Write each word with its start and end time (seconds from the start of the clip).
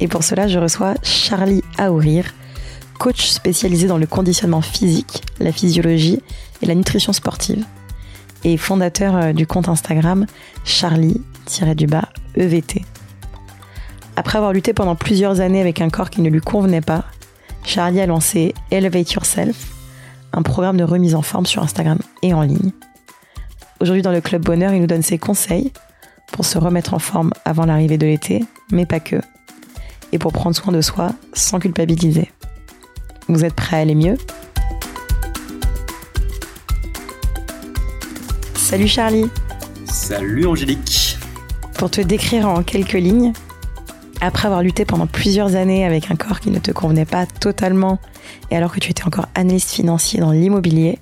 et 0.00 0.08
pour 0.08 0.22
cela, 0.22 0.48
je 0.48 0.58
reçois 0.58 0.94
Charlie 1.02 1.62
Aourir, 1.76 2.34
coach 2.98 3.26
spécialisé 3.26 3.86
dans 3.86 3.98
le 3.98 4.06
conditionnement 4.06 4.62
physique, 4.62 5.22
la 5.40 5.52
physiologie 5.52 6.20
et 6.62 6.66
la 6.66 6.74
nutrition 6.74 7.12
sportive 7.12 7.64
et 8.44 8.56
fondateur 8.56 9.16
euh, 9.16 9.32
du 9.32 9.46
compte 9.46 9.68
Instagram 9.68 10.26
Charlie-EVT. 10.64 11.24
Après 14.16 14.38
avoir 14.38 14.52
lutté 14.52 14.72
pendant 14.72 14.96
plusieurs 14.96 15.40
années 15.40 15.60
avec 15.60 15.80
un 15.80 15.90
corps 15.90 16.10
qui 16.10 16.22
ne 16.22 16.30
lui 16.30 16.40
convenait 16.40 16.80
pas, 16.80 17.04
Charlie 17.64 18.00
a 18.00 18.06
lancé 18.06 18.54
Elevate 18.70 19.12
Yourself, 19.12 19.72
un 20.32 20.42
programme 20.42 20.76
de 20.76 20.84
remise 20.84 21.14
en 21.14 21.22
forme 21.22 21.46
sur 21.46 21.62
Instagram 21.62 21.98
et 22.22 22.34
en 22.34 22.42
ligne. 22.42 22.72
Aujourd'hui 23.80 24.02
dans 24.02 24.12
le 24.12 24.20
Club 24.20 24.42
Bonheur, 24.42 24.72
il 24.72 24.80
nous 24.80 24.86
donne 24.86 25.02
ses 25.02 25.18
conseils 25.18 25.72
pour 26.32 26.44
se 26.44 26.58
remettre 26.58 26.94
en 26.94 26.98
forme 26.98 27.32
avant 27.44 27.64
l'arrivée 27.64 27.98
de 27.98 28.06
l'été, 28.06 28.44
mais 28.72 28.86
pas 28.86 29.00
que, 29.00 29.20
et 30.12 30.18
pour 30.18 30.32
prendre 30.32 30.56
soin 30.56 30.72
de 30.72 30.80
soi 30.80 31.12
sans 31.32 31.58
culpabiliser. 31.58 32.30
Vous 33.28 33.44
êtes 33.44 33.54
prêts 33.54 33.76
à 33.76 33.80
aller 33.80 33.94
mieux? 33.94 34.16
Salut 38.54 38.88
Charlie. 38.88 39.30
Salut 39.86 40.46
Angélique. 40.46 41.16
Pour 41.74 41.90
te 41.90 42.00
décrire 42.00 42.48
en 42.48 42.62
quelques 42.62 42.92
lignes, 42.92 43.32
après 44.20 44.46
avoir 44.46 44.62
lutté 44.62 44.84
pendant 44.84 45.06
plusieurs 45.06 45.54
années 45.54 45.84
avec 45.84 46.10
un 46.10 46.16
corps 46.16 46.40
qui 46.40 46.50
ne 46.50 46.58
te 46.58 46.72
convenait 46.72 47.04
pas 47.04 47.24
totalement 47.24 47.98
et 48.50 48.56
alors 48.56 48.72
que 48.72 48.80
tu 48.80 48.90
étais 48.90 49.04
encore 49.04 49.26
analyste 49.34 49.70
financier 49.70 50.20
dans 50.20 50.32
l'immobilier, 50.32 50.98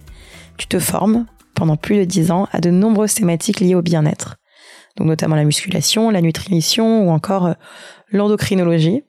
tu 0.59 0.67
te 0.67 0.79
formes 0.79 1.27
pendant 1.55 1.77
plus 1.77 1.97
de 1.97 2.05
10 2.05 2.31
ans 2.31 2.49
à 2.53 2.61
de 2.61 2.71
nombreuses 2.71 3.15
thématiques 3.15 3.61
liées 3.61 3.75
au 3.75 3.83
bien-être 3.83 4.37
donc 4.97 5.07
notamment 5.07 5.37
la 5.37 5.45
musculation, 5.45 6.11
la 6.11 6.21
nutrition 6.21 7.07
ou 7.07 7.11
encore 7.11 7.47
euh, 7.47 7.55
l'endocrinologie. 8.11 9.03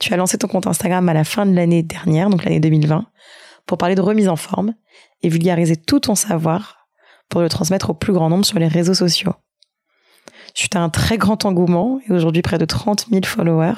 Tu 0.00 0.12
as 0.12 0.16
lancé 0.16 0.38
ton 0.38 0.48
compte 0.48 0.66
Instagram 0.66 1.08
à 1.08 1.14
la 1.14 1.24
fin 1.24 1.46
de 1.46 1.54
l'année 1.54 1.82
dernière, 1.82 2.28
donc 2.28 2.44
l'année 2.44 2.60
2020, 2.60 3.06
pour 3.66 3.78
parler 3.78 3.94
de 3.94 4.00
remise 4.00 4.28
en 4.28 4.36
forme 4.36 4.74
et 5.22 5.28
vulgariser 5.28 5.76
tout 5.76 6.00
ton 6.00 6.14
savoir 6.14 6.88
pour 7.28 7.40
le 7.40 7.48
transmettre 7.48 7.90
au 7.90 7.94
plus 7.94 8.12
grand 8.12 8.28
nombre 8.28 8.44
sur 8.44 8.58
les 8.58 8.68
réseaux 8.68 8.94
sociaux. 8.94 9.34
Tu 10.54 10.68
as 10.74 10.80
un 10.80 10.90
très 10.90 11.16
grand 11.18 11.44
engouement 11.44 12.00
et 12.06 12.12
aujourd'hui 12.12 12.42
près 12.42 12.58
de 12.58 12.64
30 12.64 13.06
000 13.10 13.24
followers. 13.24 13.74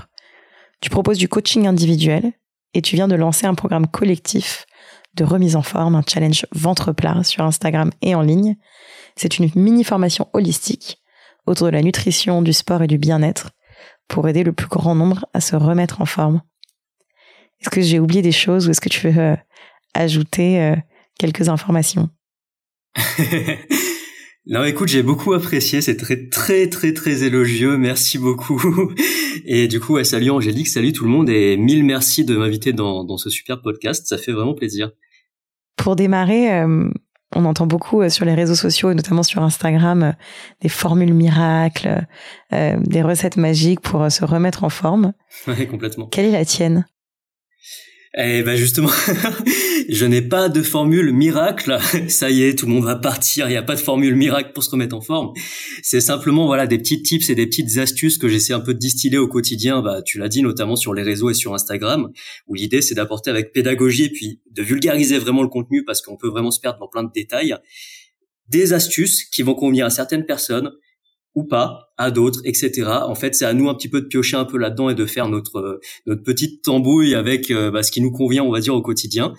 Tu 0.80 0.90
proposes 0.90 1.18
du 1.18 1.28
coaching 1.28 1.66
individuel 1.66 2.32
et 2.74 2.82
tu 2.82 2.96
viens 2.96 3.08
de 3.08 3.14
lancer 3.14 3.46
un 3.46 3.54
programme 3.54 3.86
collectif 3.86 4.66
de 5.14 5.24
remise 5.24 5.56
en 5.56 5.62
forme, 5.62 5.94
un 5.94 6.02
challenge 6.06 6.46
ventre 6.52 6.92
plat 6.92 7.22
sur 7.24 7.44
Instagram 7.44 7.90
et 8.02 8.14
en 8.14 8.20
ligne. 8.20 8.56
C'est 9.16 9.38
une 9.38 9.50
mini 9.54 9.84
formation 9.84 10.28
holistique 10.34 10.98
autour 11.46 11.66
de 11.66 11.72
la 11.72 11.82
nutrition, 11.82 12.42
du 12.42 12.52
sport 12.52 12.82
et 12.82 12.86
du 12.86 12.98
bien-être 12.98 13.50
pour 14.08 14.28
aider 14.28 14.44
le 14.44 14.52
plus 14.52 14.68
grand 14.68 14.94
nombre 14.94 15.26
à 15.34 15.40
se 15.40 15.56
remettre 15.56 16.00
en 16.00 16.06
forme. 16.06 16.42
Est-ce 17.60 17.70
que 17.70 17.80
j'ai 17.80 17.98
oublié 17.98 18.22
des 18.22 18.32
choses 18.32 18.68
ou 18.68 18.70
est-ce 18.70 18.80
que 18.80 18.88
tu 18.88 19.08
veux 19.08 19.20
euh, 19.20 19.36
ajouter 19.94 20.60
euh, 20.60 20.76
quelques 21.18 21.48
informations? 21.48 22.10
Non, 24.48 24.62
écoute, 24.62 24.86
j'ai 24.86 25.02
beaucoup 25.02 25.32
apprécié, 25.32 25.80
c'est 25.80 25.96
très 25.96 26.28
très 26.28 26.68
très 26.68 26.92
très 26.92 27.24
élogieux, 27.24 27.76
merci 27.76 28.16
beaucoup. 28.16 28.62
Et 29.44 29.66
du 29.66 29.80
coup, 29.80 30.02
salut 30.04 30.30
Angélique, 30.30 30.68
salut 30.68 30.92
tout 30.92 31.02
le 31.02 31.10
monde 31.10 31.28
et 31.28 31.56
mille 31.56 31.82
merci 31.82 32.24
de 32.24 32.36
m'inviter 32.36 32.72
dans, 32.72 33.02
dans 33.02 33.16
ce 33.16 33.28
super 33.28 33.60
podcast, 33.60 34.06
ça 34.06 34.18
fait 34.18 34.30
vraiment 34.30 34.54
plaisir. 34.54 34.92
Pour 35.74 35.96
démarrer, 35.96 36.60
euh, 36.60 36.88
on 37.34 37.44
entend 37.44 37.66
beaucoup 37.66 38.02
euh, 38.02 38.08
sur 38.08 38.24
les 38.24 38.34
réseaux 38.34 38.54
sociaux 38.54 38.90
et 38.90 38.94
notamment 38.94 39.22
sur 39.22 39.42
Instagram 39.42 40.02
euh, 40.02 40.12
des 40.60 40.68
formules 40.68 41.14
miracles, 41.14 42.06
euh, 42.52 42.76
des 42.80 43.02
recettes 43.02 43.36
magiques 43.36 43.80
pour 43.80 44.10
se 44.10 44.24
remettre 44.24 44.64
en 44.64 44.68
forme. 44.68 45.12
Oui, 45.46 45.66
complètement. 45.66 46.06
Quelle 46.06 46.26
est 46.26 46.32
la 46.32 46.44
tienne? 46.44 46.86
Eh 48.18 48.42
ben 48.42 48.56
justement, 48.56 48.88
je 49.88 50.04
n'ai 50.06 50.22
pas 50.22 50.48
de 50.48 50.62
formule 50.62 51.12
miracle. 51.12 51.78
Ça 52.08 52.30
y 52.30 52.42
est, 52.42 52.58
tout 52.58 52.66
le 52.66 52.72
monde 52.72 52.84
va 52.84 52.96
partir. 52.96 53.46
Il 53.48 53.50
n'y 53.50 53.56
a 53.56 53.62
pas 53.62 53.74
de 53.74 53.80
formule 53.80 54.14
miracle 54.14 54.52
pour 54.52 54.64
se 54.64 54.70
remettre 54.70 54.96
en 54.96 55.00
forme. 55.00 55.32
C'est 55.82 56.00
simplement 56.00 56.46
voilà 56.46 56.66
des 56.66 56.78
petits 56.78 57.02
tips 57.02 57.30
et 57.30 57.34
des 57.34 57.46
petites 57.46 57.78
astuces 57.78 58.18
que 58.18 58.28
j'essaie 58.28 58.52
un 58.52 58.60
peu 58.60 58.74
de 58.74 58.78
distiller 58.78 59.18
au 59.18 59.28
quotidien. 59.28 59.82
Bah, 59.82 60.02
tu 60.02 60.18
l'as 60.18 60.28
dit 60.28 60.42
notamment 60.42 60.76
sur 60.76 60.94
les 60.94 61.02
réseaux 61.02 61.30
et 61.30 61.34
sur 61.34 61.54
Instagram, 61.54 62.10
où 62.46 62.54
l'idée 62.54 62.82
c'est 62.82 62.94
d'apporter 62.94 63.30
avec 63.30 63.52
pédagogie 63.52 64.04
et 64.04 64.10
puis 64.10 64.40
de 64.50 64.62
vulgariser 64.62 65.18
vraiment 65.18 65.42
le 65.42 65.48
contenu 65.48 65.84
parce 65.84 66.02
qu'on 66.02 66.16
peut 66.16 66.28
vraiment 66.28 66.50
se 66.50 66.60
perdre 66.60 66.78
dans 66.78 66.88
plein 66.88 67.04
de 67.04 67.12
détails. 67.14 67.56
Des 68.48 68.72
astuces 68.72 69.24
qui 69.24 69.42
vont 69.42 69.54
convenir 69.54 69.86
à 69.86 69.90
certaines 69.90 70.24
personnes 70.24 70.70
ou 71.34 71.44
pas 71.44 71.92
à 71.98 72.10
d'autres, 72.10 72.40
etc. 72.44 72.84
En 72.86 73.14
fait, 73.14 73.34
c'est 73.34 73.44
à 73.44 73.52
nous 73.52 73.68
un 73.68 73.74
petit 73.74 73.90
peu 73.90 74.00
de 74.00 74.06
piocher 74.06 74.36
un 74.36 74.46
peu 74.46 74.56
là-dedans 74.56 74.88
et 74.88 74.94
de 74.94 75.04
faire 75.04 75.28
notre 75.28 75.80
notre 76.06 76.22
petite 76.22 76.62
tambouille 76.62 77.14
avec 77.14 77.50
euh, 77.50 77.70
bah, 77.70 77.82
ce 77.82 77.92
qui 77.92 78.00
nous 78.00 78.10
convient, 78.10 78.42
on 78.42 78.50
va 78.50 78.60
dire, 78.60 78.74
au 78.74 78.80
quotidien, 78.80 79.34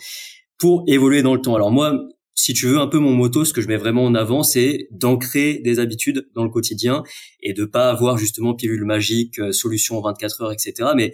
pour 0.58 0.84
évoluer 0.88 1.22
dans 1.22 1.36
le 1.36 1.42
temps. 1.42 1.56
Alors 1.56 1.72
moi, 1.72 2.08
si 2.34 2.54
tu 2.54 2.68
veux 2.68 2.78
un 2.78 2.88
peu 2.88 3.00
mon 3.00 3.14
moto, 3.14 3.46
ce 3.46 3.54
que 3.54 3.62
je 3.62 3.68
mets 3.68 3.78
vraiment 3.78 4.06
en 4.06 4.14
avant, 4.14 4.44
c'est 4.44 4.88
d'ancrer 4.92 5.60
des 5.64 5.80
habitudes 5.80 6.30
dans 6.36 6.44
le 6.44 6.50
quotidien 6.50 7.04
et 7.42 7.54
de 7.54 7.66
pas 7.66 7.90
avoir 7.90 8.18
justement 8.18 8.54
pilule 8.54 8.86
magique, 8.86 9.40
euh, 9.40 9.52
solution 9.52 9.98
en 9.98 10.02
24 10.02 10.42
heures, 10.42 10.52
etc. 10.52 10.92
Mais 10.96 11.14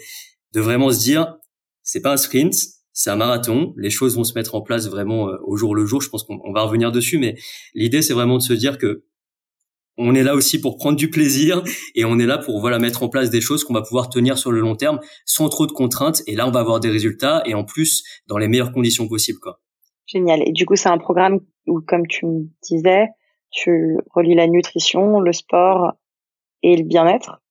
de 0.54 0.60
vraiment 0.60 0.92
se 0.92 1.00
dire, 1.00 1.38
c'est 1.82 2.02
pas 2.02 2.14
un 2.14 2.18
sprint, 2.18 2.54
c'est 2.92 3.10
un 3.10 3.16
marathon. 3.16 3.74
Les 3.78 3.90
choses 3.90 4.16
vont 4.16 4.26
se 4.26 4.34
mettre 4.34 4.54
en 4.56 4.62
place 4.62 4.88
vraiment 4.90 5.30
euh, 5.30 5.38
au 5.44 5.56
jour 5.56 5.76
le 5.76 5.86
jour. 5.86 6.02
Je 6.02 6.10
pense 6.10 6.24
qu'on 6.24 6.52
va 6.52 6.64
revenir 6.64 6.92
dessus, 6.92 7.18
mais 7.18 7.36
l'idée 7.74 8.02
c'est 8.02 8.14
vraiment 8.14 8.38
de 8.38 8.44
se 8.44 8.54
dire 8.54 8.78
que 8.78 9.04
on 9.98 10.16
est 10.16 10.24
là 10.24 10.36
aussi 10.36 10.60
pour 10.60 10.78
prendre 10.78 10.98
du 10.98 11.10
plaisir 11.10 11.64
et 11.96 12.06
on 12.06 12.20
est 12.20 12.26
là 12.26 12.38
pour 12.38 12.60
voilà 12.60 12.80
mettre 12.80 13.04
en 13.04 13.10
place 13.10 13.30
des 13.30 13.42
choses 13.42 13.64
qu'on 13.64 13.74
va 13.74 13.82
pouvoir 13.82 14.10
tenir 14.10 14.38
sur 14.38 14.52
le 14.52 14.60
long 14.60 14.76
terme 14.76 15.00
sans 15.26 15.50
trop 15.50 15.68
de 15.68 15.72
contraintes 15.72 16.22
et 16.28 16.36
là 16.36 16.48
on 16.48 16.52
va 16.52 16.62
avoir 16.62 16.80
des 16.80 16.90
résultats 16.90 17.44
et 17.46 17.54
en 17.54 17.64
plus 17.64 18.04
dans 18.28 18.38
les 18.38 18.48
meilleures 18.48 18.72
conditions 18.72 19.08
possibles 19.08 19.40
quoi. 19.40 19.60
Génial. 20.06 20.42
Et 20.48 20.52
du 20.52 20.66
coup, 20.66 20.76
c'est 20.76 20.90
un 20.90 20.98
programme 20.98 21.40
où 21.66 21.80
comme 21.80 22.08
tu 22.08 22.26
me 22.26 22.44
disais, 22.62 23.08
tu 23.52 23.98
relis 24.14 24.36
la 24.36 24.48
nutrition, 24.48 25.20
le 25.22 25.32
sport 25.32 25.94
et 26.62 26.76
le 26.76 26.84
bien-être. 26.84 27.42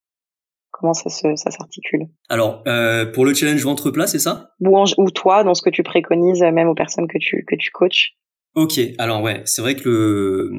Comment 0.70 0.94
ça 0.94 1.10
se 1.10 1.34
ça 1.36 1.50
s'articule? 1.50 2.08
Alors 2.28 2.62
euh, 2.66 3.06
pour 3.06 3.24
le 3.24 3.34
challenge 3.34 3.62
ventre 3.64 3.90
plat, 3.90 4.06
c'est 4.06 4.18
ça? 4.18 4.50
Ou, 4.60 4.84
ou 4.98 5.10
toi 5.10 5.44
dans 5.44 5.54
ce 5.54 5.62
que 5.62 5.70
tu 5.70 5.82
préconises 5.82 6.42
même 6.42 6.68
aux 6.68 6.74
personnes 6.74 7.08
que 7.08 7.18
tu 7.18 7.44
que 7.46 7.54
tu 7.56 7.70
coaches? 7.70 8.14
Ok, 8.54 8.78
alors 8.98 9.22
ouais, 9.22 9.40
c'est 9.46 9.62
vrai 9.62 9.74
que 9.76 9.88
le, 9.88 10.50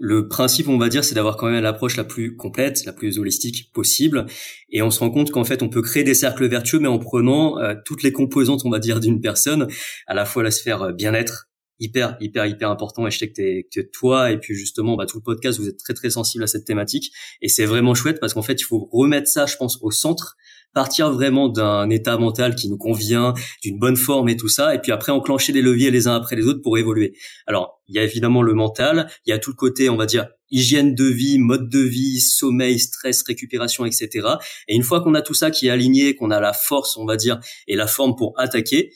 le 0.00 0.26
principe, 0.26 0.68
on 0.68 0.78
va 0.78 0.88
dire, 0.88 1.04
c'est 1.04 1.14
d'avoir 1.14 1.36
quand 1.36 1.48
même 1.48 1.62
l'approche 1.62 1.96
la 1.96 2.02
plus 2.02 2.34
complète, 2.34 2.84
la 2.84 2.92
plus 2.92 3.20
holistique 3.20 3.70
possible, 3.72 4.26
et 4.68 4.82
on 4.82 4.90
se 4.90 4.98
rend 4.98 5.10
compte 5.10 5.30
qu'en 5.30 5.44
fait, 5.44 5.62
on 5.62 5.68
peut 5.68 5.80
créer 5.80 6.02
des 6.02 6.14
cercles 6.14 6.48
vertueux, 6.48 6.80
mais 6.80 6.88
en 6.88 6.98
prenant 6.98 7.60
euh, 7.60 7.74
toutes 7.84 8.02
les 8.02 8.10
composantes, 8.10 8.62
on 8.64 8.70
va 8.70 8.80
dire, 8.80 8.98
d'une 8.98 9.20
personne, 9.20 9.68
à 10.08 10.14
la 10.14 10.24
fois 10.24 10.42
la 10.42 10.50
sphère 10.50 10.82
euh, 10.82 10.92
bien-être, 10.92 11.48
hyper, 11.78 12.16
hyper, 12.20 12.46
hyper 12.46 12.68
important, 12.68 13.06
et 13.06 13.12
je 13.12 13.18
sais 13.18 13.30
que, 13.30 13.60
que 13.72 13.80
toi, 13.92 14.32
et 14.32 14.38
puis 14.38 14.56
justement, 14.56 14.96
bah, 14.96 15.06
tout 15.06 15.18
le 15.18 15.22
podcast, 15.22 15.60
vous 15.60 15.68
êtes 15.68 15.78
très, 15.78 15.94
très 15.94 16.10
sensible 16.10 16.42
à 16.42 16.48
cette 16.48 16.64
thématique, 16.64 17.12
et 17.42 17.48
c'est 17.48 17.66
vraiment 17.66 17.94
chouette, 17.94 18.18
parce 18.18 18.34
qu'en 18.34 18.42
fait, 18.42 18.60
il 18.60 18.64
faut 18.64 18.88
remettre 18.90 19.28
ça, 19.28 19.46
je 19.46 19.54
pense, 19.56 19.78
au 19.82 19.92
centre, 19.92 20.36
partir 20.72 21.10
vraiment 21.10 21.48
d'un 21.48 21.88
état 21.88 22.18
mental 22.18 22.54
qui 22.54 22.68
nous 22.68 22.76
convient, 22.76 23.34
d'une 23.62 23.78
bonne 23.78 23.96
forme 23.96 24.28
et 24.28 24.36
tout 24.36 24.48
ça, 24.48 24.74
et 24.74 24.78
puis 24.78 24.92
après 24.92 25.12
enclencher 25.12 25.52
les 25.52 25.62
leviers 25.62 25.90
les 25.90 26.06
uns 26.06 26.14
après 26.14 26.36
les 26.36 26.44
autres 26.44 26.60
pour 26.62 26.76
évoluer. 26.78 27.14
Alors, 27.46 27.80
il 27.88 27.94
y 27.94 27.98
a 27.98 28.02
évidemment 28.02 28.42
le 28.42 28.52
mental, 28.52 29.08
il 29.24 29.30
y 29.30 29.32
a 29.32 29.38
tout 29.38 29.50
le 29.50 29.56
côté, 29.56 29.88
on 29.88 29.96
va 29.96 30.06
dire, 30.06 30.26
hygiène 30.50 30.94
de 30.94 31.04
vie, 31.04 31.38
mode 31.38 31.68
de 31.68 31.80
vie, 31.80 32.20
sommeil, 32.20 32.78
stress, 32.78 33.22
récupération, 33.22 33.84
etc. 33.84 34.28
Et 34.68 34.76
une 34.76 34.82
fois 34.82 35.00
qu'on 35.00 35.14
a 35.14 35.22
tout 35.22 35.34
ça 35.34 35.50
qui 35.50 35.66
est 35.66 35.70
aligné, 35.70 36.14
qu'on 36.14 36.30
a 36.30 36.40
la 36.40 36.52
force, 36.52 36.96
on 36.96 37.04
va 37.04 37.16
dire, 37.16 37.40
et 37.66 37.76
la 37.76 37.86
forme 37.86 38.14
pour 38.16 38.34
attaquer, 38.36 38.92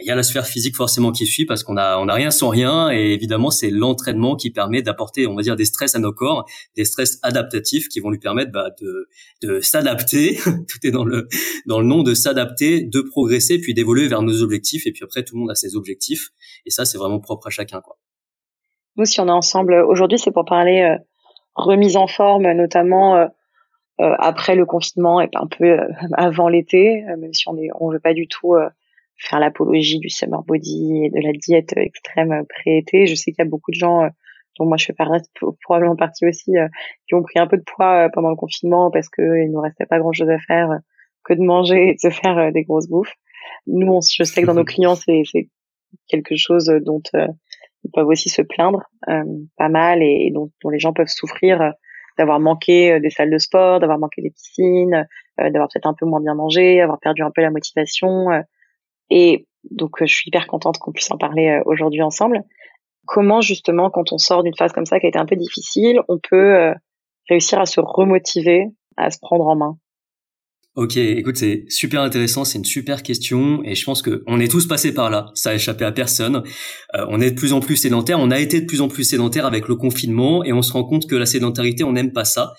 il 0.00 0.06
y 0.06 0.10
a 0.10 0.14
la 0.14 0.22
sphère 0.22 0.46
physique 0.46 0.74
forcément 0.74 1.12
qui 1.12 1.26
suit 1.26 1.44
parce 1.44 1.62
qu'on 1.64 1.76
a 1.76 1.98
on 1.98 2.08
a 2.08 2.14
rien 2.14 2.30
sans 2.30 2.48
rien 2.48 2.90
et 2.90 3.12
évidemment 3.12 3.50
c'est 3.50 3.70
l'entraînement 3.70 4.36
qui 4.36 4.50
permet 4.50 4.80
d'apporter 4.80 5.26
on 5.26 5.34
va 5.34 5.42
dire 5.42 5.54
des 5.54 5.66
stress 5.66 5.94
à 5.94 5.98
nos 5.98 6.12
corps 6.12 6.48
des 6.76 6.84
stress 6.84 7.18
adaptatifs 7.22 7.88
qui 7.88 8.00
vont 8.00 8.10
lui 8.10 8.18
permettre 8.18 8.52
bah, 8.52 8.70
de 8.80 9.08
de 9.42 9.60
s'adapter. 9.60 10.36
Tout 10.44 10.78
est 10.86 10.90
dans 10.90 11.04
le 11.04 11.28
dans 11.66 11.78
le 11.78 11.86
nom 11.86 12.02
de 12.02 12.14
s'adapter 12.14 12.82
de 12.82 13.00
progresser 13.02 13.60
puis 13.60 13.74
d'évoluer 13.74 14.08
vers 14.08 14.22
nos 14.22 14.42
objectifs 14.42 14.86
et 14.86 14.92
puis 14.92 15.04
après 15.04 15.24
tout 15.24 15.34
le 15.34 15.40
monde 15.40 15.50
a 15.50 15.54
ses 15.54 15.76
objectifs 15.76 16.30
et 16.64 16.70
ça 16.70 16.84
c'est 16.84 16.98
vraiment 16.98 17.20
propre 17.20 17.48
à 17.48 17.50
chacun 17.50 17.80
quoi. 17.80 17.98
Nous 18.96 19.04
si 19.04 19.20
on 19.20 19.28
est 19.28 19.30
ensemble 19.30 19.74
aujourd'hui 19.74 20.18
c'est 20.18 20.32
pour 20.32 20.46
parler 20.46 20.80
euh, 20.80 20.96
remise 21.54 21.96
en 21.96 22.06
forme 22.06 22.50
notamment 22.52 23.16
euh, 23.16 23.26
euh, 24.00 24.14
après 24.18 24.56
le 24.56 24.64
confinement 24.64 25.20
et 25.20 25.28
un 25.34 25.46
peu 25.46 25.78
avant 26.14 26.48
l'été 26.48 27.04
même 27.18 27.34
si 27.34 27.46
on 27.48 27.58
est 27.58 27.68
on 27.78 27.90
veut 27.90 28.00
pas 28.00 28.14
du 28.14 28.26
tout 28.26 28.56
faire 29.22 29.40
l'apologie 29.40 29.98
du 29.98 30.08
summer 30.08 30.42
body 30.42 31.04
et 31.04 31.10
de 31.10 31.20
la 31.20 31.32
diète 31.32 31.76
extrême 31.76 32.44
pré-été. 32.48 33.06
Je 33.06 33.14
sais 33.14 33.32
qu'il 33.32 33.44
y 33.44 33.46
a 33.46 33.50
beaucoup 33.50 33.70
de 33.70 33.76
gens 33.76 34.08
dont 34.58 34.66
moi 34.66 34.76
je 34.76 34.86
fais 34.86 34.94
probablement 35.62 35.96
partie 35.96 36.26
aussi, 36.26 36.52
qui 37.06 37.14
ont 37.14 37.22
pris 37.22 37.38
un 37.38 37.46
peu 37.46 37.56
de 37.56 37.62
poids 37.62 38.08
pendant 38.12 38.30
le 38.30 38.36
confinement 38.36 38.90
parce 38.90 39.08
qu'il 39.08 39.24
ne 39.24 39.52
nous 39.52 39.60
restait 39.60 39.86
pas 39.86 39.98
grand 39.98 40.12
chose 40.12 40.28
à 40.28 40.38
faire 40.38 40.78
que 41.24 41.34
de 41.34 41.40
manger 41.40 41.90
et 41.90 41.94
de 41.94 42.00
se 42.00 42.10
faire 42.10 42.52
des 42.52 42.64
grosses 42.64 42.88
bouffes. 42.88 43.14
Nous, 43.66 44.00
je 44.02 44.24
sais 44.24 44.42
que 44.42 44.46
dans 44.46 44.54
nos 44.54 44.64
clients, 44.64 44.96
c'est 44.96 45.22
quelque 46.08 46.36
chose 46.36 46.66
dont 46.84 47.02
ils 47.14 47.90
peuvent 47.92 48.08
aussi 48.08 48.28
se 48.28 48.42
plaindre 48.42 48.82
pas 49.56 49.68
mal 49.68 50.02
et, 50.02 50.30
dont, 50.32 50.50
dont, 50.62 50.70
les 50.70 50.78
gens 50.78 50.92
peuvent 50.92 51.08
souffrir 51.08 51.72
d'avoir 52.18 52.40
manqué 52.40 53.00
des 53.00 53.10
salles 53.10 53.30
de 53.30 53.38
sport, 53.38 53.80
d'avoir 53.80 53.98
manqué 53.98 54.20
des 54.20 54.30
piscines, 54.30 55.06
d'avoir 55.38 55.68
peut-être 55.68 55.86
un 55.86 55.94
peu 55.94 56.06
moins 56.06 56.20
bien 56.20 56.34
mangé, 56.34 56.80
avoir 56.80 56.98
perdu 56.98 57.22
un 57.22 57.30
peu 57.30 57.40
la 57.40 57.50
motivation. 57.50 58.26
Et 59.14 59.46
donc, 59.70 59.96
je 60.00 60.12
suis 60.12 60.28
hyper 60.28 60.46
contente 60.46 60.78
qu'on 60.78 60.90
puisse 60.90 61.10
en 61.12 61.18
parler 61.18 61.60
aujourd'hui 61.66 62.02
ensemble 62.02 62.42
comment 63.06 63.40
justement 63.40 63.90
quand 63.90 64.12
on 64.12 64.18
sort 64.18 64.42
d'une 64.42 64.56
phase 64.56 64.72
comme 64.72 64.86
ça 64.86 65.00
qui 65.00 65.06
a 65.06 65.08
été 65.08 65.18
un 65.18 65.26
peu 65.26 65.36
difficile, 65.36 66.00
on 66.08 66.18
peut 66.18 66.56
euh, 66.56 66.72
réussir 67.28 67.60
à 67.60 67.66
se 67.66 67.80
remotiver, 67.80 68.66
à 68.96 69.10
se 69.10 69.18
prendre 69.20 69.46
en 69.46 69.56
main? 69.56 69.76
Ok, 70.74 70.96
écoute, 70.96 71.36
c'est 71.36 71.64
super 71.68 72.00
intéressant, 72.00 72.46
c'est 72.46 72.56
une 72.56 72.64
super 72.64 73.02
question, 73.02 73.62
et 73.62 73.74
je 73.74 73.84
pense 73.84 74.00
que 74.00 74.22
on 74.26 74.40
est 74.40 74.50
tous 74.50 74.66
passés 74.66 74.94
par 74.94 75.10
là. 75.10 75.26
Ça 75.34 75.50
a 75.50 75.54
échappé 75.54 75.84
à 75.84 75.92
personne. 75.92 76.44
Euh, 76.94 77.04
on 77.10 77.20
est 77.20 77.32
de 77.32 77.36
plus 77.36 77.52
en 77.52 77.60
plus 77.60 77.76
sédentaire, 77.76 78.18
on 78.18 78.30
a 78.30 78.38
été 78.38 78.62
de 78.62 78.66
plus 78.66 78.80
en 78.80 78.88
plus 78.88 79.04
sédentaire 79.04 79.44
avec 79.44 79.68
le 79.68 79.76
confinement, 79.76 80.42
et 80.44 80.54
on 80.54 80.62
se 80.62 80.72
rend 80.72 80.84
compte 80.84 81.06
que 81.06 81.14
la 81.14 81.26
sédentarité, 81.26 81.84
on 81.84 81.92
n'aime 81.92 82.12
pas 82.12 82.24
ça. 82.24 82.54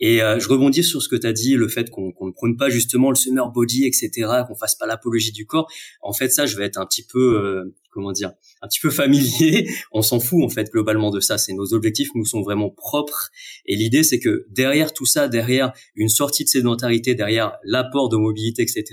Et 0.00 0.22
euh, 0.22 0.38
je 0.40 0.48
rebondis 0.48 0.82
sur 0.82 1.00
ce 1.02 1.08
que 1.08 1.16
tu 1.16 1.26
as 1.26 1.32
dit, 1.32 1.54
le 1.54 1.68
fait 1.68 1.88
qu'on 1.90 2.12
ne 2.20 2.32
prône 2.32 2.56
pas 2.56 2.68
justement 2.68 3.10
le 3.10 3.16
summer 3.16 3.50
body, 3.50 3.84
etc., 3.84 4.10
qu'on 4.46 4.54
fasse 4.54 4.74
pas 4.74 4.86
l'apologie 4.86 5.32
du 5.32 5.46
corps. 5.46 5.70
En 6.02 6.12
fait, 6.12 6.30
ça, 6.30 6.46
je 6.46 6.56
vais 6.56 6.64
être 6.64 6.78
un 6.78 6.86
petit 6.86 7.06
peu, 7.06 7.38
euh, 7.38 7.74
comment 7.90 8.12
dire, 8.12 8.32
un 8.60 8.68
petit 8.68 8.80
peu 8.80 8.90
familier. 8.90 9.68
On 9.92 10.02
s'en 10.02 10.18
fout 10.18 10.42
en 10.42 10.48
fait 10.48 10.70
globalement 10.70 11.10
de 11.10 11.20
ça. 11.20 11.38
C'est 11.38 11.52
nos 11.52 11.74
objectifs 11.74 12.08
nous 12.14 12.24
sont 12.24 12.42
vraiment 12.42 12.70
propres. 12.70 13.30
Et 13.66 13.76
l'idée, 13.76 14.02
c'est 14.02 14.18
que 14.18 14.46
derrière 14.50 14.92
tout 14.92 15.06
ça, 15.06 15.28
derrière 15.28 15.72
une 15.94 16.08
sortie 16.08 16.44
de 16.44 16.48
sédentarité, 16.48 17.14
derrière 17.14 17.52
l'apport 17.62 18.08
de 18.08 18.16
mobilité, 18.16 18.62
etc., 18.62 18.84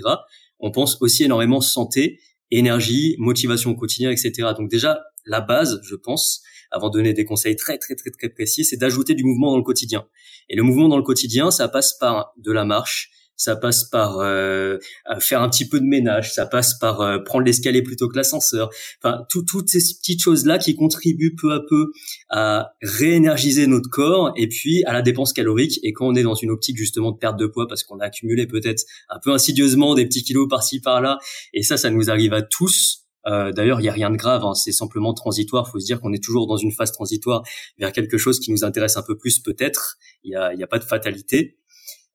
on 0.60 0.70
pense 0.70 1.02
aussi 1.02 1.24
énormément 1.24 1.62
santé, 1.62 2.20
énergie, 2.52 3.16
motivation 3.18 3.72
au 3.72 3.76
quotidien, 3.76 4.12
etc. 4.12 4.50
Donc 4.56 4.70
déjà, 4.70 5.00
la 5.26 5.42
base, 5.42 5.82
je 5.84 5.96
pense, 5.96 6.44
avant 6.72 6.90
de 6.90 6.98
donner 6.98 7.14
des 7.14 7.26
conseils 7.26 7.56
très 7.56 7.78
très 7.78 7.96
très 7.96 8.10
très 8.10 8.30
précis, 8.30 8.66
c'est 8.66 8.78
d'ajouter 8.78 9.14
du 9.14 9.24
mouvement 9.24 9.52
dans 9.52 9.58
le 9.58 9.64
quotidien. 9.64 10.06
Et 10.50 10.56
le 10.56 10.64
mouvement 10.64 10.88
dans 10.88 10.98
le 10.98 11.04
quotidien, 11.04 11.52
ça 11.52 11.68
passe 11.68 11.98
par 11.98 12.34
de 12.38 12.52
la 12.52 12.66
marche, 12.66 13.12
ça 13.42 13.56
passe 13.56 13.86
par 13.86 14.20
euh, 14.20 14.78
faire 15.20 15.42
un 15.42 15.50
petit 15.50 15.68
peu 15.68 15.80
de 15.80 15.86
ménage, 15.86 16.34
ça 16.34 16.46
passe 16.46 16.76
par 16.76 17.02
euh, 17.02 17.18
prendre 17.18 17.44
l'escalier 17.44 17.82
plutôt 17.82 18.08
que 18.08 18.16
l'ascenseur. 18.16 18.70
Enfin, 19.04 19.26
toutes 19.30 19.68
ces 19.68 19.80
petites 19.80 20.22
choses-là 20.22 20.60
qui 20.60 20.76
contribuent 20.76 21.36
peu 21.36 21.52
à 21.52 21.60
peu 21.68 21.92
à 22.30 22.74
réénergiser 22.84 23.66
notre 23.66 23.90
corps 23.90 24.32
et 24.36 24.48
puis 24.48 24.84
à 24.86 24.94
la 24.94 25.02
dépense 25.02 25.34
calorique. 25.34 25.80
Et 25.82 25.92
quand 25.92 26.08
on 26.08 26.16
est 26.16 26.24
dans 26.24 26.36
une 26.36 26.52
optique 26.52 26.78
justement 26.78 27.12
de 27.12 27.18
perte 27.18 27.40
de 27.40 27.48
poids 27.48 27.68
parce 27.68 27.84
qu'on 27.84 28.00
a 28.00 28.06
accumulé 28.06 28.46
peut-être 28.46 28.84
un 29.10 29.18
peu 29.20 29.32
insidieusement 29.32 29.96
des 29.96 30.06
petits 30.06 30.24
kilos 30.24 30.48
par-ci 30.48 30.80
par-là, 30.80 31.18
et 31.54 31.64
ça, 31.64 31.78
ça 31.78 31.90
nous 31.90 32.12
arrive 32.12 32.34
à 32.34 32.44
tous 32.44 33.01
euh, 33.28 33.52
D'ailleurs, 33.52 33.82
il 33.82 33.86
y 33.86 33.90
a 33.90 33.94
rien 33.94 34.10
de 34.10 34.18
grave, 34.18 34.44
hein, 34.44 34.54
c'est 34.54 34.72
simplement 34.72 35.14
transitoire. 35.14 35.66
Il 35.68 35.72
faut 35.72 35.80
se 35.80 35.86
dire 35.86 36.02
qu'on 36.02 36.14
est 36.14 36.24
toujours 36.24 36.48
dans 36.48 36.58
une 36.58 36.72
phase 36.72 36.92
transitoire 36.92 37.44
vers 37.78 37.92
quelque 37.92 38.18
chose 38.18 38.40
qui 38.40 38.52
nous 38.52 38.64
intéresse 38.64 38.98
un 38.98 39.04
peu 39.04 39.18
plus, 39.18 39.40
peut-être. 39.40 39.98
Il 40.24 40.30
n'y 40.30 40.36
a, 40.36 40.54
y 40.54 40.64
a 40.64 40.68
pas 40.68 40.80
de 40.80 40.84
fatalité. 40.84 41.58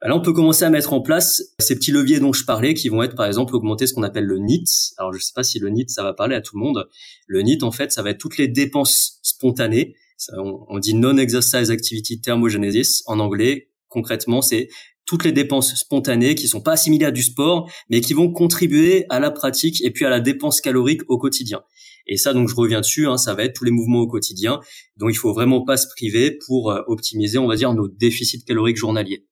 Là, 0.02 0.14
on 0.14 0.20
peut 0.20 0.32
commencer 0.32 0.64
à 0.64 0.70
mettre 0.70 0.92
en 0.92 1.00
place 1.00 1.42
ces 1.58 1.74
petits 1.74 1.90
leviers 1.90 2.20
dont 2.20 2.32
je 2.32 2.44
parlais, 2.44 2.74
qui 2.74 2.88
vont 2.88 3.02
être, 3.02 3.16
par 3.16 3.26
exemple, 3.26 3.56
augmenter 3.56 3.86
ce 3.86 3.94
qu'on 3.94 4.02
appelle 4.02 4.24
le 4.24 4.38
NIT. 4.38 4.66
Alors, 4.98 5.12
je 5.12 5.18
ne 5.18 5.22
sais 5.22 5.32
pas 5.34 5.42
si 5.42 5.58
le 5.58 5.68
NIT, 5.70 5.88
ça 5.88 6.02
va 6.02 6.12
parler 6.12 6.36
à 6.36 6.40
tout 6.40 6.56
le 6.56 6.62
monde. 6.62 6.86
Le 7.26 7.40
NIT, 7.40 7.62
en 7.62 7.72
fait, 7.72 7.92
ça 7.92 8.02
va 8.02 8.10
être 8.10 8.18
toutes 8.18 8.36
les 8.36 8.46
dépenses 8.46 9.18
spontanées. 9.22 9.96
on, 10.36 10.66
on 10.68 10.78
dit 10.78 10.94
Non-Exercise 10.94 11.70
Activity 11.70 12.20
Thermogenesis 12.20 13.02
en 13.06 13.18
anglais. 13.20 13.70
Concrètement, 13.88 14.42
c'est 14.42 14.68
toutes 15.06 15.24
les 15.24 15.32
dépenses 15.32 15.74
spontanées 15.76 16.34
qui 16.34 16.48
sont 16.48 16.60
pas 16.60 16.72
assimilées 16.72 17.06
à 17.06 17.10
du 17.10 17.22
sport, 17.22 17.70
mais 17.88 18.00
qui 18.00 18.12
vont 18.12 18.30
contribuer 18.30 19.06
à 19.08 19.20
la 19.20 19.30
pratique 19.30 19.82
et 19.82 19.90
puis 19.90 20.04
à 20.04 20.10
la 20.10 20.20
dépense 20.20 20.60
calorique 20.60 21.02
au 21.08 21.16
quotidien. 21.16 21.62
Et 22.08 22.16
ça, 22.16 22.32
donc, 22.32 22.48
je 22.48 22.54
reviens 22.54 22.80
dessus, 22.80 23.06
hein, 23.06 23.16
ça 23.16 23.34
va 23.34 23.44
être 23.44 23.54
tous 23.54 23.64
les 23.64 23.70
mouvements 23.70 24.00
au 24.00 24.06
quotidien, 24.06 24.60
dont 24.96 25.08
il 25.08 25.16
faut 25.16 25.32
vraiment 25.32 25.64
pas 25.64 25.76
se 25.76 25.88
priver 25.88 26.38
pour 26.46 26.70
euh, 26.70 26.82
optimiser, 26.86 27.38
on 27.38 27.46
va 27.46 27.56
dire, 27.56 27.72
nos 27.74 27.88
déficits 27.88 28.44
caloriques 28.44 28.76
journaliers. 28.76 29.26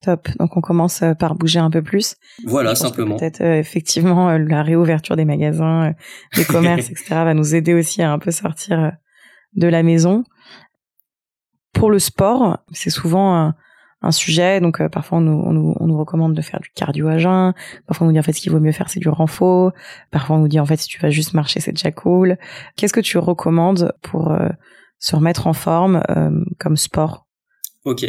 Top. 0.00 0.28
Donc, 0.38 0.56
on 0.56 0.60
commence 0.60 1.02
euh, 1.02 1.14
par 1.14 1.34
bouger 1.34 1.58
un 1.58 1.70
peu 1.70 1.82
plus. 1.82 2.14
Voilà, 2.44 2.74
simplement. 2.74 3.16
Peut-être 3.16 3.42
euh, 3.42 3.58
effectivement 3.58 4.38
la 4.38 4.62
réouverture 4.62 5.16
des 5.16 5.26
magasins, 5.26 5.92
des 6.34 6.44
commerces, 6.46 6.90
etc., 6.90 7.06
va 7.10 7.34
nous 7.34 7.54
aider 7.54 7.74
aussi 7.74 8.00
à 8.00 8.12
un 8.12 8.18
peu 8.18 8.30
sortir 8.30 8.92
de 9.54 9.66
la 9.66 9.82
maison. 9.82 10.24
Pour 11.74 11.90
le 11.90 11.98
sport, 11.98 12.58
c'est 12.72 12.90
souvent 12.90 13.34
un 13.34 13.54
sujet. 14.10 14.60
Donc 14.60 14.80
euh, 14.80 14.88
parfois 14.88 15.18
on 15.18 15.20
nous, 15.22 15.42
on 15.44 15.52
nous, 15.52 15.74
on, 15.78 15.86
nous, 15.86 15.98
recommande 15.98 16.34
de 16.34 16.42
faire 16.42 16.60
du 16.60 16.70
cardio 16.70 17.08
à 17.08 17.18
jeun. 17.18 17.52
Parfois 17.86 18.06
on 18.06 18.08
nous 18.08 18.12
dit 18.12 18.20
en 18.20 18.22
fait 18.22 18.32
ce 18.32 18.40
qu'il 18.40 18.52
vaut 18.52 18.60
mieux 18.60 18.72
faire 18.72 18.88
c'est 18.90 19.00
du 19.00 19.08
renfort. 19.08 19.72
Parfois 20.10 20.36
on 20.36 20.40
nous 20.40 20.48
dit 20.48 20.60
en 20.60 20.66
fait 20.66 20.76
si 20.76 20.88
tu 20.88 21.00
vas 21.00 21.10
juste 21.10 21.34
marcher 21.34 21.60
c'est 21.60 21.72
déjà 21.72 21.92
cool. 21.92 22.38
Qu'est-ce 22.76 22.92
que 22.92 23.00
tu 23.00 23.18
recommandes 23.18 23.92
pour 24.02 24.30
euh, 24.30 24.48
se 24.98 25.16
remettre 25.16 25.46
en 25.46 25.52
forme 25.52 26.02
euh, 26.10 26.30
comme 26.58 26.76
sport? 26.76 27.26
Ok. 27.84 28.06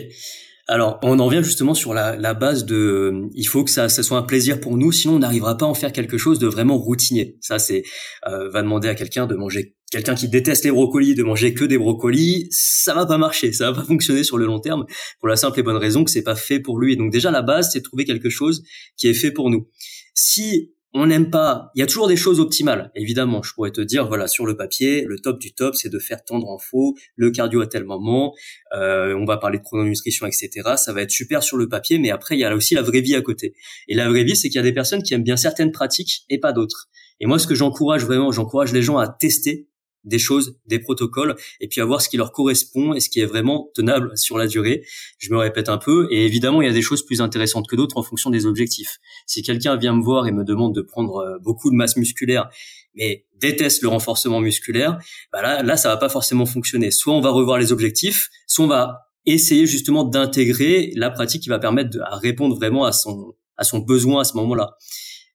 Alors, 0.72 1.00
on 1.02 1.18
en 1.18 1.28
vient 1.30 1.42
justement 1.42 1.74
sur 1.74 1.96
la, 1.96 2.16
la 2.16 2.36
base 2.36 2.64
de, 2.64 3.28
il 3.34 3.48
faut 3.48 3.64
que 3.64 3.72
ça, 3.72 3.90
ça, 3.90 4.04
soit 4.04 4.20
un 4.20 4.24
plaisir 4.24 4.60
pour 4.60 4.78
nous, 4.78 4.92
sinon 4.92 5.16
on 5.16 5.20
n'arrivera 5.20 5.58
pas 5.58 5.66
à 5.66 5.68
en 5.68 5.74
faire 5.74 5.92
quelque 5.92 6.20
chose 6.20 6.38
de 6.38 6.46
vraiment 6.46 6.78
routinier. 6.78 7.38
Ça, 7.42 7.58
c'est 7.58 7.82
va 8.26 8.62
demander 8.62 8.88
à 8.88 8.94
quelqu'un 8.94 9.26
de 9.26 9.36
manger 9.36 9.76
quelqu'un 9.92 10.16
qui 10.16 10.30
déteste 10.30 10.66
les 10.66 10.72
brocolis 10.72 11.16
de 11.16 11.24
manger 11.24 11.54
que 11.54 11.66
des 11.66 11.78
brocolis, 11.78 12.48
ça 12.52 12.94
va 12.94 13.06
pas 13.06 13.18
marcher, 13.18 13.52
ça 13.52 13.72
va 13.72 13.82
pas 13.82 13.84
fonctionner 13.88 14.24
sur 14.24 14.38
le 14.38 14.46
long 14.46 14.60
terme 14.60 14.86
pour 15.20 15.28
la 15.28 15.36
simple 15.36 15.60
et 15.60 15.64
bonne 15.64 15.78
raison 15.78 16.04
que 16.04 16.12
c'est 16.12 16.24
pas 16.24 16.36
fait 16.36 16.60
pour 16.60 16.80
lui. 16.80 16.98
Donc 16.98 17.12
déjà 17.12 17.32
la 17.32 17.42
base, 17.42 17.72
c'est 17.74 17.82
trouver 17.82 18.06
quelque 18.06 18.30
chose 18.30 18.64
qui 18.98 19.08
est 19.08 19.14
fait 19.14 19.32
pour 19.32 19.50
nous. 19.50 19.68
Si 20.14 20.74
on 20.94 21.06
n'aime 21.06 21.30
pas, 21.30 21.72
il 21.76 21.80
y 21.80 21.84
a 21.84 21.86
toujours 21.86 22.08
des 22.08 22.16
choses 22.16 22.40
optimales. 22.40 22.92
Évidemment, 22.96 23.44
je 23.44 23.54
pourrais 23.54 23.72
te 23.72 23.82
dire, 23.82 24.08
voilà, 24.08 24.28
sur 24.28 24.48
le 24.48 24.58
papier, 24.58 25.06
le 25.06 25.20
top 25.20 25.40
du 25.40 25.54
top, 25.54 25.76
c'est 25.76 25.90
de 25.90 26.00
faire 26.00 26.24
tendre 26.24 26.50
en 26.50 26.58
faux, 26.58 26.96
le 27.16 27.30
cardio 27.30 27.62
à 27.62 27.68
tel 27.68 27.84
moment, 27.84 28.34
euh, 28.76 29.14
on 29.16 29.26
va 29.26 29.38
parler 29.38 29.60
de 29.60 29.64
chrononutrition, 29.64 30.26
etc. 30.26 30.50
Ça 30.78 30.92
va 30.92 31.04
être 31.04 31.12
super 31.12 31.44
sur 31.44 31.58
le 31.58 31.70
papier, 31.70 32.00
mais 32.00 32.10
après, 32.10 32.36
il 32.36 32.40
y 32.40 32.46
a 32.46 32.56
aussi 32.56 32.74
la 32.74 32.82
vraie 32.82 33.02
vie 33.02 33.16
à 33.16 33.22
côté. 33.22 33.54
Et 33.88 33.94
la 33.94 34.10
vraie 34.10 34.24
vie, 34.24 34.36
c'est 34.36 34.50
qu'il 34.50 34.58
y 34.58 34.60
a 34.60 34.64
des 34.64 34.74
personnes 34.74 35.04
qui 35.04 35.14
aiment 35.14 35.24
bien 35.24 35.38
certaines 35.38 35.72
pratiques 35.72 36.24
et 36.30 36.40
pas 36.40 36.54
d'autres. 36.54 36.90
Et 37.20 37.28
moi, 37.28 37.38
ce 37.38 37.46
que 37.46 37.56
j'encourage 37.56 38.06
vraiment, 38.06 38.32
j'encourage 38.32 38.74
les 38.74 38.82
gens 38.82 38.98
à 38.98 39.08
tester 39.08 39.69
des 40.04 40.20
choses, 40.20 40.58
des 40.66 40.80
protocoles, 40.80 41.36
et 41.60 41.68
puis 41.68 41.82
à 41.82 41.86
voir 41.86 42.02
ce 42.02 42.10
qui 42.10 42.18
leur 42.18 42.32
correspond 42.32 42.94
et 42.94 43.00
ce 43.00 43.10
qui 43.10 43.20
est 43.20 43.26
vraiment 43.26 43.70
tenable 43.74 44.18
sur 44.18 44.38
la 44.38 44.48
durée. 44.48 44.84
Je 45.18 45.32
me 45.32 45.38
répète 45.38 45.70
un 45.70 45.78
peu, 45.78 46.08
et 46.12 46.26
évidemment, 46.26 46.62
il 46.62 46.68
y 46.68 46.70
a 46.70 46.74
des 46.74 46.82
choses 46.82 47.06
plus 47.06 47.22
intéressantes 47.22 47.68
que 47.68 47.76
d'autres 47.76 47.98
en 47.98 48.04
fonction 48.04 48.30
des 48.30 48.46
objectifs. 48.46 48.98
Si 49.26 49.42
quelqu'un 49.42 49.76
vient 49.76 49.94
me 49.94 50.04
voir 50.04 50.28
et 50.28 50.32
me 50.32 50.44
demande 50.44 50.74
de 50.74 50.82
prendre 50.82 51.18
euh, 51.18 51.38
beaucoup 51.42 51.70
de 51.70 51.76
masse 51.76 51.98
musculaire, 51.98 52.50
mais 52.96 53.26
déteste 53.40 53.82
le 53.82 53.90
renforcement 53.90 54.42
musculaire, 54.42 54.98
bah 55.32 55.42
là, 55.42 55.64
là, 55.64 55.78
ça 55.78 55.90
va 55.90 55.98
pas 55.98 56.10
forcément 56.10 56.46
fonctionner. 56.46 56.92
Soit 56.92 57.14
on 57.14 57.22
va 57.22 57.30
revoir 57.30 57.58
les 57.58 57.72
objectifs, 57.72 58.30
soit 58.48 58.66
on 58.66 58.68
va 58.68 59.10
essayer 59.26 59.66
justement 59.66 60.04
d'intégrer 60.04 60.92
la 60.96 61.10
pratique 61.10 61.44
qui 61.44 61.50
va 61.50 61.60
permettre 61.60 61.90
de 61.90 62.00
répondre 62.22 62.56
vraiment 62.56 62.86
à 62.86 62.92
son 62.92 63.36
à 63.58 63.64
son 63.64 63.80
besoin 63.80 64.22
à 64.22 64.24
ce 64.24 64.36
moment-là. 64.38 64.78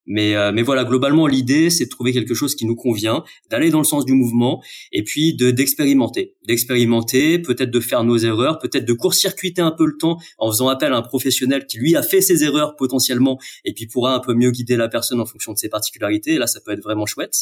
Mais, 0.07 0.37
euh, 0.37 0.53
mais 0.53 0.63
voilà, 0.63 0.85
globalement, 0.85 1.27
l'idée, 1.27 1.71
c'est 1.71 1.87
de 1.87 1.91
trouver 1.91 2.13
quelque 2.13 2.35
chose 2.35 2.55
qui 2.55 2.67
nous 2.67 2.77
convient, 2.77 3.25
d'aller 3.51 3.71
dans 3.71 3.79
le 3.79 3.85
sens 3.85 4.05
du 4.05 4.13
mouvement, 4.13 4.63
et 4.93 5.03
puis 5.03 5.35
de 5.35 5.51
d'expérimenter, 5.51 6.35
d'expérimenter, 6.47 7.39
peut-être 7.39 7.71
de 7.71 7.81
faire 7.81 8.05
nos 8.05 8.19
erreurs, 8.19 8.59
peut-être 8.59 8.85
de 8.85 8.93
court-circuiter 8.93 9.63
un 9.63 9.71
peu 9.71 9.87
le 9.87 9.97
temps 9.97 10.19
en 10.39 10.51
faisant 10.51 10.69
appel 10.69 10.93
à 10.93 10.97
un 10.97 11.03
professionnel 11.03 11.67
qui 11.67 11.79
lui 11.79 11.97
a 11.97 12.03
fait 12.03 12.21
ses 12.21 12.45
erreurs 12.45 12.77
potentiellement, 12.77 13.39
et 13.65 13.73
puis 13.73 13.87
pourra 13.87 14.15
un 14.15 14.21
peu 14.21 14.35
mieux 14.35 14.51
guider 14.51 14.77
la 14.77 14.89
personne 14.89 15.21
en 15.21 15.27
fonction 15.27 15.53
de 15.53 15.59
ses 15.59 15.69
particularités. 15.69 16.37
là, 16.39 16.47
ça 16.47 16.61
peut 16.61 16.73
être 16.73 16.83
vraiment 16.83 17.07
chouette. 17.07 17.35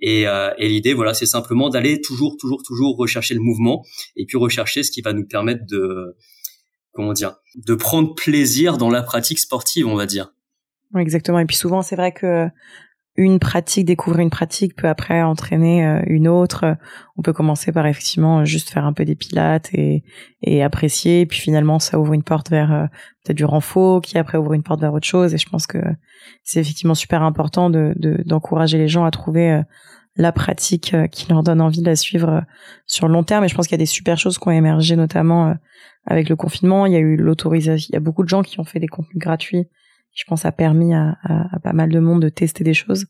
Et, 0.00 0.28
euh, 0.28 0.50
et 0.58 0.68
l'idée, 0.68 0.94
voilà, 0.94 1.14
c'est 1.14 1.26
simplement 1.26 1.70
d'aller 1.70 2.00
toujours, 2.00 2.36
toujours, 2.36 2.62
toujours 2.62 2.96
rechercher 2.96 3.34
le 3.34 3.40
mouvement, 3.40 3.84
et 4.14 4.26
puis 4.26 4.36
rechercher 4.36 4.82
ce 4.82 4.90
qui 4.90 5.00
va 5.00 5.12
nous 5.12 5.26
permettre 5.26 5.64
de, 5.68 6.16
comment 6.92 7.12
dire, 7.12 7.36
de 7.54 7.74
prendre 7.74 8.14
plaisir 8.14 8.76
dans 8.76 8.90
la 8.90 9.02
pratique 9.02 9.38
sportive, 9.38 9.86
on 9.86 9.96
va 9.96 10.06
dire. 10.06 10.32
Exactement. 10.96 11.38
Et 11.38 11.44
puis 11.44 11.56
souvent, 11.56 11.82
c'est 11.82 11.96
vrai 11.96 12.12
que 12.12 12.48
une 13.18 13.40
pratique, 13.40 13.84
découvrir 13.84 14.20
une 14.20 14.30
pratique 14.30 14.76
peut 14.76 14.88
après 14.88 15.22
entraîner 15.22 15.84
euh, 15.84 16.00
une 16.06 16.28
autre. 16.28 16.76
On 17.16 17.22
peut 17.22 17.32
commencer 17.32 17.72
par 17.72 17.84
effectivement 17.88 18.44
juste 18.44 18.70
faire 18.70 18.86
un 18.86 18.92
peu 18.92 19.04
des 19.04 19.16
pilates 19.16 19.74
et, 19.74 20.04
et 20.40 20.62
apprécier. 20.62 21.26
puis 21.26 21.40
finalement, 21.40 21.80
ça 21.80 21.98
ouvre 21.98 22.12
une 22.12 22.22
porte 22.22 22.48
vers 22.48 22.72
euh, 22.72 22.86
peut-être 23.24 23.36
du 23.36 23.44
renfort, 23.44 24.02
qui 24.02 24.18
après 24.18 24.38
ouvre 24.38 24.54
une 24.54 24.62
porte 24.62 24.80
vers 24.80 24.94
autre 24.94 25.06
chose. 25.06 25.34
Et 25.34 25.38
je 25.38 25.48
pense 25.48 25.66
que 25.66 25.78
c'est 26.44 26.60
effectivement 26.60 26.94
super 26.94 27.24
important 27.24 27.70
de 27.70 27.92
d'encourager 28.24 28.78
les 28.78 28.86
gens 28.86 29.04
à 29.04 29.10
trouver 29.10 29.50
euh, 29.50 29.62
la 30.14 30.30
pratique 30.30 30.94
qui 31.10 31.28
leur 31.28 31.42
donne 31.42 31.60
envie 31.60 31.80
de 31.80 31.86
la 31.86 31.96
suivre 31.96 32.44
sur 32.86 33.08
le 33.08 33.14
long 33.14 33.24
terme. 33.24 33.44
Et 33.44 33.48
je 33.48 33.54
pense 33.54 33.66
qu'il 33.66 33.74
y 33.74 33.80
a 33.80 33.84
des 33.84 33.86
super 33.86 34.16
choses 34.16 34.38
qui 34.38 34.46
ont 34.46 34.52
émergé, 34.52 34.96
notamment 34.96 35.54
avec 36.06 36.28
le 36.28 36.34
confinement. 36.34 36.86
Il 36.86 36.92
y 36.92 36.96
a 36.96 37.00
eu 37.00 37.16
l'autorisation. 37.16 37.88
Il 37.90 37.94
y 37.94 37.96
a 37.96 38.00
beaucoup 38.00 38.24
de 38.24 38.28
gens 38.28 38.42
qui 38.42 38.58
ont 38.58 38.64
fait 38.64 38.80
des 38.80 38.88
contenus 38.88 39.18
gratuits 39.18 39.68
je 40.18 40.24
pense, 40.24 40.44
a 40.44 40.52
permis 40.52 40.92
à, 40.94 41.16
à, 41.22 41.60
pas 41.60 41.72
mal 41.72 41.90
de 41.90 42.00
monde 42.00 42.22
de 42.22 42.28
tester 42.28 42.64
des 42.64 42.74
choses. 42.74 43.06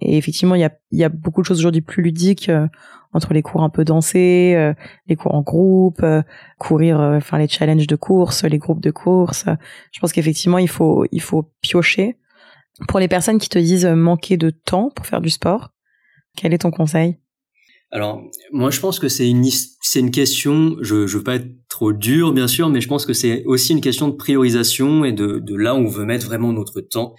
Et 0.00 0.16
effectivement, 0.16 0.54
il 0.54 0.60
y 0.60 0.64
a, 0.64 0.72
y 0.90 1.04
a 1.04 1.08
beaucoup 1.10 1.42
de 1.42 1.46
choses 1.46 1.58
aujourd'hui 1.58 1.82
plus 1.82 2.02
ludiques 2.02 2.48
euh, 2.48 2.66
entre 3.12 3.34
les 3.34 3.42
cours 3.42 3.62
un 3.62 3.68
peu 3.68 3.84
dansés, 3.84 4.54
euh, 4.56 4.72
les 5.06 5.16
cours 5.16 5.34
en 5.34 5.42
groupe, 5.42 6.02
euh, 6.02 6.22
courir, 6.58 6.98
enfin 6.98 7.38
les 7.38 7.48
challenges 7.48 7.86
de 7.86 7.96
course, 7.96 8.44
les 8.44 8.58
groupes 8.58 8.80
de 8.80 8.90
course. 8.90 9.44
Je 9.92 10.00
pense 10.00 10.12
qu'effectivement, 10.12 10.58
il 10.58 10.68
faut 10.68 11.04
il 11.12 11.20
faut 11.20 11.52
piocher. 11.60 12.16
Pour 12.88 13.00
les 13.00 13.08
personnes 13.08 13.38
qui 13.38 13.50
te 13.50 13.58
disent 13.58 13.86
manquer 13.86 14.38
de 14.38 14.48
temps 14.48 14.90
pour 14.94 15.06
faire 15.06 15.20
du 15.20 15.28
sport, 15.28 15.72
quel 16.36 16.54
est 16.54 16.58
ton 16.58 16.70
conseil? 16.70 17.19
Alors, 17.92 18.22
moi, 18.52 18.70
je 18.70 18.78
pense 18.78 19.00
que 19.00 19.08
c'est 19.08 19.28
une 19.28 19.44
c'est 19.80 19.98
une 19.98 20.12
question. 20.12 20.76
Je 20.80 21.08
je 21.08 21.18
veux 21.18 21.24
pas 21.24 21.36
être 21.36 21.48
trop 21.68 21.92
dur, 21.92 22.32
bien 22.32 22.46
sûr, 22.46 22.68
mais 22.68 22.80
je 22.80 22.86
pense 22.86 23.04
que 23.04 23.12
c'est 23.12 23.44
aussi 23.46 23.72
une 23.72 23.80
question 23.80 24.08
de 24.08 24.14
priorisation 24.14 25.04
et 25.04 25.12
de 25.12 25.40
de 25.40 25.56
là 25.56 25.74
où 25.74 25.78
on 25.78 25.88
veut 25.88 26.04
mettre 26.04 26.26
vraiment 26.26 26.52
notre 26.52 26.80
temps. 26.80 27.14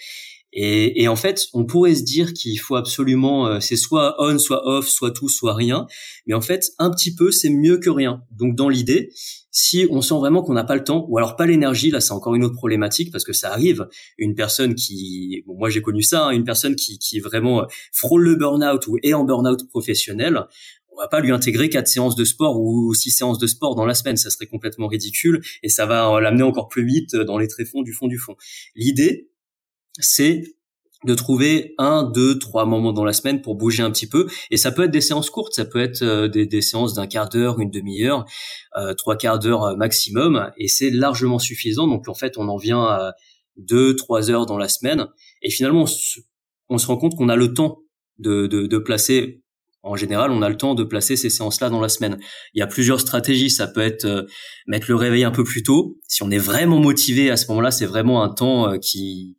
Et, 0.54 1.04
et 1.04 1.08
en 1.08 1.16
fait, 1.16 1.48
on 1.54 1.66
pourrait 1.66 1.96
se 1.96 2.04
dire 2.04 2.34
qu'il 2.34 2.60
faut 2.60 2.76
absolument, 2.76 3.48
euh, 3.48 3.60
c'est 3.60 3.78
soit 3.78 4.16
on, 4.20 4.38
soit 4.38 4.68
off, 4.68 4.88
soit 4.88 5.12
tout, 5.12 5.30
soit 5.30 5.54
rien. 5.54 5.88
Mais 6.26 6.34
en 6.34 6.42
fait, 6.42 6.72
un 6.78 6.92
petit 6.92 7.16
peu, 7.16 7.32
c'est 7.32 7.50
mieux 7.50 7.78
que 7.78 7.90
rien. 7.90 8.24
Donc, 8.32 8.56
dans 8.56 8.68
l'idée, 8.68 9.12
si 9.52 9.86
on 9.90 10.02
sent 10.02 10.16
vraiment 10.16 10.42
qu'on 10.42 10.54
n'a 10.54 10.64
pas 10.64 10.76
le 10.76 10.84
temps, 10.84 11.06
ou 11.10 11.18
alors 11.18 11.36
pas 11.36 11.46
l'énergie, 11.46 11.92
là, 11.92 12.02
c'est 12.02 12.14
encore 12.14 12.36
une 12.36 12.44
autre 12.44 12.56
problématique 12.56 13.12
parce 13.12 13.24
que 13.24 13.34
ça 13.34 13.52
arrive. 13.52 13.88
Une 14.18 14.34
personne 14.34 14.76
qui, 14.76 15.44
moi 15.46 15.70
j'ai 15.70 15.82
connu 15.82 16.02
ça, 16.02 16.28
hein, 16.28 16.32
une 16.32 16.46
personne 16.46 16.76
qui, 16.76 17.00
qui 17.00 17.20
vraiment 17.20 17.64
euh, 17.64 17.66
frôle 17.92 18.24
le 18.24 18.36
burn-out 18.36 18.88
ou 18.88 18.98
est 19.04 19.14
en 19.14 19.26
burn-out 19.26 19.68
professionnel, 19.70 20.48
on 20.94 21.00
va 21.00 21.08
pas 21.08 21.22
lui 21.22 21.32
intégrer 21.32 21.70
quatre 21.70 21.88
séances 21.88 22.16
de 22.16 22.26
sport 22.26 22.60
ou 22.60 22.94
six 22.94 23.12
séances 23.12 23.40
de 23.40 23.48
sport 23.48 23.76
dans 23.76 23.86
la 23.86 23.94
semaine, 23.94 24.18
ça 24.18 24.30
serait 24.30 24.46
complètement 24.46 24.88
ridicule 24.88 25.42
et 25.64 25.70
ça 25.70 25.86
va 25.86 26.20
l'amener 26.20 26.44
encore 26.44 26.68
plus 26.68 26.86
vite 26.86 27.16
dans 27.16 27.38
les 27.38 27.48
tréfonds 27.48 27.82
du 27.82 27.94
fond 27.94 28.08
du 28.08 28.18
fond. 28.18 28.36
L'idée, 28.76 29.31
c'est 30.02 30.44
de 31.06 31.16
trouver 31.16 31.74
un, 31.78 32.04
deux, 32.04 32.38
trois 32.38 32.66
moments 32.66 32.94
dans 32.94 33.04
la 33.04 33.14
semaine 33.14 33.42
pour 33.42 33.56
bouger 33.56 33.82
un 33.82 33.92
petit 33.92 34.08
peu. 34.08 34.28
Et 34.52 34.58
ça 34.58 34.72
peut 34.72 34.84
être 34.84 34.92
des 34.92 35.02
séances 35.02 35.30
courtes, 35.30 35.54
ça 35.54 35.66
peut 35.66 35.80
être 35.82 36.04
euh, 36.04 36.28
des, 36.28 36.62
séances 36.62 36.94
d'un 36.94 37.08
quart 37.08 37.30
d'heure, 37.30 37.60
une 37.60 37.72
demi-heure, 37.72 38.26
euh, 38.78 38.94
trois 38.94 39.16
quarts 39.16 39.40
d'heure 39.40 39.64
euh, 39.64 39.76
maximum. 39.76 40.52
Et 40.58 40.68
c'est 40.68 40.92
largement 40.92 41.40
suffisant. 41.40 41.88
Donc 41.88 42.08
en 42.08 42.14
fait, 42.14 42.38
on 42.38 42.48
en 42.50 42.58
vient 42.58 42.84
à 42.84 43.14
deux, 43.58 43.96
trois 43.96 44.30
heures 44.30 44.46
dans 44.46 44.58
la 44.58 44.68
semaine. 44.68 45.08
Et 45.42 45.50
finalement, 45.50 45.86
on 46.70 46.78
se, 46.78 46.88
rend 46.88 46.98
compte 46.98 47.16
qu'on 47.16 47.30
a 47.30 47.36
le 47.36 47.54
temps 47.54 47.80
de, 48.20 48.46
de, 48.48 48.68
de 48.68 48.78
placer 48.78 49.40
en 49.84 49.96
général, 49.96 50.30
on 50.30 50.44
a 50.44 50.50
le 50.50 50.58
temps 50.58 50.76
de 50.76 50.84
placer 50.84 51.16
ces 51.16 51.32
séances-là 51.32 51.72
dans 51.72 51.82
la 51.82 51.90
semaine. 51.90 52.20
Il 52.54 52.60
y 52.60 52.62
a 52.62 52.68
plusieurs 52.68 53.00
stratégies. 53.00 53.50
Ça 53.50 53.66
peut 53.66 53.82
être 53.82 54.28
mettre 54.68 54.86
le 54.88 54.96
réveil 54.96 55.24
un 55.24 55.32
peu 55.32 55.44
plus 55.44 55.64
tôt. 55.64 55.98
Si 56.08 56.22
on 56.22 56.30
est 56.30 56.38
vraiment 56.38 56.80
motivé 56.80 57.32
à 57.32 57.36
ce 57.36 57.48
moment-là, 57.48 57.72
c'est 57.72 57.88
vraiment 57.88 58.22
un 58.22 58.30
temps 58.30 58.78
qui 58.78 59.38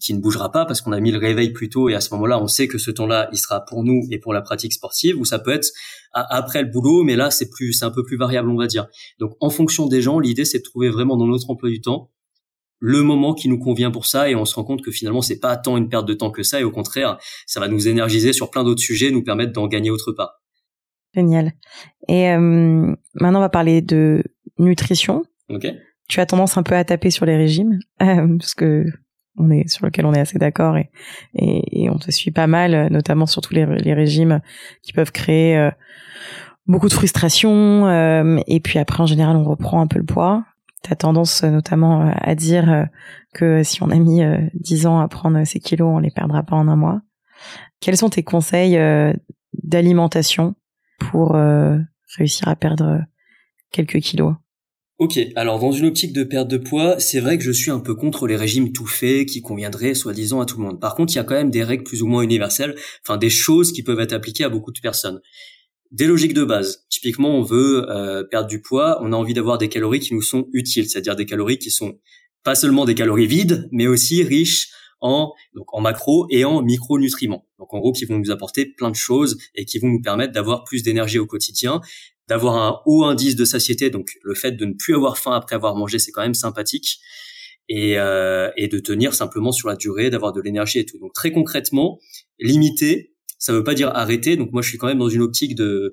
qui 0.00 0.12
ne 0.12 0.20
bougera 0.20 0.52
pas 0.52 0.66
parce 0.66 0.82
qu'on 0.82 0.92
a 0.92 1.00
mis 1.00 1.10
le 1.10 1.18
réveil 1.18 1.52
plus 1.52 1.70
tôt 1.70 1.88
et 1.88 1.94
à 1.94 2.00
ce 2.00 2.12
moment-là, 2.14 2.40
on 2.40 2.46
sait 2.46 2.68
que 2.68 2.78
ce 2.78 2.90
temps-là, 2.90 3.28
il 3.32 3.38
sera 3.38 3.64
pour 3.64 3.82
nous 3.82 4.02
et 4.10 4.18
pour 4.18 4.34
la 4.34 4.42
pratique 4.42 4.72
sportive 4.72 5.18
ou 5.18 5.24
ça 5.24 5.38
peut 5.38 5.52
être 5.52 5.68
après 6.12 6.62
le 6.62 6.68
boulot, 6.70 7.02
mais 7.02 7.16
là, 7.16 7.30
c'est 7.30 7.48
plus, 7.48 7.72
c'est 7.72 7.84
un 7.84 7.90
peu 7.90 8.02
plus 8.02 8.16
variable, 8.16 8.48
on 8.50 8.56
va 8.56 8.66
dire. 8.66 8.86
Donc, 9.18 9.36
en 9.40 9.50
fonction 9.50 9.86
des 9.86 10.02
gens, 10.02 10.18
l'idée, 10.18 10.44
c'est 10.44 10.58
de 10.58 10.62
trouver 10.62 10.90
vraiment 10.90 11.16
dans 11.16 11.26
notre 11.26 11.50
emploi 11.50 11.70
du 11.70 11.80
temps 11.80 12.10
le 12.78 13.02
moment 13.02 13.34
qui 13.34 13.48
nous 13.48 13.58
convient 13.58 13.90
pour 13.90 14.06
ça 14.06 14.28
et 14.28 14.34
on 14.34 14.44
se 14.44 14.54
rend 14.54 14.64
compte 14.64 14.82
que 14.82 14.90
finalement 14.90 15.22
c'est 15.22 15.38
pas 15.38 15.56
tant 15.56 15.76
une 15.76 15.88
perte 15.88 16.06
de 16.06 16.14
temps 16.14 16.30
que 16.30 16.42
ça 16.42 16.60
et 16.60 16.64
au 16.64 16.70
contraire 16.70 17.18
ça 17.46 17.60
va 17.60 17.68
nous 17.68 17.88
énergiser 17.88 18.32
sur 18.32 18.50
plein 18.50 18.64
d'autres 18.64 18.82
sujets 18.82 19.10
nous 19.10 19.22
permettre 19.22 19.52
d'en 19.52 19.66
gagner 19.66 19.90
autre 19.90 20.12
part. 20.12 20.42
Génial. 21.14 21.52
Et 22.08 22.30
euh, 22.30 22.94
maintenant 23.14 23.38
on 23.38 23.42
va 23.42 23.48
parler 23.48 23.80
de 23.80 24.22
nutrition. 24.58 25.24
Ok. 25.48 25.66
Tu 26.08 26.20
as 26.20 26.26
tendance 26.26 26.56
un 26.56 26.62
peu 26.62 26.74
à 26.74 26.84
taper 26.84 27.10
sur 27.10 27.24
les 27.24 27.36
régimes 27.36 27.78
euh, 28.02 28.36
parce 28.38 28.54
que 28.54 28.84
on 29.38 29.50
est 29.50 29.68
sur 29.68 29.84
lequel 29.84 30.06
on 30.06 30.14
est 30.14 30.20
assez 30.20 30.38
d'accord 30.38 30.76
et, 30.76 30.90
et, 31.34 31.90
on 31.90 31.98
te 31.98 32.10
suit 32.10 32.30
pas 32.30 32.46
mal, 32.46 32.88
notamment 32.90 33.26
sur 33.26 33.42
tous 33.42 33.54
les, 33.54 33.64
régimes 33.64 34.40
qui 34.82 34.92
peuvent 34.92 35.12
créer 35.12 35.56
euh, 35.56 35.70
beaucoup 36.66 36.88
de 36.88 36.94
frustration. 36.94 37.86
Euh, 37.86 38.38
et 38.46 38.60
puis 38.60 38.78
après, 38.78 39.02
en 39.02 39.06
général, 39.06 39.36
on 39.36 39.44
reprend 39.44 39.80
un 39.80 39.86
peu 39.86 39.98
le 39.98 40.04
poids. 40.04 40.44
Tu 40.82 40.92
as 40.92 40.96
tendance 40.96 41.42
notamment 41.42 42.12
à 42.14 42.34
dire 42.34 42.72
euh, 42.72 42.84
que 43.34 43.62
si 43.62 43.82
on 43.82 43.90
a 43.90 43.96
mis 43.96 44.22
10 44.54 44.86
ans 44.86 45.00
à 45.00 45.08
prendre 45.08 45.44
ces 45.44 45.60
kilos, 45.60 45.88
on 45.88 45.98
les 45.98 46.10
perdra 46.10 46.42
pas 46.42 46.56
en 46.56 46.68
un 46.68 46.76
mois. 46.76 47.00
Quels 47.80 47.96
sont 47.96 48.08
tes 48.08 48.22
conseils 48.22 48.78
d'alimentation 49.62 50.54
pour 50.98 51.36
réussir 52.16 52.48
à 52.48 52.56
perdre 52.56 53.02
quelques 53.72 54.00
kilos? 54.00 54.34
Ok, 54.98 55.20
alors 55.36 55.58
dans 55.58 55.72
une 55.72 55.84
optique 55.84 56.14
de 56.14 56.24
perte 56.24 56.48
de 56.48 56.56
poids, 56.56 56.98
c'est 56.98 57.20
vrai 57.20 57.36
que 57.36 57.44
je 57.44 57.52
suis 57.52 57.70
un 57.70 57.80
peu 57.80 57.94
contre 57.94 58.26
les 58.26 58.36
régimes 58.36 58.72
tout 58.72 58.86
faits 58.86 59.28
qui 59.28 59.42
conviendraient 59.42 59.92
soi-disant 59.92 60.40
à 60.40 60.46
tout 60.46 60.56
le 60.56 60.64
monde. 60.64 60.80
Par 60.80 60.94
contre, 60.94 61.12
il 61.12 61.16
y 61.16 61.18
a 61.18 61.24
quand 61.24 61.34
même 61.34 61.50
des 61.50 61.62
règles 61.62 61.84
plus 61.84 62.02
ou 62.02 62.06
moins 62.06 62.22
universelles, 62.22 62.74
enfin 63.02 63.18
des 63.18 63.28
choses 63.28 63.72
qui 63.72 63.82
peuvent 63.82 64.00
être 64.00 64.14
appliquées 64.14 64.44
à 64.44 64.48
beaucoup 64.48 64.72
de 64.72 64.80
personnes. 64.80 65.20
Des 65.90 66.06
logiques 66.06 66.32
de 66.32 66.44
base. 66.44 66.86
Typiquement, 66.88 67.36
on 67.36 67.42
veut 67.42 67.84
euh, 67.90 68.24
perdre 68.24 68.48
du 68.48 68.62
poids, 68.62 68.98
on 69.02 69.12
a 69.12 69.16
envie 69.16 69.34
d'avoir 69.34 69.58
des 69.58 69.68
calories 69.68 70.00
qui 70.00 70.14
nous 70.14 70.22
sont 70.22 70.48
utiles, 70.54 70.88
c'est-à-dire 70.88 71.14
des 71.14 71.26
calories 71.26 71.58
qui 71.58 71.70
sont 71.70 71.98
pas 72.42 72.54
seulement 72.54 72.86
des 72.86 72.94
calories 72.94 73.26
vides, 73.26 73.68
mais 73.72 73.86
aussi 73.86 74.22
riches 74.22 74.70
en 75.02 75.34
donc 75.54 75.66
en 75.74 75.82
macro 75.82 76.26
et 76.30 76.46
en 76.46 76.62
micronutriments. 76.62 77.46
Donc 77.58 77.74
en 77.74 77.80
gros 77.80 77.92
qui 77.92 78.06
vont 78.06 78.18
nous 78.18 78.30
apporter 78.30 78.64
plein 78.64 78.90
de 78.90 78.96
choses 78.96 79.36
et 79.54 79.66
qui 79.66 79.78
vont 79.78 79.88
nous 79.88 80.00
permettre 80.00 80.32
d'avoir 80.32 80.64
plus 80.64 80.82
d'énergie 80.82 81.18
au 81.18 81.26
quotidien 81.26 81.82
d'avoir 82.28 82.56
un 82.56 82.80
haut 82.86 83.04
indice 83.04 83.36
de 83.36 83.44
satiété, 83.44 83.90
donc 83.90 84.10
le 84.22 84.34
fait 84.34 84.52
de 84.52 84.64
ne 84.64 84.74
plus 84.74 84.94
avoir 84.94 85.18
faim 85.18 85.32
après 85.32 85.54
avoir 85.54 85.76
mangé, 85.76 85.98
c'est 85.98 86.12
quand 86.12 86.22
même 86.22 86.34
sympathique, 86.34 87.00
et, 87.68 87.98
euh, 87.98 88.50
et 88.56 88.68
de 88.68 88.78
tenir 88.78 89.14
simplement 89.14 89.52
sur 89.52 89.68
la 89.68 89.76
durée, 89.76 90.10
d'avoir 90.10 90.32
de 90.32 90.40
l'énergie 90.40 90.78
et 90.78 90.86
tout. 90.86 90.98
Donc 90.98 91.12
très 91.12 91.32
concrètement, 91.32 91.98
limiter, 92.38 93.12
ça 93.38 93.52
veut 93.52 93.64
pas 93.64 93.74
dire 93.74 93.88
arrêter. 93.88 94.36
Donc 94.36 94.52
moi, 94.52 94.62
je 94.62 94.68
suis 94.68 94.78
quand 94.78 94.86
même 94.86 94.98
dans 94.98 95.08
une 95.08 95.22
optique 95.22 95.54
de 95.54 95.92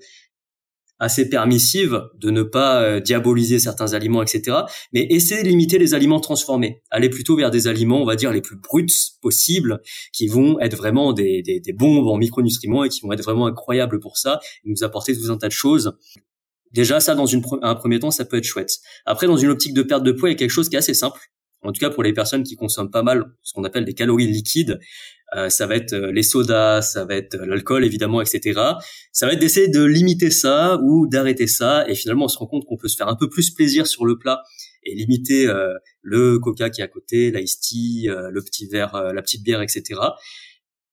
assez 1.04 1.30
permissive 1.30 2.02
de 2.20 2.32
ne 2.32 2.44
pas 2.44 2.82
euh, 2.82 3.00
diaboliser 3.00 3.60
certains 3.60 3.94
aliments, 3.94 4.22
etc. 4.22 4.58
Mais 4.94 5.06
essayer 5.10 5.44
de 5.44 5.48
limiter 5.48 5.78
les 5.78 5.94
aliments 5.94 6.20
transformés. 6.20 6.82
Aller 6.90 7.10
plutôt 7.10 7.36
vers 7.36 7.52
des 7.52 7.68
aliments, 7.68 8.02
on 8.02 8.06
va 8.06 8.16
dire, 8.16 8.32
les 8.32 8.42
plus 8.42 8.56
bruts 8.56 8.86
possibles, 9.22 9.82
qui 10.14 10.28
vont 10.28 10.60
être 10.60 10.78
vraiment 10.78 11.14
des, 11.14 11.42
des, 11.42 11.60
des 11.60 11.74
bombes 11.74 12.08
en 12.08 12.18
micronutriments 12.18 12.84
et 12.84 12.90
qui 12.90 13.02
vont 13.02 13.12
être 13.12 13.24
vraiment 13.24 13.48
incroyables 13.48 14.00
pour 14.00 14.18
ça, 14.18 14.40
et 14.66 14.70
nous 14.70 14.84
apporter 14.84 15.16
tout 15.16 15.32
un 15.32 15.38
tas 15.38 15.48
de 15.48 15.54
choses. 15.54 15.94
Déjà, 16.72 17.00
ça, 17.00 17.14
dans 17.14 17.28
un 17.62 17.76
premier 17.76 18.00
temps, 18.00 18.10
ça 18.10 18.26
peut 18.26 18.38
être 18.38 18.46
chouette. 18.46 18.80
Après, 19.06 19.28
dans 19.28 19.38
une 19.38 19.50
optique 19.50 19.76
de 19.76 19.84
perte 19.84 20.04
de 20.04 20.12
poids, 20.12 20.30
il 20.30 20.32
y 20.32 20.36
a 20.36 20.40
quelque 20.40 20.50
chose 20.50 20.70
qui 20.70 20.76
est 20.76 20.80
assez 20.80 20.96
simple. 20.96 21.20
En 21.64 21.72
tout 21.72 21.80
cas, 21.80 21.90
pour 21.90 22.04
les 22.04 22.14
personnes 22.14 22.44
qui 22.44 22.56
consomment 22.56 22.92
pas 22.92 23.04
mal 23.04 23.26
ce 23.42 23.54
qu'on 23.54 23.64
appelle 23.64 23.86
des 23.86 23.94
calories 23.94 24.28
liquides, 24.28 24.80
euh, 25.36 25.50
ça 25.50 25.66
va 25.66 25.76
être 25.76 25.94
euh, 25.94 26.12
les 26.12 26.22
sodas, 26.22 26.82
ça 26.82 27.06
va 27.06 27.16
être 27.16 27.36
euh, 27.36 27.46
l'alcool 27.46 27.84
évidemment, 27.86 28.22
etc. 28.22 28.60
Ça 29.12 29.26
va 29.26 29.34
être 29.34 29.40
d'essayer 29.40 29.68
de 29.68 29.84
limiter 29.84 30.30
ça 30.30 30.78
ou 30.84 31.08
d'arrêter 31.08 31.48
ça. 31.48 31.90
Et 31.90 31.96
finalement, 31.96 32.26
on 32.26 32.28
se 32.28 32.38
rend 32.38 32.46
compte 32.46 32.66
qu'on 32.66 32.78
peut 32.78 32.88
se 32.88 32.98
faire 32.98 33.08
un 33.08 33.16
peu 33.16 33.30
plus 33.30 33.50
plaisir 33.52 33.88
sur 33.88 34.06
le 34.06 34.18
plat 34.18 34.44
et 34.84 34.94
limiter 34.94 35.48
le 36.02 36.40
coca 36.40 36.70
qui 36.70 36.82
est 36.82 36.84
à 36.84 36.90
côté, 36.90 37.32
l'ice 37.32 37.58
tea, 37.62 38.10
le 38.10 38.42
petit 38.42 38.68
verre, 38.68 39.14
la 39.14 39.22
petite 39.22 39.42
bière, 39.42 39.62
etc. 39.62 40.02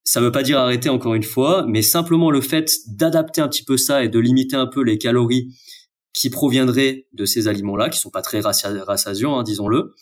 Ça 0.05 0.21
ne 0.21 0.27
veut 0.27 0.31
pas 0.31 0.45
dire 0.45 0.61
arrêter 0.61 0.89
encore 0.89 1.15
une 1.15 1.25
fois, 1.25 1.67
mais 1.67 1.83
simplement 1.83 2.31
le 2.31 2.41
fait 2.41 2.73
d'adapter 2.87 3.41
un 3.41 3.49
petit 3.49 3.65
peu 3.65 3.77
ça 3.77 4.05
et 4.05 4.09
de 4.09 4.21
limiter 4.21 4.55
un 4.55 4.69
peu 4.69 4.85
les 4.85 4.97
calories 4.97 5.53
qui 6.13 6.31
proviendraient 6.31 7.09
de 7.13 7.25
ces 7.25 7.49
aliments-là, 7.49 7.89
qui 7.89 7.99
sont 7.99 8.11
pas 8.11 8.23
très 8.23 8.41
rassasiants, 8.41 9.41
hein, 9.41 9.43
disons-le, 9.43 9.93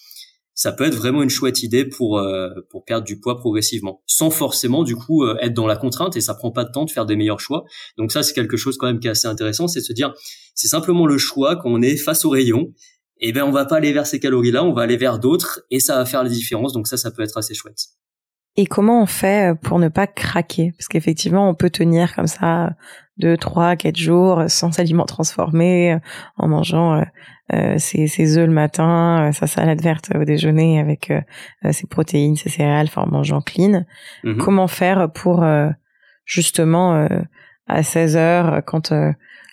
ça 0.58 0.72
peut 0.72 0.84
être 0.84 0.96
vraiment 0.96 1.22
une 1.22 1.30
chouette 1.30 1.62
idée 1.62 1.84
pour 1.84 2.18
euh, 2.18 2.50
pour 2.68 2.84
perdre 2.84 3.06
du 3.06 3.20
poids 3.20 3.38
progressivement, 3.38 4.02
sans 4.06 4.28
forcément 4.28 4.82
du 4.82 4.96
coup 4.96 5.22
euh, 5.22 5.36
être 5.40 5.54
dans 5.54 5.68
la 5.68 5.76
contrainte 5.76 6.16
et 6.16 6.20
ça 6.20 6.34
prend 6.34 6.50
pas 6.50 6.64
de 6.64 6.72
temps 6.72 6.84
de 6.84 6.90
faire 6.90 7.06
des 7.06 7.14
meilleurs 7.14 7.38
choix. 7.38 7.62
Donc 7.96 8.10
ça 8.10 8.24
c'est 8.24 8.34
quelque 8.34 8.56
chose 8.56 8.76
quand 8.76 8.88
même 8.88 8.98
qui 8.98 9.06
est 9.06 9.12
assez 9.12 9.28
intéressant, 9.28 9.68
c'est 9.68 9.78
de 9.78 9.84
se 9.84 9.92
dire 9.92 10.12
c'est 10.56 10.66
simplement 10.66 11.06
le 11.06 11.16
choix 11.16 11.54
quand 11.54 11.70
on 11.70 11.80
est 11.80 11.96
face 11.96 12.24
au 12.24 12.30
rayon. 12.30 12.72
Et 13.20 13.28
eh 13.28 13.32
ben 13.32 13.44
on 13.44 13.52
va 13.52 13.66
pas 13.66 13.76
aller 13.76 13.92
vers 13.92 14.06
ces 14.06 14.18
calories 14.18 14.50
là, 14.50 14.64
on 14.64 14.72
va 14.72 14.82
aller 14.82 14.96
vers 14.96 15.20
d'autres 15.20 15.60
et 15.70 15.78
ça 15.78 15.94
va 15.94 16.04
faire 16.04 16.24
la 16.24 16.28
différence. 16.28 16.72
Donc 16.72 16.88
ça 16.88 16.96
ça 16.96 17.12
peut 17.12 17.22
être 17.22 17.38
assez 17.38 17.54
chouette. 17.54 17.78
Et 18.56 18.66
comment 18.66 19.00
on 19.00 19.06
fait 19.06 19.56
pour 19.62 19.78
ne 19.78 19.88
pas 19.88 20.08
craquer? 20.08 20.72
Parce 20.76 20.88
qu'effectivement, 20.88 21.48
on 21.48 21.54
peut 21.54 21.70
tenir 21.70 22.16
comme 22.16 22.26
ça 22.26 22.70
deux, 23.18 23.36
trois, 23.36 23.76
quatre 23.76 23.96
jours 23.96 24.44
sans 24.48 24.78
aliments 24.78 25.06
transformés, 25.06 25.98
en 26.36 26.48
mangeant 26.48 27.02
euh, 27.54 27.78
ses, 27.78 28.36
œufs 28.36 28.46
le 28.46 28.52
matin, 28.52 29.28
euh, 29.28 29.32
sa 29.32 29.46
salade 29.46 29.80
verte 29.80 30.10
au 30.14 30.24
déjeuner 30.24 30.78
avec 30.80 31.10
euh, 31.10 31.22
ses 31.72 31.86
protéines, 31.86 32.36
ses 32.36 32.50
céréales, 32.50 32.88
enfin 32.88 33.02
en 33.02 33.10
mangeant 33.10 33.40
clean. 33.40 33.86
Mhm. 34.22 34.36
Comment 34.36 34.68
faire 34.68 35.10
pour 35.10 35.46
justement 36.26 37.08
à 37.66 37.82
16 37.82 38.16
heures, 38.16 38.62
quand 38.66 38.92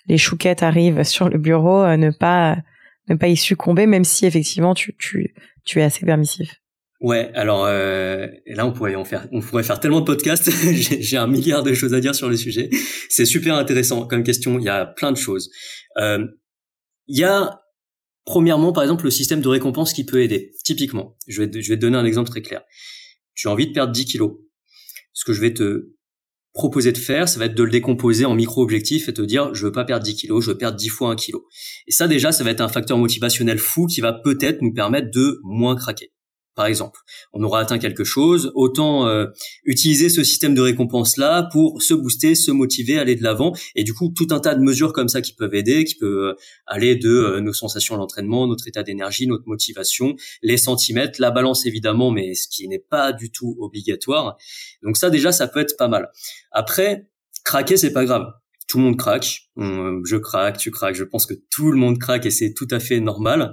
les 0.06 0.18
chouquettes 0.18 0.62
arrivent 0.62 1.04
sur 1.04 1.30
le 1.30 1.38
bureau, 1.38 1.86
ne 1.96 2.10
pas 2.10 2.58
ne 3.08 3.14
pas 3.14 3.28
y 3.28 3.36
succomber, 3.36 3.86
même 3.86 4.04
si 4.04 4.26
effectivement 4.26 4.74
tu 4.74 4.94
tu 4.98 5.34
tu 5.64 5.80
es 5.80 5.82
assez 5.82 6.04
permissif? 6.04 6.60
Ouais, 7.00 7.30
alors 7.34 7.66
euh, 7.66 8.26
là 8.46 8.66
on 8.66 8.72
pourrait 8.72 8.94
en 8.94 9.04
faire, 9.04 9.28
on 9.30 9.40
pourrait 9.40 9.62
faire 9.62 9.80
tellement 9.80 10.00
de 10.00 10.06
podcasts. 10.06 10.50
J'ai 10.72 11.16
un 11.16 11.26
milliard 11.26 11.62
de 11.62 11.74
choses 11.74 11.92
à 11.92 12.00
dire 12.00 12.14
sur 12.14 12.28
le 12.28 12.36
sujet. 12.36 12.70
C'est 13.10 13.26
super 13.26 13.56
intéressant 13.56 14.06
comme 14.06 14.22
question. 14.22 14.58
Il 14.58 14.64
y 14.64 14.70
a 14.70 14.86
plein 14.86 15.12
de 15.12 15.16
choses. 15.16 15.50
Euh, 15.98 16.26
il 17.06 17.18
y 17.18 17.24
a 17.24 17.60
premièrement 18.24 18.72
par 18.72 18.82
exemple 18.82 19.04
le 19.04 19.10
système 19.10 19.42
de 19.42 19.48
récompense 19.48 19.92
qui 19.92 20.06
peut 20.06 20.22
aider. 20.22 20.52
Typiquement, 20.64 21.16
je 21.26 21.42
vais 21.42 21.60
je 21.60 21.68
vais 21.68 21.76
te 21.76 21.82
donner 21.82 21.98
un 21.98 22.04
exemple 22.06 22.30
très 22.30 22.40
clair. 22.40 22.62
Tu 23.34 23.48
as 23.48 23.50
envie 23.50 23.66
de 23.66 23.72
perdre 23.72 23.92
10 23.92 24.06
kilos. 24.06 24.32
Ce 25.12 25.24
que 25.26 25.34
je 25.34 25.40
vais 25.42 25.52
te 25.52 25.92
proposer 26.54 26.92
de 26.92 26.98
faire, 26.98 27.28
ça 27.28 27.38
va 27.38 27.44
être 27.44 27.54
de 27.54 27.62
le 27.62 27.70
décomposer 27.70 28.24
en 28.24 28.34
micro-objectifs 28.34 29.10
et 29.10 29.12
te 29.12 29.20
dire 29.20 29.52
je 29.54 29.66
veux 29.66 29.72
pas 29.72 29.84
perdre 29.84 30.04
10 30.04 30.14
kilos, 30.16 30.42
je 30.42 30.50
veux 30.50 30.56
perdre 30.56 30.78
10 30.78 30.88
fois 30.88 31.10
1 31.10 31.16
kilo. 31.16 31.46
Et 31.86 31.92
ça 31.92 32.08
déjà, 32.08 32.32
ça 32.32 32.42
va 32.42 32.50
être 32.50 32.62
un 32.62 32.68
facteur 32.68 32.96
motivationnel 32.96 33.58
fou 33.58 33.86
qui 33.86 34.00
va 34.00 34.14
peut-être 34.14 34.62
nous 34.62 34.72
permettre 34.72 35.10
de 35.10 35.40
moins 35.44 35.76
craquer 35.76 36.10
par 36.56 36.66
exemple. 36.66 37.00
On 37.32 37.42
aura 37.44 37.60
atteint 37.60 37.78
quelque 37.78 38.02
chose, 38.02 38.50
autant 38.54 39.06
euh, 39.06 39.26
utiliser 39.64 40.08
ce 40.08 40.24
système 40.24 40.54
de 40.54 40.62
récompense 40.62 41.18
là 41.18 41.48
pour 41.52 41.82
se 41.82 41.94
booster, 41.94 42.34
se 42.34 42.50
motiver, 42.50 42.98
aller 42.98 43.14
de 43.14 43.22
l'avant 43.22 43.52
et 43.76 43.84
du 43.84 43.92
coup 43.92 44.12
tout 44.16 44.28
un 44.30 44.40
tas 44.40 44.54
de 44.54 44.62
mesures 44.62 44.92
comme 44.92 45.08
ça 45.08 45.20
qui 45.20 45.34
peuvent 45.34 45.54
aider, 45.54 45.84
qui 45.84 45.94
peuvent 45.94 46.30
euh, 46.30 46.34
aller 46.66 46.96
de 46.96 47.10
euh, 47.10 47.40
nos 47.40 47.52
sensations 47.52 47.94
à 47.94 47.98
l'entraînement, 47.98 48.46
notre 48.48 48.66
état 48.66 48.82
d'énergie, 48.82 49.26
notre 49.26 49.46
motivation, 49.46 50.16
les 50.42 50.56
centimètres, 50.56 51.20
la 51.20 51.30
balance 51.30 51.66
évidemment 51.66 52.10
mais 52.10 52.34
ce 52.34 52.48
qui 52.48 52.66
n'est 52.66 52.78
pas 52.78 53.12
du 53.12 53.30
tout 53.30 53.54
obligatoire. 53.60 54.38
Donc 54.82 54.96
ça 54.96 55.10
déjà 55.10 55.30
ça 55.32 55.46
peut 55.46 55.60
être 55.60 55.76
pas 55.76 55.88
mal. 55.88 56.10
Après 56.50 57.06
craquer 57.44 57.76
c'est 57.76 57.92
pas 57.92 58.04
grave. 58.04 58.32
Tout 58.66 58.78
le 58.78 58.84
monde 58.84 58.96
craque, 58.96 59.42
je 59.56 60.16
craque, 60.16 60.58
tu 60.58 60.72
craques, 60.72 60.96
je 60.96 61.04
pense 61.04 61.24
que 61.24 61.34
tout 61.50 61.70
le 61.70 61.78
monde 61.78 61.98
craque 61.98 62.26
et 62.26 62.32
c'est 62.32 62.52
tout 62.52 62.66
à 62.72 62.80
fait 62.80 62.98
normal. 62.98 63.52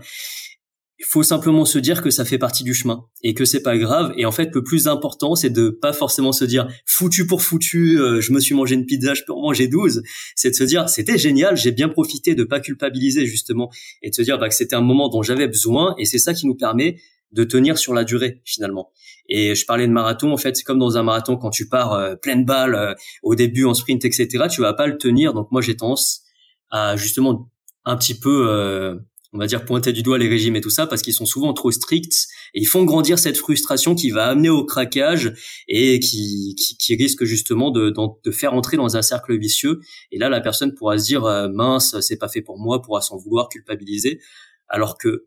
Il 1.03 1.09
faut 1.09 1.21
simplement 1.21 1.65
se 1.65 1.77
dire 1.77 2.01
que 2.01 2.09
ça 2.09 2.23
fait 2.23 2.37
partie 2.37 2.63
du 2.63 2.73
chemin 2.73 3.05
et 3.23 3.33
que 3.33 3.43
c'est 3.43 3.61
pas 3.61 3.77
grave. 3.77 4.13
Et 4.17 4.25
en 4.25 4.31
fait, 4.31 4.49
le 4.55 4.63
plus 4.63 4.87
important, 4.87 5.35
c'est 5.35 5.49
de 5.49 5.69
pas 5.69 5.91
forcément 5.91 6.31
se 6.31 6.45
dire 6.45 6.67
foutu 6.85 7.27
pour 7.27 7.41
foutu, 7.41 7.99
euh, 7.99 8.21
je 8.21 8.31
me 8.31 8.39
suis 8.39 8.55
mangé 8.55 8.75
une 8.75 8.85
pizza, 8.85 9.13
je 9.13 9.23
peux 9.27 9.33
en 9.33 9.41
manger 9.41 9.67
12. 9.67 10.01
C'est 10.35 10.51
de 10.51 10.55
se 10.55 10.63
dire 10.63 10.87
c'était 10.87 11.17
génial, 11.17 11.57
j'ai 11.57 11.71
bien 11.71 11.89
profité 11.89 12.35
de 12.35 12.45
pas 12.45 12.61
culpabiliser 12.61 13.25
justement 13.25 13.69
et 14.01 14.09
de 14.11 14.15
se 14.15 14.21
dire 14.21 14.39
bah, 14.39 14.47
que 14.47 14.55
c'était 14.55 14.75
un 14.75 14.81
moment 14.81 15.09
dont 15.09 15.21
j'avais 15.21 15.47
besoin 15.47 15.93
et 15.97 16.05
c'est 16.05 16.19
ça 16.19 16.33
qui 16.33 16.47
nous 16.47 16.55
permet 16.55 16.97
de 17.33 17.43
tenir 17.43 17.77
sur 17.77 17.93
la 17.93 18.03
durée 18.03 18.41
finalement. 18.45 18.91
Et 19.27 19.55
je 19.55 19.65
parlais 19.65 19.87
de 19.87 19.91
marathon, 19.91 20.31
en 20.31 20.37
fait, 20.37 20.55
c'est 20.55 20.63
comme 20.63 20.79
dans 20.79 20.97
un 20.97 21.03
marathon 21.03 21.37
quand 21.37 21.49
tu 21.49 21.67
pars 21.67 21.93
euh, 21.93 22.15
pleine 22.15 22.45
balle 22.45 22.75
euh, 22.75 22.93
au 23.23 23.35
début 23.35 23.65
en 23.65 23.73
sprint, 23.73 24.05
etc. 24.05 24.45
Tu 24.49 24.61
vas 24.61 24.73
pas 24.73 24.87
le 24.87 24.97
tenir. 24.97 25.33
Donc 25.33 25.51
moi, 25.51 25.61
j'ai 25.61 25.75
tendance 25.75 26.21
à 26.69 26.95
justement 26.95 27.49
un 27.85 27.97
petit 27.97 28.19
peu 28.19 28.47
euh, 28.49 28.95
on 29.33 29.39
va 29.39 29.47
dire 29.47 29.65
pointer 29.65 29.91
du 29.91 30.03
doigt 30.03 30.17
les 30.17 30.29
régimes 30.29 30.55
et 30.55 30.61
tout 30.61 30.69
ça 30.69 30.85
parce 30.85 31.01
qu'ils 31.01 31.13
sont 31.13 31.25
souvent 31.25 31.53
trop 31.53 31.71
stricts 31.71 32.27
et 32.53 32.61
ils 32.61 32.67
font 32.67 32.83
grandir 32.83 33.17
cette 33.17 33.37
frustration 33.37 33.95
qui 33.95 34.11
va 34.11 34.27
amener 34.27 34.49
au 34.49 34.63
craquage 34.63 35.33
et 35.67 35.99
qui, 35.99 36.55
qui, 36.55 36.95
risque 36.95 37.23
justement 37.23 37.71
de, 37.71 37.91
de, 38.23 38.31
faire 38.31 38.53
entrer 38.53 38.77
dans 38.77 38.95
un 38.95 39.01
cercle 39.01 39.37
vicieux. 39.37 39.79
Et 40.11 40.19
là 40.19 40.29
la 40.29 40.39
personne 40.39 40.75
pourra 40.75 40.99
se 40.99 41.05
dire 41.05 41.25
euh, 41.25 41.49
mince 41.49 41.99
c'est 42.01 42.17
pas 42.17 42.27
fait 42.27 42.41
pour 42.41 42.59
moi 42.59 42.81
pourra 42.81 43.01
s'en 43.01 43.17
vouloir 43.17 43.49
culpabiliser. 43.49 44.19
Alors 44.67 44.97
que 44.97 45.25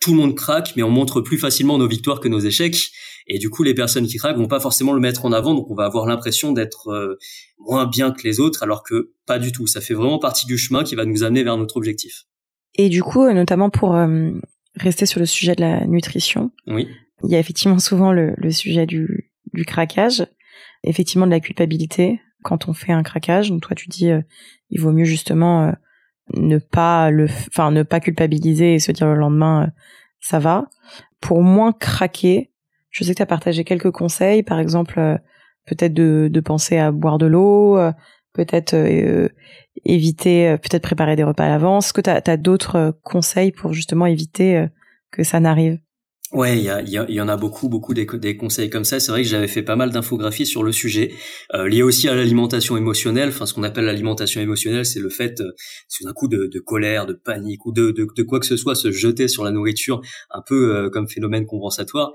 tout 0.00 0.10
le 0.10 0.18
monde 0.18 0.36
craque 0.36 0.74
mais 0.76 0.82
on 0.82 0.90
montre 0.90 1.22
plus 1.22 1.38
facilement 1.38 1.78
nos 1.78 1.88
victoires 1.88 2.20
que 2.20 2.28
nos 2.28 2.40
échecs. 2.40 2.90
Et 3.26 3.38
du 3.38 3.48
coup 3.48 3.62
les 3.62 3.74
personnes 3.74 4.06
qui 4.06 4.18
craquent 4.18 4.36
vont 4.36 4.48
pas 4.48 4.60
forcément 4.60 4.92
le 4.92 5.00
mettre 5.00 5.24
en 5.24 5.32
avant. 5.32 5.54
Donc 5.54 5.70
on 5.70 5.74
va 5.74 5.86
avoir 5.86 6.04
l'impression 6.04 6.52
d'être 6.52 6.88
euh, 6.88 7.16
moins 7.58 7.86
bien 7.86 8.10
que 8.10 8.22
les 8.22 8.38
autres 8.38 8.62
alors 8.62 8.82
que 8.82 9.12
pas 9.24 9.38
du 9.38 9.50
tout. 9.50 9.66
Ça 9.66 9.80
fait 9.80 9.94
vraiment 9.94 10.18
partie 10.18 10.44
du 10.44 10.58
chemin 10.58 10.84
qui 10.84 10.94
va 10.94 11.06
nous 11.06 11.22
amener 11.22 11.42
vers 11.42 11.56
notre 11.56 11.78
objectif 11.78 12.26
et 12.76 12.88
du 12.88 13.02
coup, 13.02 13.30
notamment 13.30 13.70
pour 13.70 13.94
euh, 13.94 14.32
rester 14.76 15.06
sur 15.06 15.20
le 15.20 15.26
sujet 15.26 15.54
de 15.54 15.62
la 15.62 15.86
nutrition, 15.86 16.50
oui. 16.66 16.88
il 17.24 17.30
y 17.30 17.36
a 17.36 17.38
effectivement 17.38 17.78
souvent 17.78 18.12
le, 18.12 18.34
le 18.36 18.50
sujet 18.50 18.86
du, 18.86 19.32
du, 19.52 19.64
craquage, 19.64 20.26
effectivement 20.84 21.26
de 21.26 21.30
la 21.30 21.40
culpabilité 21.40 22.20
quand 22.42 22.68
on 22.68 22.72
fait 22.72 22.92
un 22.92 23.02
craquage. 23.02 23.50
Donc 23.50 23.62
toi, 23.62 23.74
tu 23.74 23.88
dis, 23.88 24.10
euh, 24.10 24.20
il 24.70 24.80
vaut 24.80 24.92
mieux 24.92 25.04
justement 25.04 25.64
euh, 25.64 25.72
ne 26.34 26.58
pas 26.58 27.10
le, 27.10 27.24
enfin 27.48 27.70
ne 27.70 27.82
pas 27.82 28.00
culpabiliser 28.00 28.74
et 28.74 28.78
se 28.78 28.92
dire 28.92 29.06
le 29.06 29.16
lendemain, 29.16 29.72
ça 30.20 30.38
va. 30.38 30.68
Pour 31.20 31.42
moins 31.42 31.72
craquer, 31.72 32.52
je 32.90 33.04
sais 33.04 33.12
que 33.12 33.16
tu 33.16 33.22
as 33.22 33.26
partagé 33.26 33.64
quelques 33.64 33.90
conseils, 33.90 34.42
par 34.42 34.58
exemple, 34.58 35.18
peut-être 35.66 35.94
de, 35.94 36.28
de 36.30 36.40
penser 36.40 36.78
à 36.78 36.92
boire 36.92 37.18
de 37.18 37.26
l'eau, 37.26 37.78
peut-être 38.36 38.74
euh, 38.74 39.28
éviter, 39.84 40.48
euh, 40.48 40.56
peut-être 40.56 40.82
préparer 40.82 41.16
des 41.16 41.24
repas 41.24 41.44
à 41.44 41.48
l'avance. 41.48 41.86
Est-ce 41.86 41.92
que 41.92 42.00
tu 42.00 42.10
as, 42.10 42.36
d'autres 42.36 42.76
euh, 42.76 42.92
conseils 43.02 43.52
pour 43.52 43.72
justement 43.72 44.06
éviter 44.06 44.66
que 45.10 45.22
ça 45.24 45.40
n'arrive? 45.40 45.78
Ouais, 46.32 46.58
il 46.58 46.88
y, 46.88 47.20
en 47.20 47.28
a 47.28 47.36
beaucoup, 47.36 47.68
beaucoup 47.68 47.94
des, 47.94 48.36
conseils 48.36 48.68
comme 48.68 48.84
ça. 48.84 48.98
C'est 48.98 49.12
vrai 49.12 49.22
que 49.22 49.28
j'avais 49.28 49.46
fait 49.46 49.62
pas 49.62 49.76
mal 49.76 49.90
d'infographies 49.90 50.44
sur 50.44 50.64
le 50.64 50.72
sujet, 50.72 51.14
euh, 51.54 51.68
lié 51.68 51.82
aussi 51.82 52.08
à 52.08 52.16
l'alimentation 52.16 52.76
émotionnelle. 52.76 53.28
Enfin, 53.28 53.46
ce 53.46 53.54
qu'on 53.54 53.62
appelle 53.62 53.84
l'alimentation 53.84 54.40
émotionnelle, 54.40 54.84
c'est 54.84 54.98
le 54.98 55.08
fait, 55.08 55.40
euh, 55.40 55.52
d'un 56.02 56.12
coup 56.12 56.26
de, 56.26 56.58
colère, 56.58 57.06
de 57.06 57.12
panique 57.12 57.64
ou 57.64 57.72
de, 57.72 58.22
quoi 58.24 58.40
que 58.40 58.46
ce 58.46 58.56
soit, 58.56 58.74
se 58.74 58.90
jeter 58.90 59.28
sur 59.28 59.44
la 59.44 59.52
nourriture, 59.52 60.00
un 60.30 60.42
peu 60.44 60.90
comme 60.90 61.08
phénomène 61.08 61.46
compensatoire. 61.46 62.12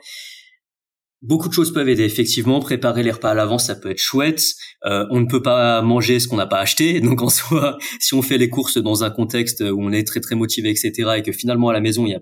Beaucoup 1.22 1.50
de 1.50 1.54
choses 1.54 1.72
peuvent 1.72 1.88
aider. 1.88 2.04
Effectivement, 2.04 2.60
préparer 2.60 3.04
les 3.04 3.12
repas 3.12 3.30
à 3.30 3.34
l'avance, 3.36 3.68
ça 3.68 3.76
peut 3.76 3.92
être 3.92 4.00
chouette. 4.00 4.42
Euh, 4.86 5.06
on 5.12 5.20
ne 5.20 5.28
peut 5.28 5.44
pas 5.44 5.82
manger 5.84 6.20
ce 6.20 6.28
qu'on 6.28 6.38
n'a 6.38 6.48
pas 6.48 6.60
acheté. 6.60 7.00
Donc 7.02 7.22
en 7.22 7.30
soi, 7.30 7.78
si 8.00 8.16
on 8.16 8.24
fait 8.24 8.40
les 8.40 8.50
courses 8.50 8.78
dans 8.78 9.04
un 9.04 9.12
contexte 9.12 9.62
où 9.62 9.84
on 9.84 9.92
est 9.92 10.08
très 10.08 10.20
très 10.20 10.36
motivé, 10.36 10.72
etc., 10.72 11.12
et 11.18 11.22
que 11.22 11.32
finalement 11.32 11.70
à 11.70 11.74
la 11.74 11.82
maison 11.82 12.06
il 12.06 12.10
n'y 12.10 12.16
a 12.16 12.22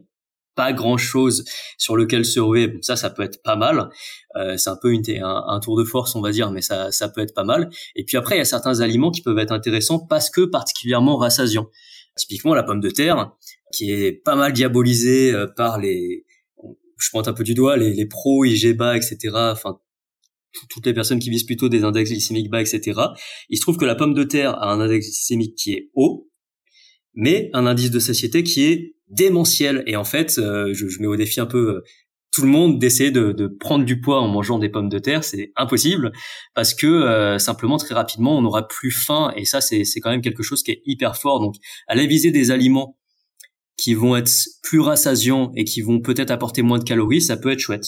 pas 0.55 0.73
grand 0.73 0.97
chose 0.97 1.45
sur 1.77 1.95
lequel 1.95 2.25
se 2.25 2.41
ruer, 2.41 2.77
ça, 2.81 2.97
ça 2.97 3.09
peut 3.09 3.23
être 3.23 3.41
pas 3.43 3.55
mal. 3.55 3.89
Euh, 4.35 4.57
c'est 4.57 4.69
un 4.69 4.75
peu 4.81 4.93
un, 4.93 5.43
un, 5.47 5.59
tour 5.61 5.77
de 5.77 5.85
force, 5.85 6.15
on 6.15 6.21
va 6.21 6.31
dire, 6.31 6.51
mais 6.51 6.61
ça, 6.61 6.91
ça 6.91 7.07
peut 7.07 7.21
être 7.21 7.33
pas 7.33 7.45
mal. 7.45 7.69
Et 7.95 8.03
puis 8.03 8.17
après, 8.17 8.35
il 8.35 8.39
y 8.39 8.41
a 8.41 8.45
certains 8.45 8.81
aliments 8.81 9.11
qui 9.11 9.21
peuvent 9.21 9.39
être 9.39 9.53
intéressants 9.53 10.05
parce 10.05 10.29
que 10.29 10.41
particulièrement 10.41 11.15
rassasiants. 11.15 11.69
Typiquement 12.17 12.53
la 12.53 12.63
pomme 12.63 12.81
de 12.81 12.89
terre, 12.89 13.31
qui 13.71 13.91
est 13.91 14.11
pas 14.11 14.35
mal 14.35 14.51
diabolisée 14.51 15.31
euh, 15.33 15.47
par 15.47 15.79
les 15.79 16.25
je 16.99 17.09
pointe 17.09 17.27
un 17.27 17.33
peu 17.33 17.43
du 17.43 17.53
doigt 17.53 17.77
les, 17.77 17.93
les 17.93 18.05
pros, 18.05 18.45
IGBA, 18.45 18.97
etc. 18.97 19.17
Enfin, 19.33 19.79
toutes 20.69 20.85
les 20.85 20.93
personnes 20.93 21.19
qui 21.19 21.29
visent 21.29 21.45
plutôt 21.45 21.69
des 21.69 21.83
index 21.83 22.09
glycémiques 22.09 22.49
bas, 22.49 22.61
etc. 22.61 22.99
Il 23.49 23.57
se 23.57 23.61
trouve 23.61 23.77
que 23.77 23.85
la 23.85 23.95
pomme 23.95 24.13
de 24.13 24.23
terre 24.23 24.55
a 24.61 24.71
un 24.71 24.79
index 24.79 25.05
glycémique 25.05 25.55
qui 25.55 25.73
est 25.73 25.89
haut, 25.93 26.29
mais 27.13 27.49
un 27.53 27.65
indice 27.65 27.91
de 27.91 27.99
satiété 27.99 28.43
qui 28.43 28.63
est 28.63 28.95
démentiel. 29.09 29.83
Et 29.87 29.95
en 29.95 30.03
fait, 30.03 30.37
euh, 30.37 30.73
je, 30.73 30.85
mets 30.99 31.07
au 31.07 31.15
défi 31.15 31.39
un 31.39 31.45
peu 31.45 31.75
euh, 31.75 31.81
tout 32.31 32.41
le 32.41 32.47
monde 32.47 32.79
d'essayer 32.79 33.11
de, 33.11 33.47
prendre 33.59 33.85
du 33.85 33.99
poids 33.99 34.21
en 34.21 34.27
mangeant 34.27 34.59
des 34.59 34.69
pommes 34.69 34.89
de 34.89 34.99
terre. 34.99 35.23
C'est 35.23 35.51
impossible 35.55 36.11
parce 36.53 36.73
que 36.73 36.87
euh, 36.87 37.39
simplement 37.39 37.77
très 37.77 37.95
rapidement 37.95 38.37
on 38.37 38.41
n'aura 38.41 38.67
plus 38.67 38.91
faim. 38.91 39.33
Et 39.35 39.45
ça, 39.45 39.61
c'est 39.61 39.83
quand 40.01 40.11
même 40.11 40.21
quelque 40.21 40.43
chose 40.43 40.63
qui 40.63 40.71
est 40.71 40.81
hyper 40.85 41.17
fort. 41.17 41.39
Donc, 41.39 41.55
allez 41.87 42.07
viser 42.07 42.31
des 42.31 42.51
aliments 42.51 42.97
qui 43.79 43.93
vont 43.93 44.15
être 44.15 44.31
plus 44.61 44.79
rassasiants 44.79 45.51
et 45.55 45.63
qui 45.63 45.81
vont 45.81 46.01
peut-être 46.01 46.31
apporter 46.31 46.61
moins 46.61 46.79
de 46.79 46.83
calories, 46.83 47.21
ça 47.21 47.37
peut 47.37 47.49
être 47.49 47.59
chouette. 47.59 47.85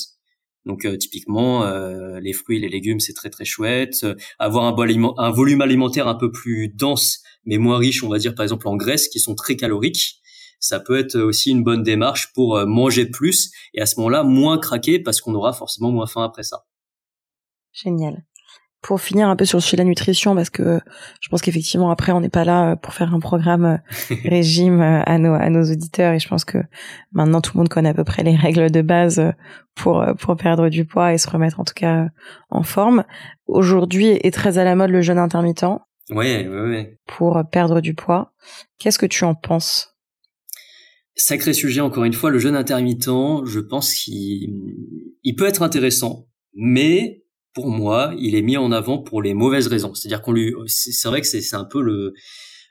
Donc 0.66 0.86
euh, 0.86 0.96
typiquement, 0.96 1.64
euh, 1.64 2.20
les 2.20 2.34
fruits 2.34 2.60
les 2.60 2.70
légumes, 2.70 3.00
c'est 3.00 3.14
très 3.14 3.30
très 3.30 3.46
chouette. 3.46 4.04
Euh, 4.04 4.16
avoir 4.40 4.66
un, 4.66 5.32
volume 5.32 5.62
alimentaire 5.62 6.08
un 6.08 6.16
peu 6.16 6.32
plus 6.32 6.70
dense, 6.70 7.22
mais 7.46 7.58
moins 7.58 7.78
riche, 7.78 8.04
on 8.04 8.10
va 8.10 8.20
dire 8.20 8.36
par 8.36 8.44
exemple 8.44 8.68
en 8.68 8.76
graisses, 8.76 9.08
qui 9.08 9.20
sont 9.20 9.36
très 9.36 9.56
caloriques, 9.56 10.22
ça 10.60 10.80
peut 10.80 10.98
être 10.98 11.18
aussi 11.18 11.50
une 11.50 11.64
bonne 11.64 11.84
démarche 11.84 12.32
pour 12.34 12.64
manger 12.68 13.08
plus 13.08 13.52
et 13.74 13.82
à 13.82 13.88
ce 13.88 13.96
moment-là 13.98 14.24
moins 14.24 14.60
craquer 14.60 15.00
parce 15.00 15.20
qu'on 15.20 15.34
aura 15.34 15.54
forcément 15.54 15.92
moins 15.92 16.06
faim 16.06 16.24
après 16.24 16.44
ça. 16.44 16.66
Génial 17.74 18.24
pour 18.82 19.00
finir 19.00 19.30
un 19.30 19.36
peu 19.36 19.46
sur 19.46 19.58
le 19.58 19.62
sujet 19.62 19.78
de 19.78 19.82
la 19.82 19.90
nutrition, 19.90 20.36
parce 20.36 20.50
que 20.50 20.80
je 21.22 21.30
pense 21.30 21.42
qu'effectivement 21.42 21.92
après 21.92 22.12
on 22.12 22.20
n'est 22.20 22.30
pas 22.30 22.44
là 22.44 22.72
euh, 22.72 22.76
pour 22.76 22.94
faire 22.94 23.14
un 23.14 23.20
programme 23.20 23.66
euh, 23.66 24.16
régime 24.26 24.82
euh, 24.82 25.02
à 25.06 25.18
nos 25.20 25.34
à 25.34 25.50
nos 25.50 25.64
auditeurs, 25.64 26.14
et 26.14 26.20
je 26.20 26.28
pense 26.28 26.46
que 26.46 26.58
maintenant 27.12 27.42
tout 27.42 27.52
le 27.54 27.60
monde 27.60 27.70
connaît 27.70 27.90
à 27.90 27.94
peu 27.94 28.04
près 28.04 28.24
les 28.24 28.36
règles 28.36 28.72
de 28.72 28.82
base 28.82 29.22
pour 29.76 30.04
pour 30.20 30.36
perdre 30.36 30.70
du 30.70 30.86
poids 30.86 31.14
et 31.14 31.18
se 31.18 31.30
remettre 31.30 31.60
en 31.60 31.64
tout 31.64 31.76
cas 31.76 32.08
en 32.50 32.64
forme. 32.64 33.04
Aujourd'hui 33.46 34.20
est 34.24 34.34
très 34.34 34.58
à 34.58 34.64
la 34.64 34.76
mode 34.76 34.90
le 34.90 35.02
jeûne 35.02 35.20
intermittent. 35.20 35.66
Ouais, 36.10 36.48
ouais, 36.48 36.70
ouais. 36.70 37.00
Pour 37.08 37.42
perdre 37.50 37.80
du 37.80 37.94
poids. 37.94 38.34
Qu'est-ce 38.80 39.00
que 39.00 39.06
tu 39.06 39.24
en 39.24 39.36
penses? 39.36 39.96
Sacré 41.16 41.54
sujet 41.54 41.82
encore 41.82 42.04
une 42.04 42.14
fois, 42.14 42.32
le 42.32 42.40
jeûne 42.40 42.56
intermittent, 42.56 43.46
je 43.46 43.60
pense 43.60 43.94
qu'il 43.94 44.76
il 45.24 45.36
peut 45.36 45.46
être 45.46 45.62
intéressant, 45.62 46.28
mais 46.56 47.21
pour 47.54 47.70
moi, 47.70 48.14
il 48.18 48.36
est 48.36 48.42
mis 48.42 48.58
en 48.58 48.72
avant 48.72 48.98
pour 48.98 49.22
les 49.22 49.34
mauvaises 49.34 49.68
raisons. 49.68 49.94
C'est-à-dire 49.94 50.22
qu'on 50.22 50.32
lui, 50.32 50.54
c'est 50.68 51.08
vrai 51.08 51.22
que 51.22 51.28
c'est 51.28 51.56
un 51.56 51.66
peu 51.66 51.82
le, 51.82 52.14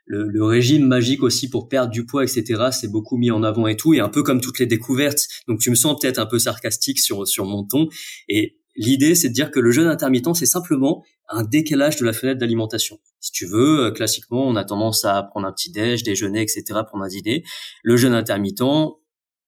le, 0.06 0.26
le, 0.28 0.44
régime 0.44 0.86
magique 0.86 1.22
aussi 1.22 1.48
pour 1.48 1.68
perdre 1.68 1.90
du 1.90 2.06
poids, 2.06 2.24
etc. 2.24 2.68
C'est 2.72 2.90
beaucoup 2.90 3.16
mis 3.16 3.30
en 3.30 3.42
avant 3.42 3.66
et 3.66 3.76
tout, 3.76 3.94
et 3.94 4.00
un 4.00 4.08
peu 4.08 4.22
comme 4.22 4.40
toutes 4.40 4.58
les 4.58 4.66
découvertes. 4.66 5.26
Donc 5.48 5.60
tu 5.60 5.70
me 5.70 5.74
sens 5.74 5.98
peut-être 6.00 6.18
un 6.18 6.26
peu 6.26 6.38
sarcastique 6.38 6.98
sur 6.98 7.26
sur 7.28 7.44
mon 7.44 7.64
ton. 7.64 7.88
Et 8.28 8.58
l'idée, 8.76 9.14
c'est 9.14 9.28
de 9.28 9.34
dire 9.34 9.50
que 9.50 9.60
le 9.60 9.70
jeûne 9.70 9.86
intermittent, 9.86 10.34
c'est 10.34 10.46
simplement 10.46 11.04
un 11.28 11.44
décalage 11.44 11.96
de 11.96 12.04
la 12.04 12.12
fenêtre 12.12 12.40
d'alimentation. 12.40 12.98
Si 13.20 13.30
tu 13.32 13.46
veux, 13.46 13.86
euh, 13.86 13.90
classiquement, 13.92 14.46
on 14.46 14.56
a 14.56 14.64
tendance 14.64 15.04
à 15.04 15.22
prendre 15.22 15.46
un 15.46 15.52
petit 15.52 15.70
déj, 15.70 16.02
déjeuner, 16.02 16.42
etc., 16.42 16.64
prendre 16.86 17.04
un 17.04 17.08
dîner. 17.08 17.44
Le 17.82 17.96
jeûne 17.96 18.14
intermittent, 18.14 18.62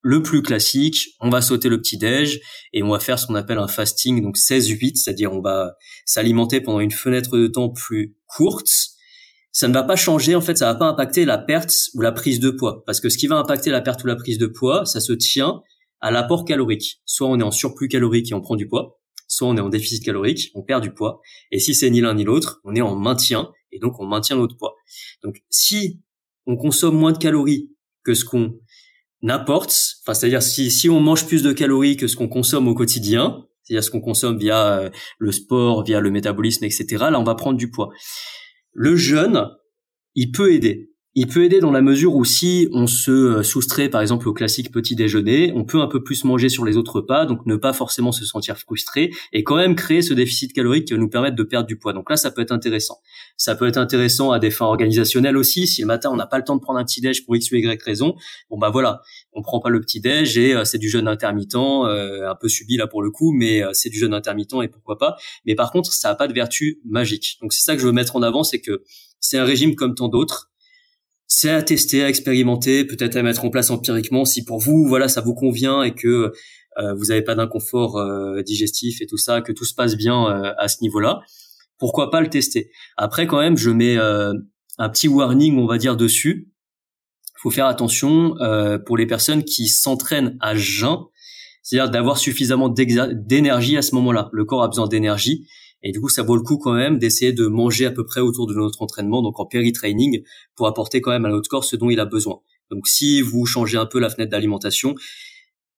le 0.02 0.22
plus 0.22 0.42
classique, 0.42 1.10
on 1.20 1.30
va 1.30 1.40
sauter 1.40 1.68
le 1.68 1.80
petit 1.80 1.96
déj 1.96 2.40
et 2.72 2.82
on 2.82 2.90
va 2.90 2.98
faire 2.98 3.18
ce 3.18 3.26
qu'on 3.26 3.36
appelle 3.36 3.58
un 3.58 3.68
fasting, 3.68 4.20
donc 4.20 4.36
16-8, 4.36 4.96
c'est-à-dire 4.96 5.32
on 5.32 5.40
va 5.40 5.76
s'alimenter 6.04 6.60
pendant 6.60 6.80
une 6.80 6.90
fenêtre 6.90 7.38
de 7.38 7.46
temps 7.46 7.70
plus 7.70 8.16
courte. 8.26 8.68
Ça 9.52 9.68
ne 9.68 9.74
va 9.74 9.84
pas 9.84 9.96
changer, 9.96 10.34
en 10.34 10.40
fait, 10.40 10.56
ça 10.58 10.66
va 10.66 10.74
pas 10.74 10.86
impacter 10.86 11.24
la 11.24 11.38
perte 11.38 11.72
ou 11.94 12.00
la 12.00 12.10
prise 12.10 12.40
de 12.40 12.50
poids, 12.50 12.82
parce 12.84 13.00
que 13.00 13.08
ce 13.08 13.16
qui 13.16 13.28
va 13.28 13.36
impacter 13.36 13.70
la 13.70 13.80
perte 13.80 14.02
ou 14.02 14.08
la 14.08 14.16
prise 14.16 14.38
de 14.38 14.46
poids, 14.46 14.84
ça 14.86 15.00
se 15.00 15.12
tient 15.12 15.62
à 16.00 16.10
l'apport 16.10 16.44
calorique. 16.44 17.00
Soit 17.04 17.28
on 17.28 17.38
est 17.38 17.44
en 17.44 17.52
surplus 17.52 17.88
calorique 17.88 18.32
et 18.32 18.34
on 18.34 18.40
prend 18.40 18.56
du 18.56 18.66
poids, 18.66 18.98
soit 19.28 19.46
on 19.46 19.56
est 19.56 19.60
en 19.60 19.68
déficit 19.68 20.04
calorique, 20.04 20.50
on 20.54 20.62
perd 20.62 20.82
du 20.82 20.92
poids, 20.92 21.20
et 21.52 21.60
si 21.60 21.74
c'est 21.74 21.90
ni 21.90 22.00
l'un 22.00 22.14
ni 22.14 22.24
l'autre, 22.24 22.60
on 22.64 22.74
est 22.74 22.80
en 22.80 22.96
maintien, 22.96 23.52
et 23.70 23.78
donc 23.78 24.00
on 24.00 24.06
maintient 24.06 24.36
notre 24.36 24.56
poids. 24.56 24.74
Donc 25.22 25.36
si 25.48 26.00
on 26.46 26.56
consomme 26.56 26.96
moins 26.96 27.12
de 27.12 27.18
calories 27.18 27.70
que 28.04 28.14
ce 28.14 28.24
qu'on 28.24 28.58
apporte, 29.28 29.74
enfin 30.02 30.14
c'est-à-dire 30.14 30.42
si, 30.42 30.70
si 30.70 30.88
on 30.88 31.00
mange 31.00 31.26
plus 31.26 31.42
de 31.42 31.52
calories 31.52 31.96
que 31.96 32.06
ce 32.06 32.16
qu'on 32.16 32.28
consomme 32.28 32.68
au 32.68 32.74
quotidien, 32.74 33.44
c'est-à-dire 33.62 33.84
ce 33.84 33.90
qu'on 33.90 34.00
consomme 34.00 34.38
via 34.38 34.78
euh, 34.78 34.90
le 35.18 35.32
sport, 35.32 35.84
via 35.84 36.00
le 36.00 36.10
métabolisme, 36.10 36.64
etc., 36.64 36.86
là 37.10 37.20
on 37.20 37.24
va 37.24 37.34
prendre 37.34 37.56
du 37.56 37.70
poids. 37.70 37.90
Le 38.72 38.96
jeûne, 38.96 39.48
il 40.14 40.32
peut 40.32 40.52
aider 40.52 40.91
il 41.14 41.26
peut 41.26 41.44
aider 41.44 41.60
dans 41.60 41.70
la 41.70 41.82
mesure 41.82 42.14
où 42.14 42.24
si 42.24 42.68
on 42.72 42.86
se 42.86 43.10
euh, 43.10 43.42
soustrait 43.42 43.90
par 43.90 44.00
exemple 44.00 44.26
au 44.28 44.32
classique 44.32 44.72
petit 44.72 44.96
déjeuner, 44.96 45.52
on 45.54 45.64
peut 45.64 45.80
un 45.82 45.86
peu 45.86 46.02
plus 46.02 46.24
manger 46.24 46.48
sur 46.48 46.64
les 46.64 46.78
autres 46.78 46.96
repas, 46.96 47.26
donc 47.26 47.44
ne 47.44 47.56
pas 47.56 47.74
forcément 47.74 48.12
se 48.12 48.24
sentir 48.24 48.56
frustré 48.56 49.10
et 49.34 49.44
quand 49.44 49.56
même 49.56 49.74
créer 49.74 50.00
ce 50.00 50.14
déficit 50.14 50.54
calorique 50.54 50.86
qui 50.86 50.94
va 50.94 50.98
nous 50.98 51.10
permettre 51.10 51.36
de 51.36 51.42
perdre 51.42 51.66
du 51.66 51.76
poids. 51.76 51.92
Donc 51.92 52.08
là, 52.08 52.16
ça 52.16 52.30
peut 52.30 52.40
être 52.40 52.52
intéressant. 52.52 53.00
Ça 53.36 53.54
peut 53.54 53.66
être 53.66 53.76
intéressant 53.76 54.30
à 54.30 54.38
des 54.38 54.50
fins 54.50 54.64
organisationnelles 54.64 55.36
aussi. 55.36 55.66
Si 55.66 55.82
le 55.82 55.86
matin 55.86 56.08
on 56.10 56.16
n'a 56.16 56.26
pas 56.26 56.38
le 56.38 56.44
temps 56.44 56.56
de 56.56 56.62
prendre 56.62 56.78
un 56.78 56.84
petit 56.84 57.02
déj 57.02 57.26
pour 57.26 57.36
x 57.36 57.50
ou 57.52 57.56
y 57.56 57.82
raison, 57.84 58.14
bon 58.48 58.56
bah 58.56 58.70
voilà, 58.70 59.02
on 59.34 59.42
prend 59.42 59.60
pas 59.60 59.68
le 59.68 59.82
petit 59.82 60.00
déj 60.00 60.38
et 60.38 60.54
euh, 60.54 60.64
c'est 60.64 60.78
du 60.78 60.88
jeûne 60.88 61.08
intermittent, 61.08 61.54
euh, 61.56 62.30
un 62.30 62.34
peu 62.34 62.48
subi 62.48 62.78
là 62.78 62.86
pour 62.86 63.02
le 63.02 63.10
coup, 63.10 63.32
mais 63.32 63.62
c'est 63.74 63.90
du 63.90 63.98
jeûne 63.98 64.14
intermittent 64.14 64.54
et 64.62 64.68
pourquoi 64.68 64.96
pas. 64.96 65.16
Mais 65.44 65.54
par 65.54 65.72
contre, 65.72 65.92
ça 65.92 66.08
n'a 66.08 66.14
pas 66.14 66.26
de 66.26 66.32
vertu 66.32 66.80
magique. 66.86 67.36
Donc 67.42 67.52
c'est 67.52 67.60
ça 67.60 67.74
que 67.74 67.82
je 67.82 67.86
veux 67.86 67.92
mettre 67.92 68.16
en 68.16 68.22
avant, 68.22 68.44
c'est 68.44 68.60
que 68.60 68.82
c'est 69.20 69.36
un 69.36 69.44
régime 69.44 69.74
comme 69.74 69.94
tant 69.94 70.08
d'autres 70.08 70.51
c'est 71.34 71.48
à 71.48 71.62
tester, 71.62 72.04
à 72.04 72.10
expérimenter, 72.10 72.84
peut-être 72.84 73.16
à 73.16 73.22
mettre 73.22 73.46
en 73.46 73.48
place 73.48 73.70
empiriquement 73.70 74.26
si 74.26 74.44
pour 74.44 74.58
vous, 74.58 74.86
voilà, 74.86 75.08
ça 75.08 75.22
vous 75.22 75.34
convient 75.34 75.82
et 75.82 75.94
que 75.94 76.30
euh, 76.78 76.94
vous 76.94 77.06
n'avez 77.06 77.22
pas 77.22 77.34
d'inconfort 77.34 77.96
euh, 77.96 78.42
digestif 78.42 79.00
et 79.00 79.06
tout 79.06 79.16
ça, 79.16 79.40
que 79.40 79.50
tout 79.50 79.64
se 79.64 79.74
passe 79.74 79.96
bien 79.96 80.26
euh, 80.26 80.52
à 80.58 80.68
ce 80.68 80.82
niveau-là. 80.82 81.20
Pourquoi 81.78 82.10
pas 82.10 82.20
le 82.20 82.28
tester 82.28 82.70
Après, 82.98 83.26
quand 83.26 83.40
même, 83.40 83.56
je 83.56 83.70
mets 83.70 83.96
un 83.96 84.88
petit 84.90 85.08
warning, 85.08 85.56
on 85.56 85.66
va 85.66 85.78
dire 85.78 85.96
dessus. 85.96 86.50
Il 87.30 87.40
faut 87.40 87.50
faire 87.50 87.66
attention 87.66 88.36
pour 88.86 88.96
les 88.96 89.06
personnes 89.06 89.42
qui 89.42 89.66
s'entraînent 89.66 90.36
à 90.38 90.54
jeun, 90.54 90.98
c'est-à-dire 91.62 91.90
d'avoir 91.90 92.18
suffisamment 92.18 92.68
d'énergie 92.68 93.76
à 93.76 93.82
ce 93.82 93.96
moment-là. 93.96 94.28
Le 94.32 94.44
corps 94.44 94.62
a 94.62 94.68
besoin 94.68 94.86
d'énergie 94.86 95.48
et 95.82 95.92
du 95.92 96.00
coup, 96.00 96.08
ça 96.08 96.22
vaut 96.22 96.36
le 96.36 96.42
coup 96.42 96.58
quand 96.58 96.74
même 96.74 96.98
d'essayer 96.98 97.32
de 97.32 97.46
manger 97.46 97.86
à 97.86 97.90
peu 97.90 98.04
près 98.04 98.20
autour 98.20 98.46
de 98.46 98.54
notre 98.54 98.82
entraînement, 98.82 99.22
donc 99.22 99.40
en 99.40 99.46
peri-training, 99.46 100.22
pour 100.54 100.66
apporter 100.66 101.00
quand 101.00 101.10
même 101.10 101.24
à 101.24 101.28
notre 101.28 101.48
corps 101.48 101.64
ce 101.64 101.76
dont 101.76 101.90
il 101.90 102.00
a 102.00 102.04
besoin. 102.04 102.40
Donc 102.70 102.86
si 102.86 103.20
vous 103.20 103.44
changez 103.46 103.76
un 103.76 103.86
peu 103.86 103.98
la 103.98 104.08
fenêtre 104.08 104.30
d'alimentation, 104.30 104.94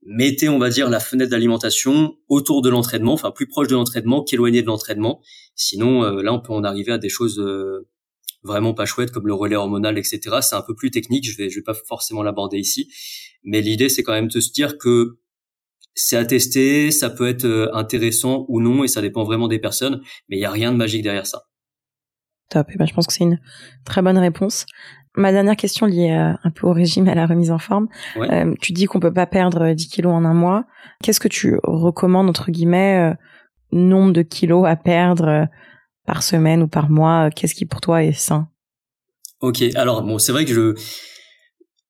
mettez, 0.05 0.49
on 0.49 0.59
va 0.59 0.69
dire, 0.69 0.91
la 0.91 1.01
fenêtre 1.01 1.31
d'alimentation 1.31 2.17
autour 2.29 2.63
de 2.63 2.69
l'entraînement, 2.69 3.15
enfin 3.15 3.31
plus 3.31 3.47
proche 3.47 3.69
de 3.69 3.75
l'entraînement 3.75 4.23
qu'éloigné 4.23 4.63
de 4.63 4.67
l'entraînement. 4.67 5.21
Sinon, 5.55 6.05
euh, 6.05 6.23
là, 6.23 6.33
on 6.33 6.41
peut 6.41 6.53
en 6.53 6.65
arriver 6.65 6.93
à 6.93 6.99
des 6.99 7.09
choses 7.09 7.39
euh, 7.39 7.89
vraiment 8.43 8.75
pas 8.75 8.85
chouettes 8.85 9.11
comme 9.11 9.27
le 9.27 9.35
relais 9.35 9.57
hormonal, 9.57 9.99
etc. 9.99 10.21
C'est 10.43 10.55
un 10.55 10.63
peu 10.63 10.75
plus 10.75 10.91
technique, 10.91 11.29
je 11.29 11.37
vais, 11.37 11.49
je 11.49 11.57
vais 11.57 11.63
pas 11.63 11.75
forcément 11.75 12.23
l'aborder 12.23 12.59
ici. 12.59 12.91
Mais 13.43 13.61
l'idée, 13.63 13.89
c'est 13.89 14.03
quand 14.03 14.13
même 14.13 14.29
de 14.29 14.41
se 14.41 14.53
dire 14.53 14.79
que 14.79 15.19
c'est 15.95 16.17
à 16.17 16.25
tester, 16.25 16.91
ça 16.91 17.11
peut 17.11 17.29
être 17.29 17.45
euh, 17.45 17.75
intéressant 17.75 18.45
ou 18.49 18.61
non, 18.61 18.85
et 18.85 18.89
ça 18.89 19.01
dépend 19.01 19.25
vraiment 19.25 19.49
des 19.49 19.59
personnes, 19.59 20.01
mais 20.29 20.37
il 20.37 20.41
n'y 20.41 20.45
a 20.45 20.51
rien 20.51 20.73
de 20.73 20.77
magique 20.77 21.03
derrière 21.03 21.27
ça. 21.27 21.43
Top, 22.51 22.71
et 22.71 22.77
ben, 22.77 22.87
je 22.87 22.93
pense 22.93 23.07
que 23.07 23.13
c'est 23.13 23.25
une 23.25 23.41
très 23.85 24.03
bonne 24.03 24.19
réponse. 24.19 24.67
Ma 25.17 25.33
dernière 25.33 25.57
question 25.57 25.87
liée 25.87 26.11
euh, 26.11 26.37
un 26.43 26.51
peu 26.51 26.67
au 26.67 26.73
régime 26.73 27.07
et 27.07 27.13
à 27.13 27.15
la 27.15 27.27
remise 27.27 27.51
en 27.51 27.59
forme. 27.59 27.89
Euh, 28.17 28.53
tu 28.61 28.73
dis 28.73 28.87
qu'on 28.87 29.01
peut 29.01 29.13
pas 29.13 29.27
perdre 29.27 29.73
10 29.73 29.89
kilos 29.89 30.13
en 30.13 30.25
un 30.25 30.35
mois. 30.35 30.65
Qu'est-ce 31.03 31.21
que 31.21 31.29
tu 31.29 31.57
recommandes, 31.63 32.29
entre 32.29 32.51
guillemets, 32.51 33.15
nombre 33.71 34.13
de 34.13 34.23
kilos 34.23 34.67
à 34.67 34.75
perdre 34.75 35.47
par 36.05 36.25
semaine 36.25 36.65
ou 36.65 36.69
par 36.69 36.91
mois? 36.91 37.31
Qu'est-ce 37.31 37.55
qui 37.55 37.65
pour 37.65 37.81
toi 37.81 38.03
est 38.03 38.13
sain? 38.13 38.49
Ok, 39.41 39.63
alors 39.77 40.03
bon, 40.03 40.19
c'est 40.19 40.33
vrai 40.33 40.45
que 40.45 40.53
je 40.53 40.75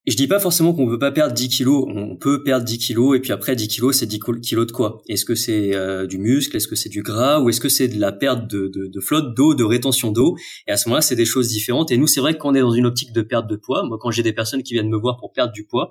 je 0.06 0.16
dis 0.16 0.26
pas 0.26 0.38
forcément 0.38 0.74
qu'on 0.74 0.86
peut 0.86 0.98
pas 0.98 1.12
perdre 1.12 1.32
10 1.32 1.48
kilos. 1.48 1.86
On 1.88 2.16
peut 2.16 2.42
perdre 2.42 2.66
10 2.66 2.78
kilos 2.78 3.16
et 3.16 3.20
puis 3.20 3.32
après 3.32 3.56
10 3.56 3.68
kilos, 3.68 3.96
c'est 3.96 4.06
10 4.06 4.20
kilos 4.42 4.66
de 4.66 4.72
quoi? 4.72 5.02
Est-ce 5.08 5.24
que 5.24 5.34
c'est 5.34 5.74
euh, 5.74 6.06
du 6.06 6.18
muscle? 6.18 6.54
Est-ce 6.56 6.68
que 6.68 6.76
c'est 6.76 6.90
du 6.90 7.02
gras? 7.02 7.40
Ou 7.40 7.48
est-ce 7.48 7.60
que 7.60 7.70
c'est 7.70 7.88
de 7.88 7.98
la 7.98 8.12
perte 8.12 8.46
de, 8.46 8.68
de, 8.68 9.00
flotte 9.00 9.34
d'eau, 9.34 9.54
de 9.54 9.64
rétention 9.64 10.12
d'eau? 10.12 10.36
Et 10.66 10.72
à 10.72 10.76
ce 10.76 10.88
moment-là, 10.88 11.00
c'est 11.00 11.16
des 11.16 11.24
choses 11.24 11.48
différentes. 11.48 11.90
Et 11.90 11.96
nous, 11.96 12.06
c'est 12.06 12.20
vrai 12.20 12.36
qu'on 12.36 12.54
est 12.54 12.60
dans 12.60 12.72
une 12.72 12.84
optique 12.84 13.12
de 13.12 13.22
perte 13.22 13.46
de 13.48 13.56
poids. 13.56 13.82
Moi, 13.86 13.96
quand 13.98 14.10
j'ai 14.10 14.22
des 14.22 14.34
personnes 14.34 14.62
qui 14.62 14.74
viennent 14.74 14.90
me 14.90 14.98
voir 14.98 15.16
pour 15.16 15.32
perdre 15.32 15.54
du 15.54 15.64
poids, 15.64 15.90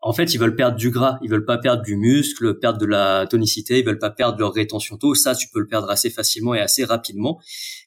en 0.00 0.12
fait, 0.12 0.34
ils 0.34 0.38
veulent 0.38 0.56
perdre 0.56 0.76
du 0.76 0.90
gras, 0.90 1.18
ils 1.22 1.30
veulent 1.30 1.44
pas 1.44 1.58
perdre 1.58 1.82
du 1.82 1.96
muscle, 1.96 2.58
perdre 2.58 2.78
de 2.78 2.86
la 2.86 3.26
tonicité, 3.28 3.80
ils 3.80 3.84
veulent 3.84 3.98
pas 3.98 4.10
perdre 4.10 4.38
leur 4.38 4.52
rétention 4.52 4.96
d'eau. 4.96 5.14
Ça, 5.14 5.36
tu 5.36 5.48
peux 5.48 5.60
le 5.60 5.66
perdre 5.66 5.90
assez 5.90 6.10
facilement 6.10 6.54
et 6.54 6.60
assez 6.60 6.84
rapidement. 6.84 7.40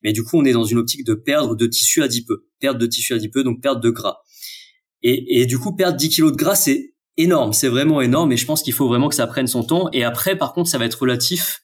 Mais 0.03 0.13
du 0.13 0.23
coup, 0.23 0.37
on 0.37 0.45
est 0.45 0.53
dans 0.53 0.65
une 0.65 0.77
optique 0.77 1.05
de 1.05 1.13
perdre 1.13 1.55
de 1.55 1.67
tissu 1.67 2.03
adipeux, 2.03 2.45
perdre 2.59 2.79
de 2.79 2.85
tissu 2.85 3.13
adipeux, 3.13 3.43
donc 3.43 3.61
perdre 3.61 3.81
de 3.81 3.89
gras. 3.89 4.19
Et, 5.03 5.45
du 5.45 5.57
coup, 5.57 5.75
perdre 5.75 5.97
10 5.97 6.09
kilos 6.09 6.31
de 6.31 6.37
gras, 6.37 6.55
c'est 6.55 6.93
énorme, 7.17 7.53
c'est 7.53 7.67
vraiment 7.67 8.01
énorme. 8.01 8.31
Et 8.31 8.37
je 8.37 8.45
pense 8.45 8.61
qu'il 8.61 8.73
faut 8.73 8.87
vraiment 8.87 9.09
que 9.09 9.15
ça 9.15 9.27
prenne 9.27 9.47
son 9.47 9.63
temps. 9.63 9.89
Et 9.93 10.03
après, 10.03 10.37
par 10.37 10.53
contre, 10.53 10.69
ça 10.69 10.77
va 10.77 10.85
être 10.85 11.01
relatif 11.01 11.63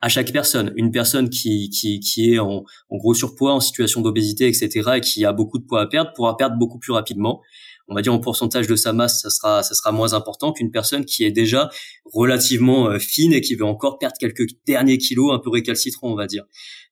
à 0.00 0.08
chaque 0.08 0.32
personne. 0.32 0.72
Une 0.76 0.92
personne 0.92 1.30
qui, 1.30 1.70
qui, 1.70 1.98
qui 2.00 2.34
est 2.34 2.38
en, 2.38 2.64
en 2.90 2.96
gros 2.96 3.14
surpoids, 3.14 3.54
en 3.54 3.60
situation 3.60 4.00
d'obésité, 4.00 4.46
etc., 4.46 4.90
et 4.96 5.00
qui 5.00 5.24
a 5.24 5.32
beaucoup 5.32 5.58
de 5.58 5.64
poids 5.64 5.80
à 5.80 5.86
perdre, 5.86 6.12
pourra 6.14 6.36
perdre 6.36 6.56
beaucoup 6.56 6.78
plus 6.78 6.92
rapidement. 6.92 7.40
On 7.88 7.94
va 7.94 8.02
dire 8.02 8.12
en 8.12 8.20
pourcentage 8.20 8.66
de 8.66 8.76
sa 8.76 8.92
masse, 8.92 9.22
ça 9.22 9.30
sera, 9.30 9.62
ça 9.62 9.74
sera 9.74 9.92
moins 9.92 10.12
important 10.12 10.52
qu'une 10.52 10.70
personne 10.70 11.06
qui 11.06 11.24
est 11.24 11.30
déjà 11.30 11.70
relativement 12.04 12.90
euh, 12.90 12.98
fine 12.98 13.32
et 13.32 13.40
qui 13.40 13.54
veut 13.54 13.64
encore 13.64 13.98
perdre 13.98 14.16
quelques 14.20 14.46
derniers 14.66 14.98
kilos, 14.98 15.32
un 15.32 15.38
peu 15.38 15.48
récalcitrant, 15.48 16.10
on 16.10 16.14
va 16.14 16.26
dire. 16.26 16.44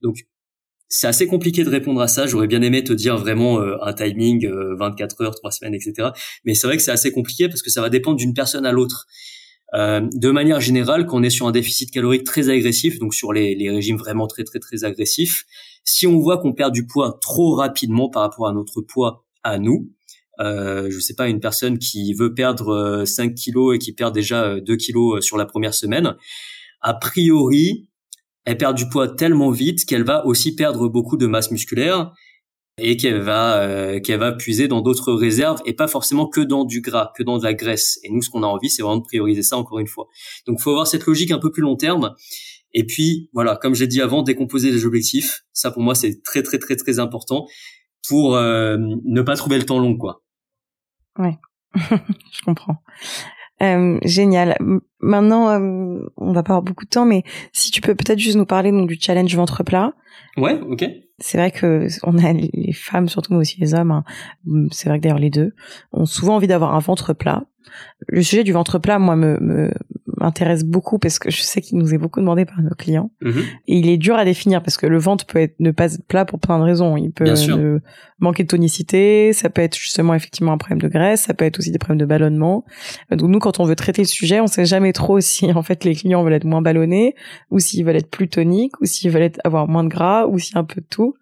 Donc, 0.02 0.26
c'est 0.88 1.06
assez 1.06 1.26
compliqué 1.26 1.64
de 1.64 1.70
répondre 1.70 2.00
à 2.00 2.08
ça. 2.08 2.26
J'aurais 2.26 2.46
bien 2.46 2.62
aimé 2.62 2.84
te 2.84 2.92
dire 2.92 3.16
vraiment 3.16 3.60
euh, 3.60 3.76
un 3.82 3.92
timing, 3.92 4.48
24 4.78 5.20
euh, 5.20 5.24
heures, 5.24 5.34
3 5.34 5.50
semaines, 5.50 5.74
etc. 5.74 6.10
Mais 6.44 6.54
c'est 6.54 6.66
vrai 6.66 6.76
que 6.76 6.82
c'est 6.82 6.92
assez 6.92 7.12
compliqué 7.12 7.48
parce 7.48 7.62
que 7.62 7.70
ça 7.70 7.80
va 7.80 7.90
dépendre 7.90 8.16
d'une 8.16 8.34
personne 8.34 8.66
à 8.66 8.72
l'autre. 8.72 9.06
Euh, 9.74 10.00
de 10.12 10.30
manière 10.30 10.60
générale, 10.60 11.06
quand 11.06 11.18
on 11.18 11.22
est 11.22 11.30
sur 11.30 11.46
un 11.46 11.52
déficit 11.52 11.90
calorique 11.90 12.24
très 12.24 12.48
agressif, 12.48 12.98
donc 12.98 13.14
sur 13.14 13.32
les, 13.32 13.54
les 13.54 13.70
régimes 13.70 13.96
vraiment 13.96 14.26
très 14.26 14.44
très 14.44 14.60
très 14.60 14.84
agressifs, 14.84 15.44
si 15.84 16.06
on 16.06 16.18
voit 16.18 16.38
qu'on 16.38 16.52
perd 16.52 16.72
du 16.72 16.86
poids 16.86 17.18
trop 17.20 17.54
rapidement 17.54 18.08
par 18.08 18.22
rapport 18.22 18.46
à 18.48 18.52
notre 18.52 18.80
poids 18.80 19.24
à 19.42 19.58
nous, 19.58 19.90
euh, 20.38 20.88
je 20.90 21.00
sais 21.00 21.14
pas, 21.14 21.28
une 21.28 21.40
personne 21.40 21.78
qui 21.78 22.14
veut 22.14 22.34
perdre 22.34 23.04
5 23.04 23.34
kilos 23.34 23.74
et 23.74 23.78
qui 23.78 23.92
perd 23.92 24.14
déjà 24.14 24.60
2 24.60 24.76
kilos 24.76 25.24
sur 25.24 25.36
la 25.36 25.46
première 25.46 25.74
semaine, 25.74 26.16
a 26.80 26.94
priori, 26.94 27.88
elle 28.46 28.56
perd 28.56 28.76
du 28.76 28.88
poids 28.88 29.08
tellement 29.08 29.50
vite 29.50 29.84
qu'elle 29.84 30.04
va 30.04 30.24
aussi 30.24 30.54
perdre 30.54 30.88
beaucoup 30.88 31.16
de 31.16 31.26
masse 31.26 31.50
musculaire 31.50 32.12
et 32.78 32.96
qu'elle 32.96 33.20
va 33.20 33.58
euh, 33.60 34.00
qu'elle 34.00 34.20
va 34.20 34.32
puiser 34.32 34.68
dans 34.68 34.82
d'autres 34.82 35.12
réserves 35.12 35.60
et 35.64 35.72
pas 35.72 35.88
forcément 35.88 36.28
que 36.28 36.40
dans 36.40 36.64
du 36.64 36.80
gras, 36.80 37.12
que 37.16 37.22
dans 37.22 37.38
de 37.38 37.44
la 37.44 37.54
graisse. 37.54 37.98
Et 38.04 38.10
nous, 38.10 38.22
ce 38.22 38.30
qu'on 38.30 38.42
a 38.42 38.46
envie, 38.46 38.70
c'est 38.70 38.82
vraiment 38.82 38.98
de 38.98 39.02
prioriser 39.02 39.42
ça 39.42 39.56
encore 39.56 39.80
une 39.80 39.88
fois. 39.88 40.06
Donc, 40.46 40.60
faut 40.60 40.70
avoir 40.70 40.86
cette 40.86 41.06
logique 41.06 41.32
un 41.32 41.38
peu 41.38 41.50
plus 41.50 41.62
long 41.62 41.76
terme. 41.76 42.14
Et 42.72 42.84
puis, 42.84 43.30
voilà, 43.32 43.56
comme 43.56 43.74
j'ai 43.74 43.86
dit 43.86 44.00
avant, 44.00 44.22
décomposer 44.22 44.70
les 44.70 44.84
objectifs. 44.86 45.44
Ça, 45.52 45.70
pour 45.70 45.82
moi, 45.82 45.94
c'est 45.94 46.22
très 46.22 46.42
très 46.42 46.58
très 46.58 46.76
très 46.76 46.98
important 46.98 47.46
pour 48.08 48.36
euh, 48.36 48.76
ne 48.78 49.22
pas 49.22 49.34
trouver 49.36 49.58
le 49.58 49.64
temps 49.64 49.78
long, 49.78 49.96
quoi. 49.96 50.22
Ouais, 51.18 51.36
je 51.74 52.42
comprends. 52.44 52.76
Euh, 53.62 53.98
génial. 54.02 54.56
Maintenant, 55.00 55.48
euh, 55.50 56.00
on 56.16 56.32
va 56.32 56.42
pas 56.42 56.52
avoir 56.52 56.62
beaucoup 56.62 56.84
de 56.84 56.90
temps, 56.90 57.06
mais 57.06 57.22
si 57.52 57.70
tu 57.70 57.80
peux 57.80 57.94
peut-être 57.94 58.18
juste 58.18 58.36
nous 58.36 58.46
parler 58.46 58.70
donc 58.70 58.88
du 58.88 58.98
challenge 59.00 59.34
ventre 59.34 59.62
plat. 59.62 59.94
Ouais, 60.36 60.60
ok. 60.60 60.84
C'est 61.18 61.38
vrai 61.38 61.50
que 61.50 61.86
on 62.02 62.18
a 62.18 62.32
les 62.32 62.72
femmes, 62.72 63.08
surtout 63.08 63.32
mais 63.32 63.40
aussi 63.40 63.58
les 63.58 63.74
hommes. 63.74 63.90
Hein. 63.90 64.04
C'est 64.70 64.88
vrai 64.88 64.98
que 64.98 65.04
d'ailleurs 65.04 65.18
les 65.18 65.30
deux 65.30 65.54
ont 65.92 66.04
souvent 66.04 66.36
envie 66.36 66.46
d'avoir 66.46 66.74
un 66.74 66.78
ventre 66.80 67.14
plat. 67.14 67.44
Le 68.06 68.22
sujet 68.22 68.44
du 68.44 68.52
ventre 68.52 68.78
plat, 68.78 68.98
moi, 68.98 69.16
me, 69.16 69.38
me 69.40 69.70
m'intéresse 70.26 70.64
beaucoup 70.64 70.98
parce 70.98 71.18
que 71.18 71.30
je 71.30 71.40
sais 71.40 71.60
qu'il 71.60 71.78
nous 71.78 71.94
est 71.94 71.98
beaucoup 71.98 72.20
demandé 72.20 72.44
par 72.44 72.60
nos 72.60 72.74
clients. 72.74 73.10
Mhm. 73.22 73.42
Et 73.68 73.78
il 73.78 73.88
est 73.88 73.96
dur 73.96 74.16
à 74.16 74.24
définir 74.24 74.62
parce 74.62 74.76
que 74.76 74.86
le 74.86 74.98
ventre 74.98 75.24
peut 75.24 75.38
être 75.38 75.54
ne 75.60 75.70
pas 75.70 75.94
être 75.94 76.04
plat 76.06 76.24
pour 76.24 76.40
plein 76.40 76.58
de 76.58 76.64
raisons. 76.64 76.96
Il 76.96 77.12
peut 77.12 77.24
manquer 78.18 78.42
de 78.44 78.48
tonicité, 78.48 79.32
ça 79.32 79.50
peut 79.50 79.60
être 79.60 79.76
justement 79.76 80.14
effectivement 80.14 80.52
un 80.52 80.58
problème 80.58 80.80
de 80.80 80.88
graisse, 80.88 81.22
ça 81.22 81.34
peut 81.34 81.44
être 81.44 81.58
aussi 81.58 81.70
des 81.70 81.78
problèmes 81.78 81.98
de 81.98 82.06
ballonnement. 82.06 82.64
Donc 83.10 83.28
nous, 83.28 83.38
quand 83.38 83.60
on 83.60 83.64
veut 83.64 83.76
traiter 83.76 84.02
le 84.02 84.08
sujet, 84.08 84.40
on 84.40 84.46
sait 84.46 84.64
jamais 84.64 84.92
trop 84.92 85.20
si 85.26 85.52
en 85.52 85.62
fait 85.62 85.84
les 85.84 85.94
clients 85.94 86.24
veulent 86.24 86.32
être 86.32 86.44
moins 86.44 86.62
ballonnés 86.62 87.14
ou 87.50 87.58
s'ils 87.58 87.84
veulent 87.84 87.96
être 87.96 88.10
plus 88.10 88.28
toniques 88.28 88.80
ou 88.80 88.86
s'ils 88.86 89.10
veulent 89.10 89.22
être, 89.22 89.40
avoir 89.44 89.68
moins 89.68 89.84
de 89.84 89.88
gras 89.88 90.26
ou 90.26 90.38
si 90.38 90.56
un 90.56 90.64
peu 90.64 90.80
de 90.80 90.86
tout. 90.88 91.14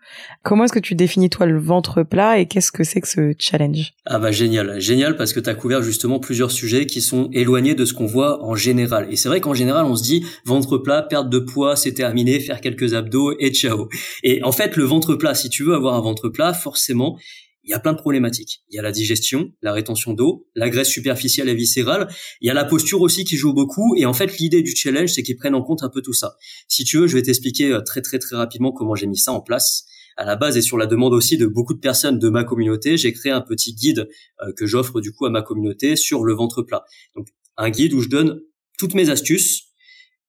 Comment 0.43 0.65
est-ce 0.65 0.73
que 0.73 0.79
tu 0.79 0.95
définis 0.95 1.31
toi 1.31 1.47
le 1.47 1.59
ventre 1.59 2.03
plat 2.03 2.39
et 2.39 2.47
qu'est-ce 2.47 2.71
que 2.71 2.85
c'est 2.85 3.01
que 3.01 3.09
ce 3.09 3.33
challenge? 3.39 3.95
Ah 4.07 4.19
bah 4.19 4.31
génial, 4.31 4.81
génial 4.81 5.17
parce 5.17 5.33
que 5.33 5.41
tu 5.41 5.51
as 5.51 5.55
couvert 5.55 5.83
justement 5.83 6.21
plusieurs 6.21 6.51
sujets 6.51 6.87
qui 6.87 7.01
sont 7.01 7.29
éloignés 7.33 7.75
de 7.75 7.85
ce 7.85 7.93
qu'on 7.93 8.07
voit 8.07 8.45
en 8.45 8.55
général. 8.55 8.94
Et 9.11 9.17
c'est 9.17 9.29
vrai 9.29 9.41
qu'en 9.41 9.55
général, 9.55 9.85
on 9.87 9.97
se 9.97 10.03
dit 10.03 10.25
ventre 10.45 10.79
plat, 10.79 11.03
perte 11.03 11.29
de 11.29 11.39
poids, 11.39 11.77
c'est 11.77 11.93
terminé, 11.93 12.41
faire 12.41 12.61
quelques 12.61 12.95
abdos 12.95 13.35
et 13.39 13.53
ciao. 13.53 13.89
Et 14.23 14.43
en 14.43 14.53
fait, 14.53 14.77
le 14.77 14.85
ventre 14.85 15.15
plat, 15.15 15.35
si 15.35 15.49
tu 15.49 15.65
veux 15.65 15.75
avoir 15.75 15.95
un 15.95 16.01
ventre 16.01 16.29
plat, 16.29 16.55
forcément, 16.55 17.19
il 17.65 17.71
y 17.71 17.75
a 17.75 17.81
plein 17.81 17.93
de 17.93 17.99
problématiques. 17.99 18.63
Il 18.69 18.77
y 18.77 18.79
a 18.79 18.83
la 18.83 18.93
digestion, 18.93 19.51
la 19.63 19.73
rétention 19.73 20.13
d'eau, 20.13 20.47
la 20.55 20.69
graisse 20.69 20.89
superficielle 20.89 21.49
et 21.49 21.55
viscérale. 21.55 22.09
Il 22.41 22.47
y 22.47 22.51
a 22.51 22.55
la 22.55 22.65
posture 22.65 23.01
aussi 23.01 23.25
qui 23.25 23.37
joue 23.37 23.55
beaucoup. 23.55 23.95
Et 23.97 24.05
en 24.05 24.13
fait, 24.13 24.39
l'idée 24.39 24.63
du 24.63 24.75
challenge, 24.77 25.11
c'est 25.11 25.23
qu'ils 25.23 25.37
prennent 25.37 25.55
en 25.55 25.63
compte 25.63 25.83
un 25.83 25.89
peu 25.89 26.03
tout 26.03 26.13
ça. 26.13 26.37
Si 26.69 26.85
tu 26.85 26.99
veux, 26.99 27.07
je 27.07 27.17
vais 27.17 27.23
t'expliquer 27.23 27.73
euh, 27.73 27.81
très 27.81 28.03
très 28.03 28.19
très 28.19 28.37
rapidement 28.37 28.73
comment 28.73 28.95
j'ai 28.95 29.07
mis 29.07 29.17
ça 29.17 29.33
en 29.33 29.41
place. 29.41 29.85
À 30.17 30.25
la 30.25 30.37
base 30.37 30.57
et 30.57 30.63
sur 30.63 30.79
la 30.79 30.87
demande 30.87 31.13
aussi 31.13 31.39
de 31.39 31.47
beaucoup 31.47 31.75
de 31.75 31.81
personnes 31.81 32.19
de 32.19 32.29
ma 32.29 32.45
communauté, 32.45 32.97
j'ai 32.97 33.13
créé 33.13 33.33
un 33.33 33.41
petit 33.41 33.75
guide 33.75 34.09
euh, 34.43 34.53
que 34.57 34.67
j'offre 34.67 35.01
du 35.01 35.13
coup 35.13 35.27
à 35.27 35.31
ma 35.31 35.43
communauté 35.43 35.97
sur 35.97 36.23
le 36.23 36.35
ventre 36.35 36.63
plat. 36.63 36.85
Donc 37.17 37.29
un 37.57 37.71
guide 37.71 37.95
où 37.95 38.01
je 38.01 38.09
donne 38.09 38.41
toutes 38.79 38.95
mes 38.95 39.11
astuces 39.11 39.75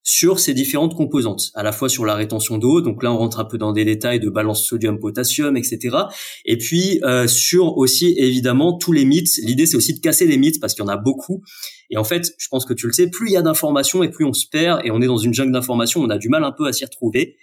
sur 0.07 0.39
ces 0.39 0.53
différentes 0.53 0.95
composantes, 0.95 1.49
à 1.55 1.63
la 1.63 1.71
fois 1.71 1.89
sur 1.89 2.05
la 2.05 2.13
rétention 2.13 2.59
d'eau, 2.59 2.79
donc 2.79 3.01
là 3.01 3.11
on 3.11 3.17
rentre 3.17 3.39
un 3.39 3.45
peu 3.45 3.57
dans 3.57 3.73
des 3.73 3.85
détails 3.85 4.19
de 4.19 4.29
balance 4.29 4.63
sodium-potassium, 4.63 5.57
etc. 5.57 5.97
Et 6.45 6.59
puis 6.59 7.03
euh, 7.03 7.25
sur 7.25 7.75
aussi 7.77 8.13
évidemment 8.19 8.77
tous 8.77 8.91
les 8.91 9.03
mythes. 9.03 9.37
L'idée 9.41 9.65
c'est 9.65 9.75
aussi 9.75 9.95
de 9.95 9.99
casser 9.99 10.27
les 10.27 10.37
mythes 10.37 10.61
parce 10.61 10.75
qu'il 10.75 10.83
y 10.83 10.85
en 10.85 10.89
a 10.89 10.97
beaucoup. 10.97 11.41
Et 11.89 11.97
en 11.97 12.03
fait, 12.03 12.35
je 12.37 12.47
pense 12.49 12.65
que 12.65 12.73
tu 12.73 12.85
le 12.85 12.93
sais, 12.93 13.09
plus 13.09 13.29
il 13.29 13.33
y 13.33 13.37
a 13.37 13.41
d'informations 13.41 14.03
et 14.03 14.11
plus 14.11 14.25
on 14.25 14.33
se 14.33 14.45
perd 14.47 14.81
et 14.85 14.91
on 14.91 15.01
est 15.01 15.07
dans 15.07 15.17
une 15.17 15.33
jungle 15.33 15.51
d'informations, 15.51 16.01
on 16.01 16.09
a 16.11 16.19
du 16.19 16.29
mal 16.29 16.43
un 16.43 16.51
peu 16.51 16.67
à 16.67 16.73
s'y 16.73 16.85
retrouver. 16.85 17.35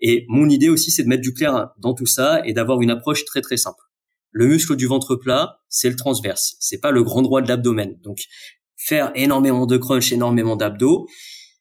Et 0.00 0.24
mon 0.28 0.48
idée 0.48 0.70
aussi 0.70 0.90
c'est 0.90 1.02
de 1.02 1.08
mettre 1.08 1.22
du 1.22 1.34
clair 1.34 1.68
dans 1.78 1.92
tout 1.92 2.06
ça 2.06 2.40
et 2.46 2.54
d'avoir 2.54 2.80
une 2.80 2.90
approche 2.90 3.26
très 3.26 3.42
très 3.42 3.58
simple. 3.58 3.82
Le 4.30 4.46
muscle 4.46 4.76
du 4.76 4.86
ventre 4.86 5.16
plat, 5.16 5.60
c'est 5.68 5.90
le 5.90 5.96
transverse, 5.96 6.56
c'est 6.60 6.80
pas 6.80 6.90
le 6.90 7.02
grand 7.02 7.20
droit 7.20 7.42
de 7.42 7.48
l'abdomen. 7.48 7.98
Donc 8.02 8.24
faire 8.76 9.12
énormément 9.14 9.66
de 9.66 9.76
crunch, 9.76 10.12
énormément 10.12 10.56
d'abdos 10.56 11.06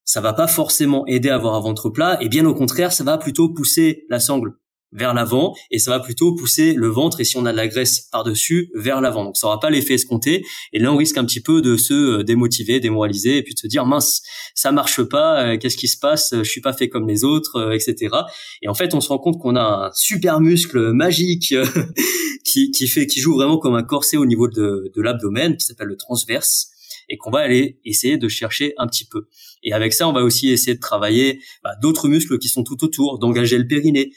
ça 0.06 0.22
va 0.22 0.34
pas 0.34 0.48
forcément 0.48 1.06
aider 1.08 1.30
à 1.30 1.36
avoir 1.36 1.56
un 1.56 1.60
ventre 1.60 1.90
plat, 1.90 2.18
et 2.22 2.30
bien 2.30 2.46
au 2.46 2.54
contraire, 2.54 2.94
ça 2.94 3.04
va 3.04 3.18
plutôt 3.18 3.50
pousser 3.50 4.06
la 4.10 4.20
sangle 4.20 4.54
vers 4.92 5.14
l'avant 5.14 5.54
et 5.72 5.80
ça 5.80 5.92
va 5.92 6.00
plutôt 6.00 6.36
pousser 6.36 6.74
le 6.74 6.88
ventre 6.88 7.20
et 7.20 7.26
si 7.26 7.36
on 7.36 7.46
a 7.46 7.52
de 7.52 7.58
la 7.58 7.68
graisse 7.68 8.08
par-dessus 8.12 8.72
vers 8.76 9.02
l'avant. 9.02 9.26
Donc 9.26 9.36
ça 9.36 9.48
aura 9.48 9.60
pas 9.60 9.70
l'effet 9.70 9.96
escompté 9.96 10.46
et 10.72 10.80
là 10.80 10.94
on 10.94 10.96
risque 10.96 11.18
un 11.18 11.26
petit 11.26 11.42
peu 11.42 11.62
de 11.62 11.76
se 11.76 11.94
euh, 11.94 12.24
démotiver, 12.24 12.80
démoraliser 12.80 13.38
et 13.38 13.44
puis 13.44 13.56
de 13.56 13.60
se 13.60 13.68
dire 13.68 13.86
mince, 13.86 14.22
ça 14.54 14.72
marche 14.72 15.04
pas, 15.04 15.44
euh, 15.44 15.58
qu'est-ce 15.58 15.76
qui 15.76 15.90
se 15.90 15.98
passe, 15.98 16.34
je 16.34 16.50
suis 16.50 16.62
pas 16.62 16.72
fait 16.72 16.88
comme 16.88 17.10
les 17.10 17.26
autres, 17.26 17.58
euh, 17.58 17.72
etc. 17.74 18.16
Et 18.62 18.70
en 18.70 18.74
fait 18.74 18.94
on 18.94 19.02
se 19.02 19.10
rend 19.10 19.18
compte 19.18 19.38
qu'on 19.38 19.58
a 19.58 19.88
un 19.88 19.92
super 19.94 20.40
muscle 20.40 20.94
magique 20.94 21.54
qui, 22.46 22.72
qui 22.72 22.88
fait 22.88 23.06
qui 23.06 23.20
joue 23.20 23.34
vraiment 23.34 23.58
comme 23.58 23.76
un 23.76 23.84
corset 23.84 24.16
au 24.16 24.26
niveau 24.26 24.48
de, 24.48 24.92
de 24.96 25.02
l'abdomen 25.02 25.58
qui 25.58 25.66
s'appelle 25.66 25.88
le 25.88 25.98
transverse 25.98 26.70
et 27.10 27.18
qu'on 27.18 27.32
va 27.32 27.40
aller 27.40 27.80
essayer 27.86 28.18
de 28.18 28.28
chercher 28.28 28.74
un 28.78 28.88
petit 28.88 29.06
peu. 29.06 29.28
Et 29.64 29.74
avec 29.74 29.94
ça, 29.94 30.08
on 30.08 30.14
va 30.14 30.24
aussi 30.24 30.50
essayer 30.50 30.76
de 30.76 30.80
travailler 30.80 31.40
bah, 31.64 31.72
d'autres 31.82 32.08
muscles 32.08 32.38
qui 32.40 32.48
sont 32.48 32.64
tout 32.64 32.84
autour, 32.84 33.20
d'engager 33.20 33.58
le 33.58 33.68
périnée, 33.68 34.12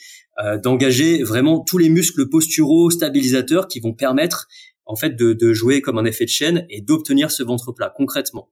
euh, 0.45 0.59
d'engager 0.59 1.23
vraiment 1.23 1.61
tous 1.61 1.79
les 1.79 1.89
muscles 1.89 2.29
posturaux 2.29 2.91
stabilisateurs 2.91 3.67
qui 3.67 3.81
vont 3.81 3.93
permettre 3.93 4.47
en 4.89 4.97
fait 4.97 5.17
de, 5.17 5.53
jouer 5.53 5.83
comme 5.83 5.99
un 5.99 6.05
effet 6.05 6.25
de 6.25 6.31
chaîne 6.31 6.67
et 6.71 6.81
d'obtenir 6.81 7.31
ce 7.31 7.43
ventre 7.43 7.73
plat 7.73 7.93
concrètement. 7.95 8.51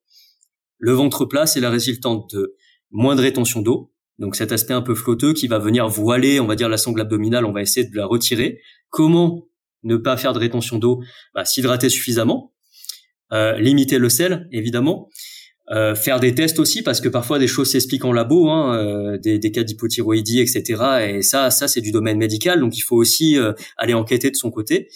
Le 0.78 0.92
ventre 0.92 1.24
plat, 1.24 1.46
c'est 1.46 1.60
la 1.60 1.70
résultante 1.70 2.34
de 2.34 2.56
moins 2.90 3.16
de 3.16 3.22
rétention 3.22 3.62
d'eau, 3.62 3.92
donc 4.18 4.36
cet 4.36 4.52
aspect 4.52 4.74
un 4.74 4.82
peu 4.82 4.94
flotteux 4.94 5.32
qui 5.32 5.46
va 5.46 5.58
venir 5.58 5.88
voiler, 5.88 6.40
on 6.40 6.46
va 6.46 6.56
dire 6.56 6.68
la 6.68 6.76
sangle 6.76 7.00
abdominale, 7.00 7.44
on 7.44 7.52
va 7.52 7.62
essayer 7.62 7.86
de 7.86 7.96
la 7.96 8.06
retirer. 8.06 8.60
Comment 8.90 9.46
ne 9.82 9.96
pas 9.96 10.16
faire 10.16 10.32
de 10.32 10.38
rétention 10.38 10.78
d'eau? 10.78 11.02
Bah, 11.34 11.44
S'hydrater 11.44 11.88
suffisamment, 11.88 12.52
euh, 13.32 13.58
limiter 13.58 13.98
le 13.98 14.08
sel, 14.08 14.48
évidemment. 14.52 15.08
Euh, 15.72 15.96
faire 15.96 16.20
des 16.20 16.32
tests 16.32 16.60
aussi 16.60 16.82
parce 16.82 17.00
que 17.00 17.08
parfois 17.08 17.40
des 17.40 17.48
choses 17.48 17.70
s'expliquent 17.70 18.04
en 18.04 18.12
labo, 18.12 18.48
hein, 18.48 18.76
euh, 18.76 19.18
des, 19.18 19.40
des, 19.40 19.50
cas 19.50 19.64
d'hypothyroïdie, 19.64 20.38
etc. 20.38 21.08
Et 21.08 21.22
ça, 21.22 21.50
ça 21.50 21.66
c'est 21.66 21.80
du 21.80 21.90
domaine 21.90 22.18
médical, 22.18 22.60
donc 22.60 22.78
il 22.78 22.82
faut 22.82 22.94
aussi 22.94 23.36
euh, 23.36 23.52
aller 23.76 23.92
enquêter 23.92 24.30
de 24.30 24.36
son 24.36 24.52
côté. 24.52 24.88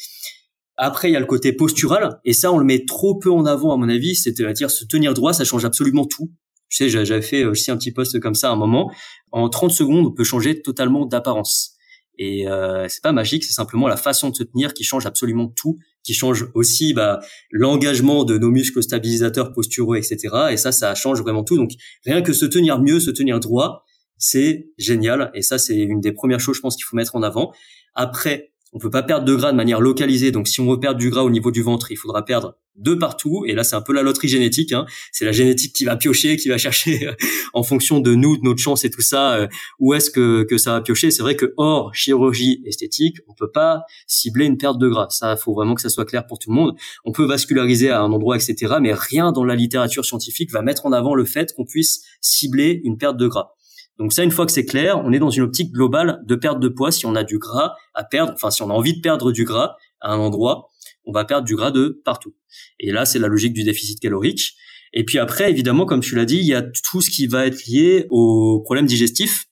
Après, 0.77 1.11
il 1.11 1.13
y 1.13 1.17
a 1.17 1.21
le 1.21 1.27
côté 1.27 1.53
postural, 1.53 2.21
et 2.25 2.33
ça, 2.33 2.53
on 2.53 2.59
le 2.59 2.65
met 2.65 2.85
trop 2.87 3.19
peu 3.19 3.33
en 3.33 3.47
avant 3.47 3.75
à 3.75 3.77
mon 3.77 3.89
avis. 3.89 4.15
C'est-à-dire 4.15 4.71
se 4.71 4.85
tenir 4.85 5.13
droit, 5.13 5.33
ça 5.33 5.45
change 5.45 5.65
absolument 5.65 6.07
tout. 6.07 6.31
Je 6.69 6.77
sais, 6.77 6.89
j'avais 6.89 7.21
fait 7.21 7.45
aussi 7.45 7.73
un 7.73 7.77
petit 7.77 7.91
post 7.91 8.19
comme 8.21 8.37
ça 8.37 8.49
à 8.49 8.53
un 8.53 8.57
moment. 8.57 8.93
En 9.33 9.49
30 9.49 9.73
secondes, 9.73 10.07
on 10.07 10.13
peut 10.13 10.25
changer 10.25 10.63
totalement 10.63 11.05
d'apparence. 11.05 11.75
Et 12.17 12.47
euh, 12.47 12.87
c'est 12.89 13.03
pas 13.03 13.13
magique, 13.13 13.45
c'est 13.45 13.53
simplement 13.53 13.89
la 13.89 13.97
façon 13.97 14.31
de 14.31 14.37
se 14.37 14.43
tenir 14.45 14.73
qui 14.73 14.85
change 14.85 15.05
absolument 15.07 15.49
tout, 15.49 15.79
qui 16.03 16.15
change 16.15 16.49
aussi 16.55 16.95
bah, 16.95 17.21
l'engagement 17.51 18.25
de 18.25 18.39
nos 18.39 18.51
muscles 18.51 18.83
stabilisateurs 18.83 19.53
posturaux, 19.53 19.95
etc. 19.95 20.19
Et 20.51 20.57
ça, 20.57 20.73
ça 20.73 20.95
change 20.95 21.21
vraiment 21.21 21.45
tout. 21.45 21.57
Donc 21.57 21.71
rien 22.05 22.23
que 22.23 22.33
se 22.33 22.47
tenir 22.47 22.81
mieux, 22.81 23.01
se 23.01 23.11
tenir 23.11 23.41
droit, 23.41 23.85
c'est 24.17 24.69
génial. 24.79 25.31
Et 25.35 25.43
ça, 25.43 25.59
c'est 25.59 25.77
une 25.77 26.01
des 26.01 26.13
premières 26.13 26.41
choses, 26.41 26.57
je 26.57 26.61
pense, 26.61 26.77
qu'il 26.77 26.85
faut 26.85 26.97
mettre 26.97 27.17
en 27.17 27.23
avant. 27.23 27.53
Après, 27.95 28.50
on 28.73 28.79
peut 28.79 28.91
pas 28.91 29.03
perdre 29.03 29.25
de 29.25 29.35
gras 29.35 29.51
de 29.53 29.57
manière 29.57 29.81
localisée. 29.81 30.31
Donc, 30.31 30.49
si 30.49 30.61
on 30.61 30.71
veut 30.71 30.79
perdre 30.79 30.99
du 30.99 31.11
gras 31.11 31.23
au 31.23 31.31
niveau 31.31 31.51
du 31.51 31.63
ventre, 31.63 31.91
il 31.91 31.97
faudra 31.97 32.25
perdre 32.25 32.57
de 32.77 32.95
partout. 32.95 33.45
Et 33.47 33.53
là, 33.53 33.65
c'est 33.65 33.77
un 33.77 33.81
peu 33.81 33.93
la 33.93 34.03
loterie 34.03 34.29
génétique. 34.29 34.73
Hein. 34.73 34.87
C'est 35.13 35.25
la 35.25 35.33
génétique 35.33 35.75
qui 35.75 35.85
va 35.85 35.97
piocher, 35.97 36.37
qui 36.37 36.49
va 36.49 36.57
chercher 36.57 37.09
euh, 37.09 37.13
en 37.53 37.63
fonction 37.63 38.01
de 38.01 38.15
nous, 38.15 38.37
de 38.37 38.43
notre 38.45 38.61
chance 38.61 38.85
et 38.85 38.91
tout 38.91 39.01
ça, 39.01 39.35
euh, 39.35 39.49
où 39.81 39.93
est-ce 39.93 40.11
que, 40.11 40.45
que 40.45 40.57
ça 40.57 40.73
va 40.73 40.81
piocher. 40.81 41.11
C'est 41.11 41.23
vrai 41.23 41.37
que 41.37 41.53
hors 41.57 41.95
chirurgie 41.95 42.63
esthétique, 42.65 43.19
on 43.27 43.35
peut 43.35 43.51
pas 43.51 43.83
cibler 44.07 44.47
une 44.47 44.57
perte 44.57 44.79
de 44.79 44.89
gras. 44.89 45.09
Ça, 45.11 45.37
faut 45.37 45.53
vraiment 45.53 45.75
que 45.75 45.83
ça 45.83 45.91
soit 45.91 46.05
clair 46.05 46.27
pour 46.27 46.39
tout 46.39 46.51
le 46.51 46.55
monde. 46.55 46.77
On 47.05 47.13
peut 47.13 47.25
vasculariser 47.25 47.91
à 47.91 48.01
un 48.01 48.13
endroit, 48.13 48.37
etc. 48.37 48.77
Mais 48.81 48.95
rien 48.95 49.33
dans 49.33 49.45
la 49.45 49.57
littérature 49.57 50.05
scientifique 50.05 50.53
va 50.53 50.63
mettre 50.63 50.87
en 50.87 50.93
avant 50.93 51.15
le 51.15 51.25
fait 51.25 51.53
qu'on 51.55 51.65
puisse 51.65 52.03
cibler 52.21 52.81
une 52.85 52.99
perte 52.99 53.17
de 53.17 53.27
gras. 53.27 53.55
Donc 54.01 54.15
ça, 54.15 54.25
une 54.25 54.31
fois 54.31 54.47
que 54.47 54.53
c'est 54.53 54.65
clair, 54.65 54.99
on 55.05 55.13
est 55.13 55.19
dans 55.19 55.29
une 55.29 55.43
optique 55.43 55.73
globale 55.73 56.23
de 56.25 56.35
perte 56.35 56.59
de 56.59 56.69
poids. 56.69 56.91
Si 56.91 57.05
on 57.05 57.15
a 57.15 57.23
du 57.23 57.39
gras 57.39 57.75
à 57.95 58.03
perdre, 58.03 58.33
enfin 58.35 58.51
si 58.51 58.63
on 58.63 58.71
a 58.71 58.73
envie 58.73 58.97
de 58.97 59.01
perdre 59.03 59.31
du 59.31 59.45
gras 59.45 59.77
à 60.01 60.15
un 60.15 60.19
endroit, 60.19 60.71
on 61.05 61.13
va 61.13 61.27
perdre 61.27 61.47
du 61.47 61.55
gras 61.55 61.71
de 61.71 62.01
partout. 62.03 62.35
Et 62.79 62.93
là, 62.93 63.05
c'est 63.05 63.19
la 63.19 63.29
logique 63.29 63.53
du 63.53 63.63
déficit 63.63 64.01
calorique. 64.01 64.55
Et 64.95 65.05
puis 65.05 65.19
après, 65.19 65.51
évidemment, 65.51 65.85
comme 65.85 66.01
tu 66.01 66.15
l'as 66.15 66.25
dit, 66.25 66.39
il 66.39 66.47
y 66.47 66.55
a 66.55 66.63
tout 66.63 67.03
ce 67.03 67.11
qui 67.11 67.27
va 67.27 67.47
être 67.47 67.67
lié 67.67 68.07
aux 68.09 68.63
problèmes 68.65 68.87
digestifs, 68.87 69.45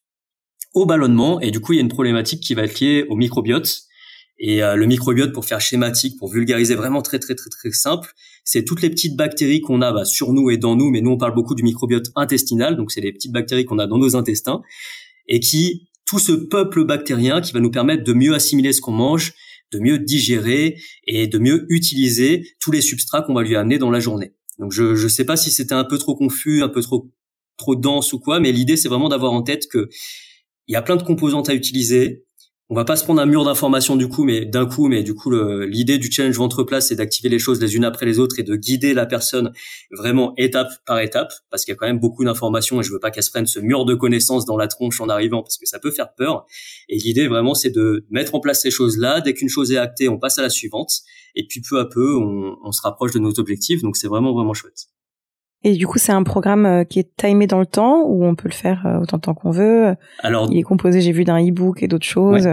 au 0.72 0.86
ballonnement, 0.86 1.40
et 1.40 1.50
du 1.50 1.60
coup, 1.60 1.74
il 1.74 1.76
y 1.76 1.78
a 1.80 1.82
une 1.82 1.88
problématique 1.88 2.42
qui 2.42 2.54
va 2.54 2.62
être 2.62 2.80
liée 2.80 3.04
au 3.10 3.16
microbiote. 3.16 3.68
Et 4.38 4.62
euh, 4.62 4.76
le 4.76 4.86
microbiote, 4.86 5.32
pour 5.32 5.44
faire 5.44 5.60
schématique, 5.60 6.16
pour 6.18 6.28
vulgariser 6.28 6.74
vraiment 6.74 7.02
très 7.02 7.18
très 7.18 7.34
très 7.34 7.50
très 7.50 7.70
simple, 7.72 8.12
c'est 8.44 8.64
toutes 8.64 8.82
les 8.82 8.90
petites 8.90 9.16
bactéries 9.16 9.60
qu'on 9.60 9.82
a 9.82 9.92
bah, 9.92 10.04
sur 10.04 10.32
nous 10.32 10.50
et 10.50 10.56
dans 10.56 10.76
nous, 10.76 10.90
mais 10.90 11.00
nous 11.00 11.10
on 11.10 11.18
parle 11.18 11.34
beaucoup 11.34 11.54
du 11.54 11.62
microbiote 11.62 12.06
intestinal, 12.14 12.76
donc 12.76 12.92
c'est 12.92 13.00
les 13.00 13.12
petites 13.12 13.32
bactéries 13.32 13.64
qu'on 13.64 13.78
a 13.78 13.86
dans 13.86 13.98
nos 13.98 14.16
intestins, 14.16 14.62
et 15.26 15.40
qui, 15.40 15.88
tout 16.06 16.18
ce 16.18 16.32
peuple 16.32 16.84
bactérien 16.84 17.40
qui 17.40 17.52
va 17.52 17.60
nous 17.60 17.70
permettre 17.70 18.04
de 18.04 18.12
mieux 18.12 18.34
assimiler 18.34 18.72
ce 18.72 18.80
qu'on 18.80 18.92
mange, 18.92 19.34
de 19.72 19.80
mieux 19.80 19.98
digérer 19.98 20.78
et 21.06 21.26
de 21.26 21.38
mieux 21.38 21.66
utiliser 21.68 22.46
tous 22.60 22.70
les 22.70 22.80
substrats 22.80 23.22
qu'on 23.22 23.34
va 23.34 23.42
lui 23.42 23.56
amener 23.56 23.78
dans 23.78 23.90
la 23.90 24.00
journée. 24.00 24.32
Donc 24.58 24.72
je 24.72 25.02
ne 25.02 25.08
sais 25.08 25.24
pas 25.24 25.36
si 25.36 25.50
c'était 25.50 25.74
un 25.74 25.84
peu 25.84 25.98
trop 25.98 26.16
confus, 26.16 26.62
un 26.62 26.68
peu 26.68 26.80
trop 26.80 27.10
trop 27.58 27.74
dense 27.76 28.12
ou 28.12 28.20
quoi, 28.20 28.40
mais 28.40 28.52
l'idée 28.52 28.76
c'est 28.76 28.88
vraiment 28.88 29.08
d'avoir 29.08 29.32
en 29.32 29.42
tête 29.42 29.66
que 29.68 29.88
il 30.68 30.72
y 30.72 30.76
a 30.76 30.82
plein 30.82 30.96
de 30.96 31.02
composantes 31.02 31.48
à 31.48 31.54
utiliser, 31.54 32.24
on 32.70 32.74
va 32.74 32.84
pas 32.84 32.96
se 32.96 33.04
prendre 33.04 33.20
un 33.22 33.26
mur 33.26 33.44
d'informations 33.44 33.96
du 33.96 34.08
coup, 34.08 34.24
mais 34.24 34.44
d'un 34.44 34.66
coup, 34.66 34.88
mais 34.88 35.02
du 35.02 35.14
coup, 35.14 35.30
l'idée 35.30 35.96
du 35.96 36.12
challenge 36.12 36.36
ventre 36.36 36.64
place, 36.64 36.88
c'est 36.88 36.96
d'activer 36.96 37.30
les 37.30 37.38
choses 37.38 37.60
les 37.62 37.76
unes 37.76 37.84
après 37.84 38.04
les 38.04 38.18
autres 38.18 38.38
et 38.38 38.42
de 38.42 38.56
guider 38.56 38.92
la 38.92 39.06
personne 39.06 39.52
vraiment 39.90 40.34
étape 40.36 40.68
par 40.86 41.00
étape, 41.00 41.32
parce 41.50 41.64
qu'il 41.64 41.72
y 41.72 41.76
a 41.76 41.78
quand 41.78 41.86
même 41.86 41.98
beaucoup 41.98 42.24
d'informations 42.24 42.80
et 42.80 42.82
je 42.82 42.92
veux 42.92 43.00
pas 43.00 43.10
qu'elle 43.10 43.22
se 43.22 43.30
prenne 43.30 43.46
ce 43.46 43.58
mur 43.58 43.86
de 43.86 43.94
connaissances 43.94 44.44
dans 44.44 44.58
la 44.58 44.68
tronche 44.68 45.00
en 45.00 45.08
arrivant, 45.08 45.42
parce 45.42 45.56
que 45.56 45.64
ça 45.66 45.78
peut 45.78 45.90
faire 45.90 46.12
peur. 46.14 46.44
Et 46.90 46.98
l'idée 46.98 47.26
vraiment, 47.26 47.54
c'est 47.54 47.70
de 47.70 48.04
mettre 48.10 48.34
en 48.34 48.40
place 48.40 48.60
ces 48.60 48.70
choses-là. 48.70 49.22
Dès 49.22 49.32
qu'une 49.32 49.48
chose 49.48 49.72
est 49.72 49.78
actée, 49.78 50.10
on 50.10 50.18
passe 50.18 50.38
à 50.38 50.42
la 50.42 50.50
suivante, 50.50 50.92
et 51.34 51.46
puis 51.46 51.62
peu 51.62 51.78
à 51.78 51.86
peu, 51.86 52.16
on 52.16 52.72
se 52.72 52.82
rapproche 52.82 53.12
de 53.12 53.18
nos 53.18 53.40
objectifs. 53.40 53.80
Donc 53.80 53.96
c'est 53.96 54.08
vraiment 54.08 54.34
vraiment 54.34 54.52
chouette. 54.52 54.88
Et 55.64 55.74
du 55.74 55.86
coup, 55.86 55.98
c'est 55.98 56.12
un 56.12 56.22
programme 56.22 56.66
euh, 56.66 56.84
qui 56.84 57.00
est 57.00 57.10
timé 57.16 57.46
dans 57.46 57.58
le 57.58 57.66
temps 57.66 58.02
ou 58.06 58.24
on 58.24 58.34
peut 58.34 58.48
le 58.48 58.54
faire 58.54 58.86
euh, 58.86 59.00
autant 59.00 59.16
de 59.16 59.22
temps 59.22 59.34
qu'on 59.34 59.50
veut. 59.50 59.94
Alors, 60.20 60.48
il 60.52 60.58
est 60.58 60.62
composé, 60.62 61.00
j'ai 61.00 61.12
vu, 61.12 61.24
d'un 61.24 61.38
e-book 61.40 61.82
et 61.82 61.88
d'autres 61.88 62.06
choses. 62.06 62.48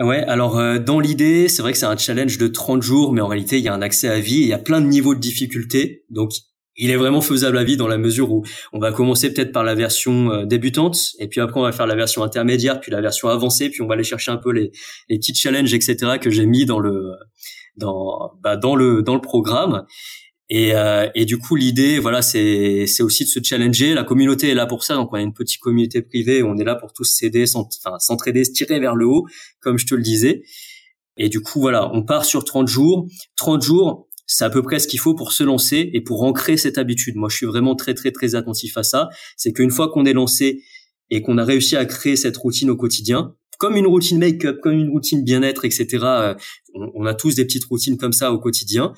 Ouais. 0.00 0.18
alors 0.24 0.58
euh, 0.58 0.78
dans 0.78 1.00
l'idée, 1.00 1.48
c'est 1.48 1.62
vrai 1.62 1.72
que 1.72 1.78
c'est 1.78 1.86
un 1.86 1.96
challenge 1.96 2.38
de 2.38 2.46
30 2.46 2.82
jours, 2.82 3.12
mais 3.12 3.20
en 3.20 3.26
réalité, 3.26 3.58
il 3.58 3.64
y 3.64 3.68
a 3.68 3.74
un 3.74 3.82
accès 3.82 4.08
à 4.08 4.20
vie, 4.20 4.40
il 4.40 4.46
y 4.46 4.52
a 4.52 4.58
plein 4.58 4.80
de 4.80 4.86
niveaux 4.86 5.14
de 5.14 5.20
difficulté. 5.20 6.04
Donc, 6.10 6.32
il 6.76 6.90
est 6.90 6.96
vraiment 6.96 7.22
faisable 7.22 7.58
à 7.58 7.64
vie 7.64 7.76
dans 7.76 7.88
la 7.88 7.98
mesure 7.98 8.30
où 8.30 8.44
on 8.72 8.78
va 8.78 8.92
commencer 8.92 9.32
peut-être 9.32 9.50
par 9.50 9.64
la 9.64 9.74
version 9.74 10.44
débutante, 10.44 11.14
et 11.18 11.26
puis 11.26 11.40
après 11.40 11.58
on 11.58 11.64
va 11.64 11.72
faire 11.72 11.88
la 11.88 11.96
version 11.96 12.22
intermédiaire, 12.22 12.78
puis 12.78 12.92
la 12.92 13.00
version 13.00 13.28
avancée, 13.28 13.68
puis 13.68 13.82
on 13.82 13.88
va 13.88 13.94
aller 13.94 14.04
chercher 14.04 14.30
un 14.30 14.36
peu 14.36 14.52
les, 14.52 14.70
les 15.08 15.18
petits 15.18 15.34
challenges, 15.34 15.74
etc. 15.74 16.18
que 16.20 16.30
j'ai 16.30 16.46
mis 16.46 16.66
dans 16.66 16.78
le 16.78 17.14
dans 17.76 18.30
bah, 18.40 18.56
dans 18.56 18.76
le 18.76 19.02
dans 19.02 19.14
le 19.16 19.20
programme. 19.20 19.86
Et, 20.50 20.74
euh, 20.74 21.08
et 21.14 21.26
du 21.26 21.38
coup, 21.38 21.56
l'idée, 21.56 21.98
voilà, 21.98 22.22
c'est 22.22 22.86
aussi 23.00 23.24
de 23.24 23.28
se 23.28 23.40
challenger. 23.42 23.92
La 23.94 24.04
communauté 24.04 24.48
est 24.48 24.54
là 24.54 24.66
pour 24.66 24.82
ça, 24.82 24.94
donc 24.94 25.12
on 25.12 25.16
a 25.16 25.20
une 25.20 25.34
petite 25.34 25.60
communauté 25.60 26.00
privée. 26.00 26.42
on 26.42 26.56
est 26.56 26.64
là 26.64 26.74
pour 26.74 26.92
tous 26.92 27.04
s'aider, 27.04 27.44
s'entraider, 27.46 28.44
se 28.44 28.52
tirer 28.52 28.80
vers 28.80 28.94
le 28.94 29.06
haut, 29.06 29.26
comme 29.60 29.78
je 29.78 29.86
te 29.86 29.94
le 29.94 30.02
disais. 30.02 30.42
Et 31.18 31.28
du 31.28 31.40
coup, 31.40 31.60
voilà, 31.60 31.90
on 31.92 32.02
part 32.02 32.24
sur 32.24 32.44
30 32.44 32.68
jours. 32.68 33.06
30 33.36 33.62
jours, 33.62 34.08
c'est 34.26 34.44
à 34.44 34.50
peu 34.50 34.62
près 34.62 34.78
ce 34.78 34.88
qu'il 34.88 35.00
faut 35.00 35.14
pour 35.14 35.32
se 35.32 35.42
lancer 35.42 35.90
et 35.92 36.00
pour 36.00 36.22
ancrer 36.22 36.56
cette 36.56 36.78
habitude. 36.78 37.16
Moi, 37.16 37.28
je 37.28 37.36
suis 37.36 37.46
vraiment 37.46 37.74
très 37.74 37.94
très 37.94 38.12
très 38.12 38.34
attentif 38.34 38.76
à 38.78 38.82
ça. 38.82 39.08
C'est 39.36 39.52
qu'une 39.52 39.70
fois 39.70 39.90
qu'on 39.90 40.06
est 40.06 40.12
lancé 40.12 40.62
et 41.10 41.20
qu'on 41.20 41.36
a 41.38 41.44
réussi 41.44 41.76
à 41.76 41.84
créer 41.84 42.16
cette 42.16 42.36
routine 42.36 42.70
au 42.70 42.76
quotidien, 42.76 43.34
comme 43.58 43.76
une 43.76 43.86
routine 43.86 44.18
make-up, 44.18 44.58
comme 44.62 44.74
une 44.74 44.90
routine 44.90 45.24
bien-être, 45.24 45.64
etc. 45.64 45.88
On, 46.74 46.90
on, 46.94 47.06
a 47.06 47.14
tous 47.14 47.34
des 47.34 47.44
petites 47.44 47.64
routines 47.64 47.96
comme 47.96 48.12
ça 48.12 48.32
au 48.32 48.38
quotidien. 48.38 48.92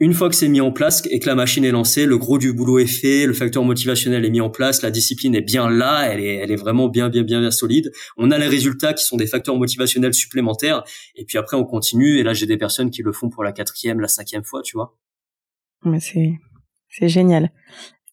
Une 0.00 0.14
fois 0.14 0.28
que 0.28 0.36
c'est 0.36 0.48
mis 0.48 0.60
en 0.60 0.70
place 0.70 1.02
et 1.10 1.18
que 1.18 1.26
la 1.26 1.34
machine 1.34 1.64
est 1.64 1.72
lancée, 1.72 2.06
le 2.06 2.18
gros 2.18 2.38
du 2.38 2.52
boulot 2.52 2.78
est 2.78 2.86
fait, 2.86 3.26
le 3.26 3.32
facteur 3.32 3.64
motivationnel 3.64 4.24
est 4.24 4.30
mis 4.30 4.40
en 4.40 4.48
place, 4.48 4.80
la 4.82 4.92
discipline 4.92 5.34
est 5.34 5.40
bien 5.40 5.68
là, 5.68 6.06
elle 6.08 6.20
est, 6.20 6.36
elle 6.36 6.52
est 6.52 6.56
vraiment 6.56 6.86
bien, 6.86 7.08
bien, 7.08 7.24
bien, 7.24 7.40
bien 7.40 7.50
solide. 7.50 7.90
On 8.16 8.30
a 8.30 8.38
les 8.38 8.46
résultats 8.46 8.92
qui 8.92 9.02
sont 9.02 9.16
des 9.16 9.26
facteurs 9.26 9.56
motivationnels 9.56 10.14
supplémentaires. 10.14 10.84
Et 11.16 11.24
puis 11.24 11.36
après, 11.36 11.56
on 11.56 11.64
continue. 11.64 12.18
Et 12.18 12.22
là, 12.22 12.32
j'ai 12.32 12.46
des 12.46 12.56
personnes 12.56 12.90
qui 12.90 13.02
le 13.02 13.12
font 13.12 13.28
pour 13.28 13.42
la 13.42 13.50
quatrième, 13.50 13.98
la 13.98 14.06
cinquième 14.06 14.44
fois, 14.44 14.62
tu 14.62 14.76
vois. 14.76 14.96
Mais 15.84 15.98
c'est, 15.98 16.38
c'est 16.88 17.08
génial. 17.08 17.50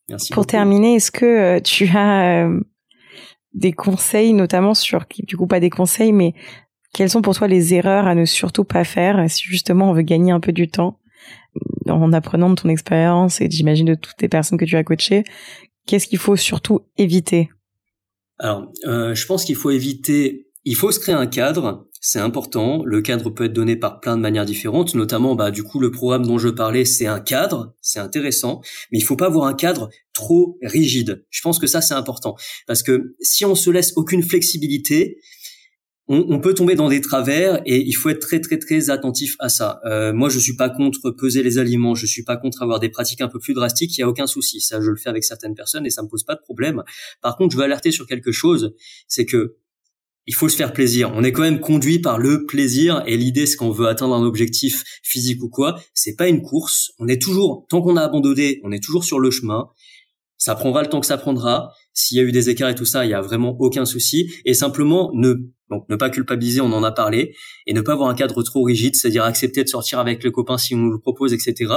Merci. 0.10 0.34
Pour 0.34 0.48
terminer, 0.48 0.96
est-ce 0.96 1.12
que 1.12 1.26
euh, 1.26 1.60
tu 1.60 1.88
as 1.96 2.46
euh, 2.48 2.62
des 3.54 3.74
conseils, 3.74 4.34
notamment 4.34 4.74
sur, 4.74 5.06
du 5.20 5.38
coup, 5.38 5.46
pas 5.46 5.60
des 5.60 5.70
conseils, 5.70 6.14
mais 6.14 6.34
quelles 6.96 7.12
sont 7.12 7.22
pour 7.22 7.36
toi 7.36 7.48
les 7.48 7.76
erreurs 7.76 8.08
à 8.08 8.16
ne 8.16 8.26
surtout 8.26 8.64
pas 8.64 8.84
faire 8.84 9.30
si 9.30 9.44
justement 9.44 9.92
on 9.92 9.94
veut 9.94 10.02
gagner 10.02 10.32
un 10.32 10.40
peu 10.40 10.52
du 10.52 10.68
temps? 10.68 11.00
En 11.88 12.14
apprenant 12.14 12.50
de 12.50 12.56
ton 12.56 12.70
expérience 12.70 13.42
et 13.42 13.50
j'imagine 13.50 13.86
de 13.86 13.96
toutes 13.96 14.22
les 14.22 14.30
personnes 14.30 14.58
que 14.58 14.66
tu 14.66 14.76
as 14.76 14.84
coachées, 14.84 15.24
qu'est-ce 15.86 16.08
qu'il 16.08 16.20
faut 16.20 16.36
surtout 16.36 16.82
éviter? 16.98 17.50
Alors, 18.40 18.72
euh, 18.86 19.16
je 19.16 19.26
pense 19.26 19.46
qu'il 19.46 19.56
faut 19.56 19.72
éviter, 19.72 20.48
il 20.66 20.76
faut 20.76 20.92
se 20.92 21.00
créer 21.00 21.16
un 21.16 21.28
cadre, 21.28 21.88
c'est 22.02 22.20
important. 22.20 22.84
Le 22.86 23.02
cadre 23.02 23.30
peut 23.30 23.46
être 23.46 23.54
donné 23.54 23.76
par 23.76 24.00
plein 24.00 24.16
de 24.16 24.22
manières 24.22 24.46
différentes, 24.46 24.94
notamment, 24.94 25.36
bah, 25.36 25.52
du 25.52 25.64
coup, 25.64 25.80
le 25.80 25.90
programme 25.90 26.26
dont 26.26 26.38
je 26.38 26.50
parlais, 26.50 26.86
c'est 26.86 27.08
un 27.08 27.20
cadre, 27.20 27.74
c'est 27.82 28.00
intéressant, 28.00 28.62
mais 28.92 29.00
il 29.00 29.02
faut 29.02 29.16
pas 29.16 29.28
avoir 29.28 29.48
un 29.48 29.54
cadre 29.54 29.90
trop 30.14 30.58
rigide. 30.62 31.26
Je 31.30 31.42
pense 31.42 31.60
que 31.60 31.68
ça, 31.68 31.82
c'est 31.82 31.94
important, 31.94 32.36
parce 32.68 32.84
que 32.84 33.16
si 33.22 33.46
on 33.46 33.56
se 33.56 33.70
laisse 33.70 33.94
aucune 33.96 34.22
flexibilité, 34.22 35.18
on, 36.08 36.40
peut 36.40 36.54
tomber 36.54 36.76
dans 36.76 36.88
des 36.88 37.02
travers 37.02 37.62
et 37.66 37.82
il 37.82 37.94
faut 37.94 38.10
être 38.10 38.20
très 38.20 38.40
très 38.40 38.60
très 38.60 38.92
attentif 38.92 39.36
à 39.40 39.50
ça. 39.50 39.80
Euh, 39.86 40.14
moi, 40.14 40.30
je 40.30 40.38
suis 40.38 40.56
pas 40.56 40.70
contre 40.70 41.10
peser 41.10 41.42
les 41.42 41.58
aliments, 41.58 41.96
je 41.96 42.06
suis 42.06 42.24
pas 42.24 42.38
contre 42.38 42.62
avoir 42.62 42.80
des 42.80 42.90
pratiques 42.90 43.22
un 43.22 43.28
peu 43.28 43.40
plus 43.40 43.56
drastiques. 43.56 43.98
Il 43.98 44.02
y 44.02 44.04
a 44.04 44.08
aucun 44.08 44.28
souci, 44.28 44.62
ça 44.62 44.80
je 44.82 44.92
le 44.92 44.98
fais 44.98 45.10
avec 45.10 45.24
certaines 45.24 45.56
personnes 45.56 45.86
et 45.86 45.90
ça 45.90 46.04
me 46.04 46.08
pose 46.08 46.24
pas 46.24 46.36
de 46.36 46.42
problème. 46.42 46.84
Par 47.22 47.38
contre, 47.38 47.54
je 47.54 47.58
veux 47.58 47.64
alerter 47.64 47.92
sur 47.92 48.06
quelque 48.06 48.32
chose, 48.32 48.76
c'est 49.08 49.26
que 49.26 49.56
il 50.28 50.34
faut 50.34 50.50
se 50.50 50.56
faire 50.56 50.74
plaisir. 50.74 51.12
On 51.16 51.24
est 51.24 51.32
quand 51.32 51.44
même 51.44 51.60
conduit 51.60 52.00
par 52.00 52.18
le 52.18 52.46
plaisir 52.46 53.04
et 53.06 53.18
l'idée, 53.18 53.46
c'est 53.46 53.58
qu'on 53.58 53.72
veut 53.72 53.88
atteindre 53.88 54.16
un 54.16 54.24
objectif 54.24 54.84
physique 55.04 55.42
ou 55.44 55.50
quoi. 55.50 55.80
C'est 55.94 56.16
pas 56.16 56.28
une 56.28 56.42
course. 56.42 56.92
On 57.00 57.08
est 57.08 57.22
toujours, 57.22 57.66
tant 57.70 57.82
qu'on 57.82 57.96
a 57.96 58.02
abandonné, 58.02 58.60
on 58.64 58.72
est 58.72 58.84
toujours 58.84 59.04
sur 59.04 59.20
le 59.20 59.30
chemin. 59.30 59.70
Ça 60.38 60.56
prendra 60.56 60.82
le 60.82 60.90
temps 60.90 61.00
que 61.00 61.06
ça 61.06 61.18
prendra. 61.18 61.72
S'il 61.94 62.18
y 62.18 62.20
a 62.20 62.24
eu 62.24 62.32
des 62.32 62.50
écarts 62.50 62.70
et 62.70 62.76
tout 62.76 62.86
ça, 62.86 63.06
il 63.06 63.12
y 63.12 63.14
a 63.14 63.22
vraiment 63.22 63.56
aucun 63.60 63.86
souci. 63.86 64.32
Et 64.46 64.54
simplement 64.54 65.12
ne 65.14 65.36
donc 65.70 65.88
ne 65.90 65.96
pas 65.96 66.10
culpabiliser, 66.10 66.62
on 66.62 66.74
en 66.74 66.84
a 66.84 66.92
parlé, 66.92 67.36
et 67.66 67.74
ne 67.74 67.82
pas 67.82 67.94
avoir 67.94 68.10
un 68.10 68.16
cadre 68.16 68.44
trop 68.44 68.64
rigide, 68.64 68.96
c'est-à-dire 68.96 69.24
accepter 69.24 69.64
de 69.64 69.70
sortir 69.70 70.00
avec 70.00 70.24
le 70.24 70.32
copain 70.32 70.58
si 70.58 70.76
on 70.76 70.78
nous 70.78 70.92
le 70.92 71.00
propose, 71.00 71.34
etc. 71.34 71.74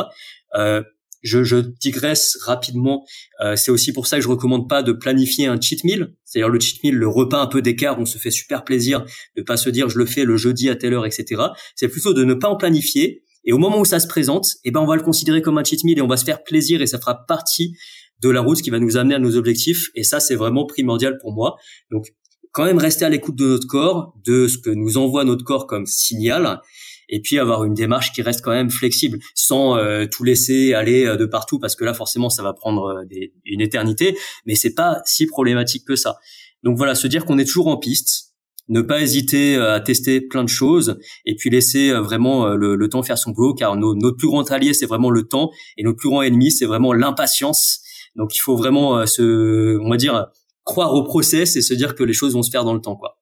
Euh, 0.56 0.82
je, 1.22 1.42
je, 1.42 1.56
digresse 1.56 2.38
rapidement. 2.44 3.04
Euh, 3.40 3.56
c'est 3.56 3.70
aussi 3.70 3.92
pour 3.92 4.06
ça 4.06 4.18
que 4.18 4.22
je 4.22 4.28
recommande 4.28 4.68
pas 4.68 4.82
de 4.82 4.92
planifier 4.92 5.46
un 5.46 5.60
cheat 5.60 5.82
meal, 5.84 6.14
c'est-à-dire 6.24 6.48
le 6.48 6.60
cheat 6.60 6.82
meal, 6.84 6.94
le 6.94 7.08
repas 7.08 7.40
un 7.42 7.46
peu 7.46 7.62
d'écart, 7.62 7.98
on 7.98 8.06
se 8.06 8.18
fait 8.18 8.30
super 8.30 8.64
plaisir, 8.64 9.04
de 9.36 9.42
pas 9.42 9.56
se 9.56 9.70
dire 9.70 9.88
je 9.88 9.98
le 9.98 10.06
fais 10.06 10.24
le 10.24 10.36
jeudi 10.36 10.68
à 10.68 10.76
telle 10.76 10.94
heure, 10.94 11.06
etc. 11.06 11.42
C'est 11.74 11.88
plutôt 11.88 12.14
de 12.14 12.24
ne 12.24 12.34
pas 12.34 12.48
en 12.48 12.56
planifier. 12.56 13.22
Et 13.44 13.52
au 13.52 13.58
moment 13.58 13.80
où 13.80 13.84
ça 13.84 13.98
se 13.98 14.06
présente, 14.06 14.56
eh 14.64 14.70
ben 14.70 14.80
on 14.80 14.86
va 14.86 14.96
le 14.96 15.02
considérer 15.02 15.42
comme 15.42 15.58
un 15.58 15.64
cheat 15.64 15.82
meal 15.84 15.98
et 15.98 16.02
on 16.02 16.06
va 16.06 16.16
se 16.16 16.24
faire 16.24 16.44
plaisir 16.44 16.82
et 16.82 16.86
ça 16.86 16.98
fera 16.98 17.24
partie 17.26 17.74
de 18.20 18.28
la 18.28 18.40
route 18.40 18.60
qui 18.60 18.70
va 18.70 18.78
nous 18.78 18.96
amener 18.96 19.14
à 19.14 19.18
nos 19.18 19.36
objectifs. 19.36 19.90
Et 19.94 20.02
ça, 20.02 20.20
c'est 20.20 20.34
vraiment 20.34 20.66
primordial 20.66 21.18
pour 21.18 21.32
moi. 21.32 21.56
Donc, 21.90 22.08
quand 22.52 22.64
même 22.64 22.78
rester 22.78 23.04
à 23.04 23.08
l'écoute 23.08 23.36
de 23.36 23.46
notre 23.46 23.66
corps, 23.66 24.14
de 24.24 24.48
ce 24.48 24.58
que 24.58 24.70
nous 24.70 24.98
envoie 24.98 25.24
notre 25.24 25.44
corps 25.44 25.66
comme 25.66 25.86
signal, 25.86 26.60
et 27.08 27.20
puis 27.20 27.38
avoir 27.38 27.64
une 27.64 27.74
démarche 27.74 28.12
qui 28.12 28.22
reste 28.22 28.42
quand 28.42 28.50
même 28.50 28.70
flexible, 28.70 29.18
sans 29.34 29.76
euh, 29.76 30.06
tout 30.06 30.24
laisser 30.24 30.74
aller 30.74 31.06
euh, 31.06 31.16
de 31.16 31.24
partout, 31.26 31.58
parce 31.58 31.74
que 31.74 31.84
là, 31.84 31.94
forcément, 31.94 32.28
ça 32.28 32.42
va 32.42 32.52
prendre 32.52 32.84
euh, 32.84 33.04
des, 33.06 33.32
une 33.46 33.60
éternité. 33.60 34.16
Mais 34.46 34.54
c'est 34.54 34.74
pas 34.74 35.00
si 35.04 35.26
problématique 35.26 35.84
que 35.86 35.96
ça. 35.96 36.16
Donc 36.62 36.76
voilà, 36.76 36.94
se 36.94 37.06
dire 37.06 37.24
qu'on 37.24 37.38
est 37.38 37.46
toujours 37.46 37.68
en 37.68 37.78
piste, 37.78 38.34
ne 38.68 38.82
pas 38.82 39.00
hésiter 39.00 39.56
à 39.56 39.80
tester 39.80 40.20
plein 40.20 40.44
de 40.44 40.48
choses 40.48 40.98
et 41.24 41.36
puis 41.36 41.48
laisser 41.48 41.90
vraiment 41.92 42.48
le, 42.48 42.74
le 42.74 42.88
temps 42.90 43.02
faire 43.02 43.16
son 43.16 43.30
boulot 43.30 43.54
car 43.54 43.76
notre 43.76 44.18
plus 44.18 44.28
grand 44.28 44.50
allié 44.50 44.74
c'est 44.74 44.84
vraiment 44.84 45.08
le 45.08 45.22
temps 45.22 45.50
et 45.78 45.84
notre 45.84 45.96
plus 45.96 46.10
grand 46.10 46.20
ennemi 46.20 46.52
c'est 46.52 46.66
vraiment 46.66 46.92
l'impatience 46.92 47.80
donc 48.18 48.34
il 48.34 48.40
faut 48.40 48.56
vraiment 48.56 48.98
euh, 48.98 49.06
se, 49.06 49.78
on 49.78 49.88
va 49.88 49.96
dire, 49.96 50.26
croire 50.68 50.92
au 50.92 51.02
process 51.02 51.56
et 51.56 51.62
se 51.62 51.72
dire 51.72 51.94
que 51.94 52.04
les 52.04 52.12
choses 52.12 52.34
vont 52.34 52.42
se 52.42 52.50
faire 52.50 52.64
dans 52.64 52.74
le 52.74 52.80
temps, 52.80 52.94
quoi. 52.94 53.16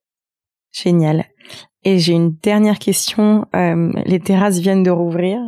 Génial. 0.73 1.27
Et 1.85 2.01
j'ai 2.01 2.13
une 2.13 2.37
dernière 2.43 2.81
question. 2.81 3.47
Euh, 3.55 3.93
les 4.05 4.19
terrasses 4.19 4.59
viennent 4.59 4.83
de 4.83 4.91
rouvrir. 4.91 5.39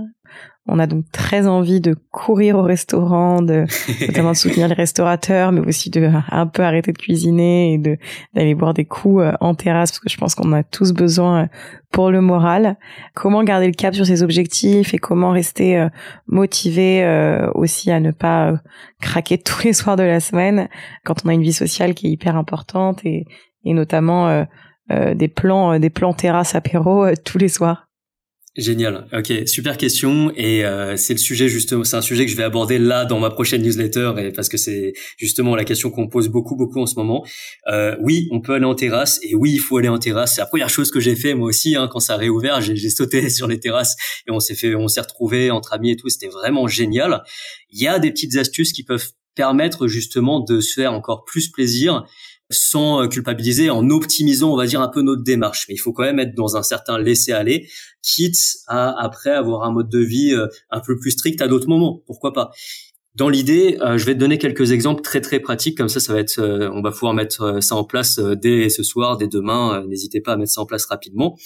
On 0.71 0.79
a 0.79 0.87
donc 0.87 1.07
très 1.11 1.47
envie 1.47 1.81
de 1.81 1.97
courir 2.11 2.59
au 2.59 2.63
restaurant, 2.63 3.41
de 3.41 3.65
notamment 4.07 4.33
de 4.33 4.37
soutenir 4.37 4.69
les 4.69 4.75
restaurateurs, 4.75 5.51
mais 5.51 5.61
aussi 5.61 5.89
de 5.89 6.11
un 6.31 6.47
peu 6.47 6.63
arrêter 6.63 6.93
de 6.93 6.99
cuisiner 6.99 7.73
et 7.73 7.79
de 7.79 7.97
d'aller 8.35 8.55
boire 8.55 8.75
des 8.75 8.85
coups 8.85 9.23
euh, 9.23 9.33
en 9.41 9.55
terrasse 9.55 9.91
parce 9.91 10.01
que 10.01 10.11
je 10.11 10.19
pense 10.19 10.35
qu'on 10.35 10.53
a 10.53 10.63
tous 10.63 10.93
besoin 10.93 11.45
euh, 11.45 11.47
pour 11.91 12.11
le 12.11 12.21
moral. 12.21 12.77
Comment 13.15 13.43
garder 13.45 13.67
le 13.67 13.73
cap 13.73 13.95
sur 13.95 14.05
ses 14.05 14.23
objectifs 14.23 14.93
et 14.93 14.99
comment 14.99 15.31
rester 15.31 15.79
euh, 15.79 15.89
motivé 16.27 17.03
aussi 17.55 17.91
à 17.91 17.99
ne 17.99 18.11
pas 18.11 18.61
craquer 19.01 19.39
tous 19.43 19.65
les 19.65 19.73
soirs 19.73 19.97
de 19.97 20.03
la 20.03 20.21
semaine 20.21 20.69
quand 21.05 21.25
on 21.25 21.31
a 21.31 21.33
une 21.33 21.43
vie 21.43 21.55
sociale 21.55 21.95
qui 21.95 22.09
est 22.09 22.11
hyper 22.11 22.37
importante 22.37 23.05
et, 23.07 23.27
et 23.65 23.73
notamment 23.73 24.47
des 24.91 25.29
plans 25.29 25.79
des 25.79 25.91
plans 25.91 26.13
terrasse 26.13 26.55
apéro 26.55 27.07
tous 27.25 27.39
les 27.39 27.49
soirs? 27.49 27.88
Génial. 28.59 29.07
Ok, 29.13 29.33
super 29.47 29.77
question 29.77 30.33
et 30.35 30.65
euh, 30.65 30.97
c'est 30.97 31.13
le 31.13 31.21
sujet 31.21 31.49
justement, 31.49 31.85
c'est 31.85 31.95
un 31.95 32.03
sujet 32.03 32.27
que 32.27 32.33
je 32.33 32.37
vais 32.37 32.43
aborder 32.43 32.81
là 32.81 33.05
dans 33.05 33.21
ma 33.21 33.31
prochaine 33.31 33.63
newsletter 33.63 34.15
et 34.19 34.33
parce 34.33 34.49
que 34.49 34.57
c'est 34.57 34.95
justement 35.17 35.55
la 35.55 35.63
question 35.63 35.93
qu'on 35.93 36.09
pose 36.09 36.29
beaucoup 36.29 36.57
beaucoup 36.57 36.81
en 36.81 36.87
ce 36.87 36.97
moment. 36.97 37.25
Euh, 37.69 37.95
oui, 38.01 38.27
on 38.33 38.41
peut 38.41 38.55
aller 38.55 38.65
en 38.65 38.75
terrasse 38.75 39.21
et 39.23 39.37
oui, 39.37 39.53
il 39.53 39.61
faut 39.61 39.77
aller 39.77 39.87
en 39.87 40.01
terrasse. 40.01 40.35
C'est 40.35 40.41
la 40.41 40.49
première 40.49 40.71
chose 40.71 40.91
que 40.91 40.99
j'ai 40.99 41.15
fait 41.15 41.35
moi 41.35 41.47
aussi 41.47 41.77
hein, 41.77 41.89
quand 41.89 42.01
ça 42.01 42.15
a 42.15 42.17
réouvert. 42.17 42.61
J'ai 42.61 42.91
sauté 42.91 43.31
sur 43.31 43.47
les 43.47 43.61
terrasses 43.61 43.95
et 44.27 44.33
on 44.33 44.41
s'est 44.41 44.57
fait, 44.57 44.75
on 44.75 44.89
s'est 44.89 45.03
retrouvé 45.03 45.53
entre 45.53 45.73
amis 45.73 45.93
et 45.93 45.97
tout. 45.97 46.09
C'était 46.09 46.27
vraiment 46.27 46.67
génial. 46.67 47.23
Il 47.71 47.81
y 47.81 47.87
a 47.87 48.01
des 48.01 48.11
petites 48.11 48.37
astuces 48.39 48.73
qui 48.73 48.83
peuvent 48.83 49.07
permettre 49.37 49.87
justement 49.87 50.41
de 50.41 50.59
se 50.59 50.75
faire 50.75 50.93
encore 50.93 51.25
plus 51.25 51.49
plaisir 51.49 52.05
sans 52.51 53.03
euh, 53.03 53.09
culpabiliser, 53.09 53.71
en 53.71 53.91
optimisant, 53.91 54.53
on 54.53 54.57
va 54.57 54.67
dire, 54.67 54.81
un 54.81 54.89
peu 54.89 55.03
notre 55.03 55.23
démarche. 55.23 55.67
Mais 55.69 55.75
il 55.75 55.79
faut 55.79 55.93
quand 55.93 56.05
même 56.05 56.19
être 56.19 56.35
dans 56.35 56.57
un 56.57 56.63
certain 56.63 56.99
laisser-aller, 56.99 57.69
quitte 58.03 58.39
à, 58.67 58.95
après, 59.03 59.31
avoir 59.31 59.65
un 59.65 59.73
mode 59.73 59.89
de 59.89 59.99
vie 59.99 60.33
euh, 60.33 60.47
un 60.71 60.81
peu 60.81 60.97
plus 60.97 61.13
strict 61.13 61.43
à 61.43 61.49
d'autres 61.49 61.69
moments. 61.69 62.03
Pourquoi 62.07 62.33
pas? 62.33 62.51
Dans 63.15 63.29
l'idée, 63.29 63.79
euh, 63.81 63.99
je 63.99 64.07
vais 64.07 64.15
te 64.15 64.21
donner 64.21 64.39
quelques 64.39 64.71
exemples 64.71 65.03
très 65.03 65.21
très 65.21 65.41
pratiques, 65.41 65.77
comme 65.77 65.89
ça, 65.89 66.01
ça 66.01 66.13
va 66.13 66.21
être, 66.21 66.41
on 66.41 66.83
va 66.83 66.91
pouvoir 66.91 67.15
mettre 67.15 67.63
ça 67.63 67.75
en 67.75 67.85
place 67.85 68.19
dès 68.19 68.69
ce 68.69 68.83
soir, 68.83 69.17
dès 69.17 69.27
demain. 69.27 69.85
N'hésitez 69.89 70.21
pas 70.21 70.35
à 70.35 70.37
mettre 70.37 70.53
ça 70.53 70.61
en 70.61 70.67
place 70.67 70.85
rapidement. 70.85 71.37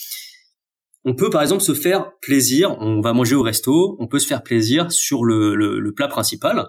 On 1.05 1.15
peut 1.15 1.31
par 1.31 1.43
exemple 1.43 1.63
se 1.63 1.75
faire 1.75 2.13
plaisir. 2.21 2.77
On 2.79 3.01
va 3.01 3.13
manger 3.13 3.35
au 3.35 3.43
resto, 3.43 3.97
on 3.99 4.07
peut 4.07 4.19
se 4.19 4.27
faire 4.27 4.43
plaisir 4.43 4.93
sur 4.93 5.25
le, 5.25 5.55
le 5.57 5.95
plat 5.95 6.09
principal 6.09 6.69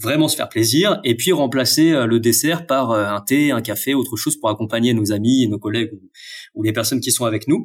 vraiment 0.00 0.28
se 0.28 0.36
faire 0.36 0.48
plaisir 0.48 1.00
et 1.04 1.16
puis 1.16 1.32
remplacer 1.32 1.92
euh, 1.92 2.06
le 2.06 2.20
dessert 2.20 2.66
par 2.66 2.92
euh, 2.92 3.04
un 3.04 3.20
thé, 3.20 3.50
un 3.50 3.60
café, 3.60 3.94
autre 3.94 4.16
chose 4.16 4.36
pour 4.36 4.48
accompagner 4.48 4.94
nos 4.94 5.12
amis, 5.12 5.46
nos 5.48 5.58
collègues 5.58 5.90
ou, 6.54 6.62
les 6.62 6.72
personnes 6.72 7.00
qui 7.00 7.12
sont 7.12 7.24
avec 7.24 7.48
nous. 7.48 7.64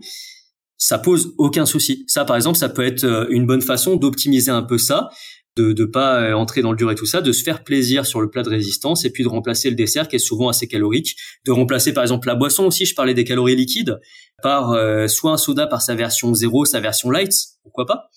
Ça 0.78 0.98
pose 0.98 1.34
aucun 1.38 1.66
souci. 1.66 2.04
Ça, 2.08 2.26
par 2.26 2.36
exemple, 2.36 2.58
ça 2.58 2.70
peut 2.70 2.86
être 2.86 3.04
euh, 3.04 3.28
une 3.30 3.46
bonne 3.46 3.62
façon 3.62 3.96
d'optimiser 3.96 4.52
un 4.52 4.64
peu 4.64 4.78
ça, 4.78 5.10
de 5.56 5.74
ne 5.78 5.86
pas 5.86 6.36
entrer 6.36 6.64
dans 6.64 6.72
le 6.72 6.78
dur 6.78 6.90
et 6.90 6.96
tout 6.96 7.06
ça, 7.06 7.22
de 7.22 7.32
se 7.32 7.44
faire 7.44 7.64
plaisir 7.64 8.08
sur 8.08 8.22
le 8.22 8.30
plat 8.32 8.42
de 8.42 8.50
résistance 8.50 9.06
et 9.06 9.12
puis 9.12 9.24
de 9.24 9.30
remplacer 9.30 9.70
le 9.70 9.76
dessert 9.76 10.08
qui 10.08 10.16
est 10.16 10.20
souvent 10.20 10.50
assez 10.50 10.68
calorique, 10.68 11.16
de 11.46 11.52
remplacer 11.52 11.94
par 11.94 12.04
exemple 12.04 12.28
la 12.28 12.34
boisson 12.34 12.66
aussi, 12.66 12.86
je 12.86 12.96
parlais 12.96 13.14
des 13.14 13.24
calories 13.24 13.56
liquides, 13.56 14.00
par 14.42 14.76
soit 15.08 15.32
un 15.32 15.38
soda 15.38 15.68
par 15.68 15.84
sa 15.84 15.94
version 15.94 16.34
zéro, 16.34 16.66
sa 16.66 16.80
version 16.80 17.12
light, 17.12 17.32
pourquoi 17.62 17.86
pas, 17.86 18.10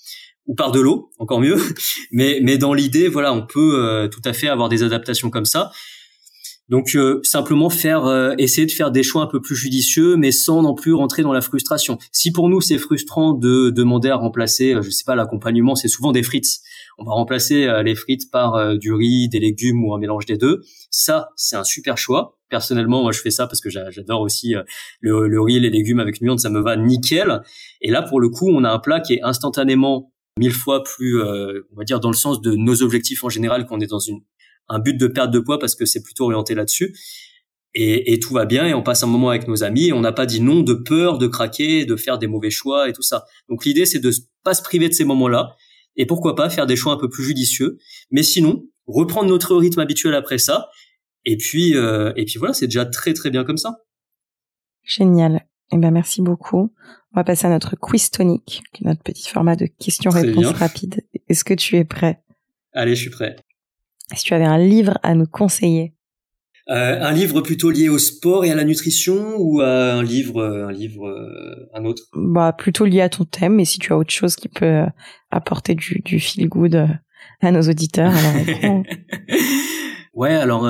ou 0.46 0.54
par 0.54 0.72
de 0.72 0.80
l'eau, 0.80 1.10
encore 1.18 1.40
mieux. 1.40 1.56
Mais, 2.12 2.40
mais 2.42 2.56
dans 2.56 2.72
l'idée, 2.72 3.08
voilà, 3.08 3.32
on 3.32 3.46
peut 3.46 3.74
euh, 3.74 4.08
tout 4.08 4.20
à 4.24 4.32
fait 4.32 4.48
avoir 4.48 4.68
des 4.68 4.82
adaptations 4.82 5.28
comme 5.30 5.44
ça. 5.44 5.70
Donc 6.68 6.96
euh, 6.96 7.20
simplement 7.22 7.70
faire 7.70 8.06
euh, 8.06 8.34
essayer 8.38 8.66
de 8.66 8.72
faire 8.72 8.90
des 8.90 9.04
choix 9.04 9.22
un 9.22 9.26
peu 9.26 9.40
plus 9.40 9.54
judicieux, 9.54 10.16
mais 10.16 10.32
sans 10.32 10.62
non 10.62 10.74
plus 10.74 10.94
rentrer 10.94 11.22
dans 11.22 11.32
la 11.32 11.40
frustration. 11.40 11.98
Si 12.10 12.32
pour 12.32 12.48
nous 12.48 12.60
c'est 12.60 12.78
frustrant 12.78 13.34
de 13.34 13.70
demander 13.70 14.08
à 14.08 14.16
remplacer, 14.16 14.74
je 14.80 14.90
sais 14.90 15.04
pas, 15.04 15.14
l'accompagnement, 15.14 15.76
c'est 15.76 15.88
souvent 15.88 16.10
des 16.10 16.24
frites. 16.24 16.58
On 16.98 17.04
va 17.04 17.12
remplacer 17.12 17.68
les 17.84 17.94
frites 17.94 18.30
par 18.32 18.76
du 18.78 18.92
riz, 18.92 19.28
des 19.28 19.38
légumes 19.38 19.84
ou 19.84 19.94
un 19.94 19.98
mélange 19.98 20.26
des 20.26 20.38
deux. 20.38 20.62
Ça, 20.90 21.28
c'est 21.36 21.56
un 21.56 21.62
super 21.62 21.98
choix. 21.98 22.38
Personnellement, 22.48 23.02
moi 23.02 23.12
je 23.12 23.20
fais 23.20 23.30
ça 23.30 23.46
parce 23.46 23.60
que 23.60 23.70
j'adore 23.70 24.22
aussi 24.22 24.54
le, 25.00 25.28
le 25.28 25.40
riz 25.40 25.60
les 25.60 25.70
légumes 25.70 26.00
avec 26.00 26.20
une 26.20 26.28
viande, 26.28 26.40
ça 26.40 26.50
me 26.50 26.60
va 26.60 26.76
nickel. 26.76 27.42
Et 27.80 27.92
là, 27.92 28.02
pour 28.02 28.18
le 28.18 28.28
coup, 28.28 28.48
on 28.50 28.64
a 28.64 28.70
un 28.70 28.78
plat 28.80 29.00
qui 29.00 29.14
est 29.14 29.22
instantanément 29.22 30.10
mille 30.38 30.52
fois 30.52 30.82
plus, 30.84 31.20
euh, 31.20 31.66
on 31.72 31.76
va 31.76 31.84
dire, 31.84 32.00
dans 32.00 32.10
le 32.10 32.16
sens 32.16 32.40
de 32.40 32.54
nos 32.54 32.82
objectifs 32.82 33.24
en 33.24 33.28
général, 33.28 33.66
qu'on 33.66 33.80
est 33.80 33.86
dans 33.86 33.98
une, 33.98 34.20
un 34.68 34.78
but 34.78 34.94
de 34.94 35.06
perte 35.06 35.30
de 35.30 35.38
poids 35.38 35.58
parce 35.58 35.74
que 35.74 35.86
c'est 35.86 36.02
plutôt 36.02 36.24
orienté 36.24 36.54
là-dessus. 36.54 36.94
et, 37.74 38.12
et, 38.12 38.18
tout 38.18 38.32
va 38.32 38.46
bien 38.46 38.66
et 38.66 38.74
on 38.74 38.82
passe 38.82 39.02
un 39.02 39.06
moment 39.06 39.30
avec 39.30 39.48
nos 39.48 39.62
amis 39.62 39.88
et 39.88 39.92
on 39.92 40.00
n'a 40.00 40.12
pas 40.12 40.26
dit 40.26 40.40
non 40.40 40.60
de 40.60 40.74
peur 40.74 41.18
de 41.18 41.26
craquer, 41.26 41.84
de 41.84 41.96
faire 41.96 42.18
des 42.18 42.26
mauvais 42.26 42.50
choix 42.50 42.88
et 42.88 42.92
tout 42.92 43.02
ça. 43.02 43.24
Donc 43.48 43.64
l'idée 43.64 43.86
c'est 43.86 43.98
de 43.98 44.10
pas 44.44 44.54
se 44.54 44.62
priver 44.62 44.88
de 44.88 44.94
ces 44.94 45.04
moments-là 45.04 45.56
et 45.96 46.06
pourquoi 46.06 46.34
pas 46.34 46.48
faire 46.50 46.66
des 46.66 46.76
choix 46.76 46.92
un 46.92 46.96
peu 46.98 47.08
plus 47.08 47.24
judicieux. 47.24 47.78
Mais 48.10 48.22
sinon, 48.22 48.64
reprendre 48.86 49.28
notre 49.28 49.54
rythme 49.56 49.80
habituel 49.80 50.14
après 50.14 50.38
ça 50.38 50.68
et 51.24 51.36
puis 51.36 51.76
euh, 51.76 52.12
et 52.16 52.24
puis 52.24 52.38
voilà, 52.38 52.54
c'est 52.54 52.66
déjà 52.66 52.86
très 52.86 53.12
très 53.12 53.30
bien 53.30 53.44
comme 53.44 53.58
ça. 53.58 53.78
Génial. 54.82 55.46
Eh 55.72 55.78
ben 55.78 55.90
merci 55.90 56.22
beaucoup. 56.22 56.72
On 57.16 57.20
va 57.20 57.24
passer 57.24 57.46
à 57.46 57.50
notre 57.50 57.76
quiz 57.76 58.10
tonique, 58.10 58.62
qui 58.74 58.84
est 58.84 58.86
notre 58.86 59.02
petit 59.02 59.30
format 59.30 59.56
de 59.56 59.64
questions-réponses 59.64 60.52
rapides. 60.52 61.00
Est-ce 61.30 61.44
que 61.44 61.54
tu 61.54 61.76
es 61.76 61.84
prêt? 61.84 62.20
Allez, 62.74 62.94
je 62.94 63.00
suis 63.00 63.10
prêt. 63.10 63.36
Est-ce 64.12 64.22
que 64.22 64.28
tu 64.28 64.34
avais 64.34 64.44
un 64.44 64.58
livre 64.58 64.98
à 65.02 65.14
nous 65.14 65.24
conseiller 65.24 65.94
euh, 66.68 67.00
un 67.00 67.12
livre 67.12 67.40
plutôt 67.42 67.70
lié 67.70 67.88
au 67.88 67.96
sport 67.96 68.44
et 68.44 68.50
à 68.50 68.54
la 68.56 68.64
nutrition 68.64 69.36
ou 69.38 69.60
un 69.60 70.02
livre, 70.02 70.44
un 70.44 70.72
livre, 70.72 71.06
euh, 71.06 71.70
un 71.72 71.86
autre? 71.86 72.02
Bah 72.12 72.52
plutôt 72.52 72.84
lié 72.84 73.00
à 73.00 73.08
ton 73.08 73.24
thème. 73.24 73.54
Mais 73.54 73.64
si 73.64 73.78
tu 73.78 73.94
as 73.94 73.96
autre 73.96 74.10
chose 74.10 74.36
qui 74.36 74.48
peut 74.48 74.66
euh, 74.66 74.86
apporter 75.30 75.74
du, 75.74 76.02
du 76.04 76.20
feel 76.20 76.48
good 76.48 76.88
à 77.40 77.50
nos 77.50 77.62
auditeurs, 77.62 78.12
alors. 78.12 78.82
ouais, 80.16 80.34
alors 80.34 80.62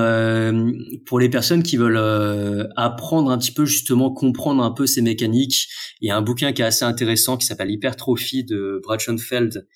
pour 1.07 1.19
les 1.19 1.31
personnes 1.31 1.63
qui 1.63 1.79
veulent 1.79 2.69
apprendre 2.77 3.31
un 3.31 3.39
petit 3.39 3.53
peu 3.53 3.65
justement 3.65 4.13
comprendre 4.13 4.63
un 4.63 4.71
peu 4.71 4.87
ces 4.87 5.01
mécaniques, 5.01 5.69
il 6.03 6.09
y 6.09 6.11
a 6.11 6.17
un 6.17 6.23
bouquin 6.23 6.53
qui 6.53 6.61
est 6.61 6.67
assez 6.67 6.85
intéressant 6.85 7.39
qui 7.39 7.47
s'appelle 7.47 7.71
Hypertrophie 7.71 8.45
de 8.45 8.81
Brad 8.85 9.01
Schoenfeld 9.01 9.67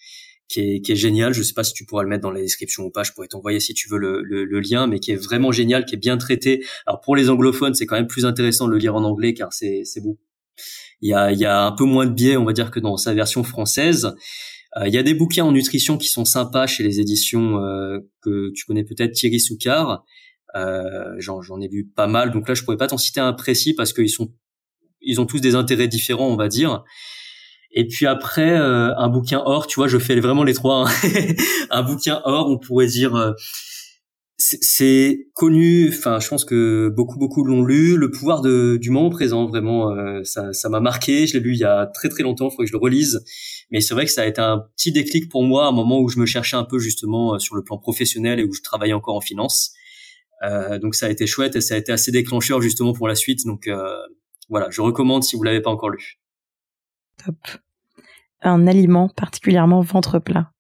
qui 0.51 0.61
est, 0.61 0.81
qui 0.81 0.93
est 0.93 0.97
génial. 0.97 1.33
Je 1.33 1.43
sais 1.43 1.55
pas 1.55 1.65
si 1.65 1.73
tu 1.73 1.87
pourras 1.87 2.03
le 2.03 2.09
mettre 2.09 2.23
dans 2.23 2.31
la 2.31 2.41
description 2.41 2.85
ou 2.85 2.91
pas. 2.91 3.05
Je 3.05 3.13
pourrais 3.13 3.29
t'envoyer 3.29 3.61
si 3.61 3.73
tu 3.73 3.89
veux 3.89 3.99
le, 3.99 4.23
le, 4.23 4.45
le, 4.45 4.61
lien, 4.61 4.87
mais 4.87 4.99
qui 4.99 5.13
est 5.13 5.17
vraiment 5.17 5.53
génial, 5.53 5.85
qui 5.85 5.95
est 5.95 5.99
bien 5.99 6.19
traité. 6.19 6.65
Alors 6.87 7.01
pour 7.01 7.17
les 7.17 7.31
anglophones, 7.31 7.75
c'est 7.75 7.87
quand 7.87 7.97
même 7.97 8.09
plus 8.09 8.27
intéressant 8.27 8.67
de 8.67 8.73
le 8.73 8.79
lire 8.79 8.97
en 8.97 9.05
anglais 9.05 9.33
car 9.33 9.53
c'est 9.53 9.83
c'est 9.85 10.01
beau. 10.01 10.19
Il 11.01 11.09
y 11.09 11.15
a 11.15 11.33
il 11.33 11.39
y 11.39 11.47
a 11.47 11.65
un 11.65 11.73
peu 11.73 11.85
moins 11.85 12.07
de 12.07 12.13
biais, 12.13 12.37
on 12.37 12.45
va 12.45 12.53
dire, 12.53 12.71
que 12.71 12.81
dans 12.81 12.97
sa 12.97 13.15
version 13.15 13.45
française. 13.45 14.13
Euh, 14.77 14.87
il 14.87 14.95
y 14.95 14.99
a 14.99 15.03
des 15.03 15.15
bouquins 15.15 15.45
en 15.45 15.53
nutrition 15.53 15.99
qui 15.99 16.09
sont 16.09 16.25
sympas 16.25 16.67
chez 16.67 16.83
les 16.83 17.01
éditions 17.01 17.59
euh, 17.65 17.99
que 18.23 18.53
tu 18.55 18.65
connais 18.65 18.85
peut-être, 18.85 19.13
Thierry 19.13 19.41
Soucard. 19.41 20.05
Euh, 20.57 21.15
j'en 21.19 21.61
ai 21.61 21.69
vu 21.69 21.87
pas 21.87 22.07
mal. 22.07 22.31
Donc 22.31 22.49
là, 22.49 22.55
je 22.55 22.65
pourrais 22.65 22.77
pas 22.77 22.89
t'en 22.89 22.99
citer 22.99 23.21
un 23.21 23.33
précis 23.33 23.75
parce 23.75 23.93
qu'ils 23.93 24.11
sont 24.11 24.33
ils 25.03 25.21
ont 25.21 25.27
tous 25.27 25.41
des 25.41 25.55
intérêts 25.55 25.89
différents, 25.89 26.29
on 26.29 26.37
va 26.37 26.49
dire. 26.49 26.85
Et 27.73 27.87
puis 27.87 28.07
après, 28.07 28.51
euh, 28.51 28.95
un 28.97 29.09
bouquin 29.09 29.43
or, 29.45 29.67
tu 29.67 29.77
vois, 29.77 29.89
je 29.89 29.99
fais 29.99 30.19
vraiment 30.19 30.43
les 30.43 30.55
trois. 30.55 30.89
Hein. 30.89 31.11
un 31.71 31.83
bouquin 31.83 32.21
or, 32.25 32.49
on 32.49 32.59
pourrait 32.59 32.87
dire, 32.87 33.15
euh, 33.15 33.33
c'est 34.41 35.29
connu. 35.35 35.89
Enfin, 35.91 36.19
je 36.19 36.29
pense 36.29 36.45
que 36.45 36.89
beaucoup, 36.89 37.19
beaucoup 37.19 37.45
l'ont 37.45 37.63
lu. 37.63 37.97
Le 37.97 38.11
pouvoir 38.11 38.41
de, 38.41 38.79
du 38.81 38.91
moment 38.91 39.11
présent, 39.11 39.47
vraiment, 39.47 39.91
euh, 39.91 40.23
ça, 40.25 40.53
ça 40.53 40.69
m'a 40.69 40.81
marqué. 40.81 41.27
Je 41.27 41.35
l'ai 41.35 41.41
lu 41.41 41.53
il 41.53 41.59
y 41.59 41.65
a 41.65 41.87
très, 41.87 42.09
très 42.09 42.23
longtemps. 42.23 42.49
Il 42.49 42.53
faut 42.53 42.63
que 42.63 42.67
je 42.67 42.73
le 42.73 42.79
relise. 42.79 43.23
Mais 43.71 43.81
c'est 43.81 43.93
vrai 43.93 44.07
que 44.07 44.13
ça 44.13 44.23
a 44.23 44.27
été 44.27 44.41
un 44.41 44.65
petit 44.77 44.93
déclic 44.93 45.29
pour 45.29 45.45
moi, 45.45 45.67
un 45.67 45.73
moment 45.73 46.01
où 46.01 46.09
je 46.09 46.19
me 46.19 46.27
cherchais 46.27 46.57
un 46.57 46.65
peu 46.65 46.79
justement 46.79 47.39
sur 47.39 47.55
le 47.55 47.63
plan 47.63 47.77
professionnel 47.79 48.41
et 48.41 48.45
où 48.45 48.53
je 48.53 48.63
travaillais 48.63 48.95
encore 48.95 49.15
en 49.15 49.21
finance. 49.21 49.73
donc 50.83 50.95
ça 50.95 51.07
a 51.07 51.11
été 51.11 51.27
chouette 51.27 51.55
et 51.55 51.61
ça 51.61 51.75
a 51.75 51.79
été 51.79 51.93
assez 51.93 52.11
déclencheur 52.11 52.63
justement 52.63 52.93
pour 52.95 53.07
la 53.07 53.15
suite. 53.15 53.45
Donc 53.47 53.69
voilà, 54.49 54.69
je 54.71 54.81
recommande 54.81 55.23
si 55.23 55.37
vous 55.37 55.43
l'avez 55.43 55.61
pas 55.61 55.71
encore 55.71 55.91
lu. 55.91 56.19
Top. 57.25 57.37
Un 58.43 58.67
aliment 58.67 59.09
particulièrement 59.09 59.83
ventre 59.83 60.19
plat. 60.19 60.51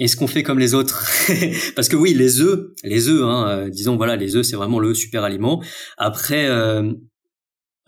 Est-ce 0.00 0.16
qu'on 0.16 0.26
fait 0.26 0.42
comme 0.42 0.58
les 0.58 0.74
autres 0.74 1.06
Parce 1.76 1.88
que 1.88 1.96
oui, 1.96 2.14
les 2.14 2.40
œufs, 2.40 2.70
les 2.84 3.08
œufs, 3.08 3.22
hein, 3.22 3.48
euh, 3.48 3.70
disons 3.70 3.96
voilà, 3.96 4.16
les 4.16 4.36
œufs 4.36 4.44
c'est 4.44 4.56
vraiment 4.56 4.78
le 4.78 4.94
super 4.94 5.24
aliment. 5.24 5.62
Après, 5.96 6.48
euh, 6.48 6.92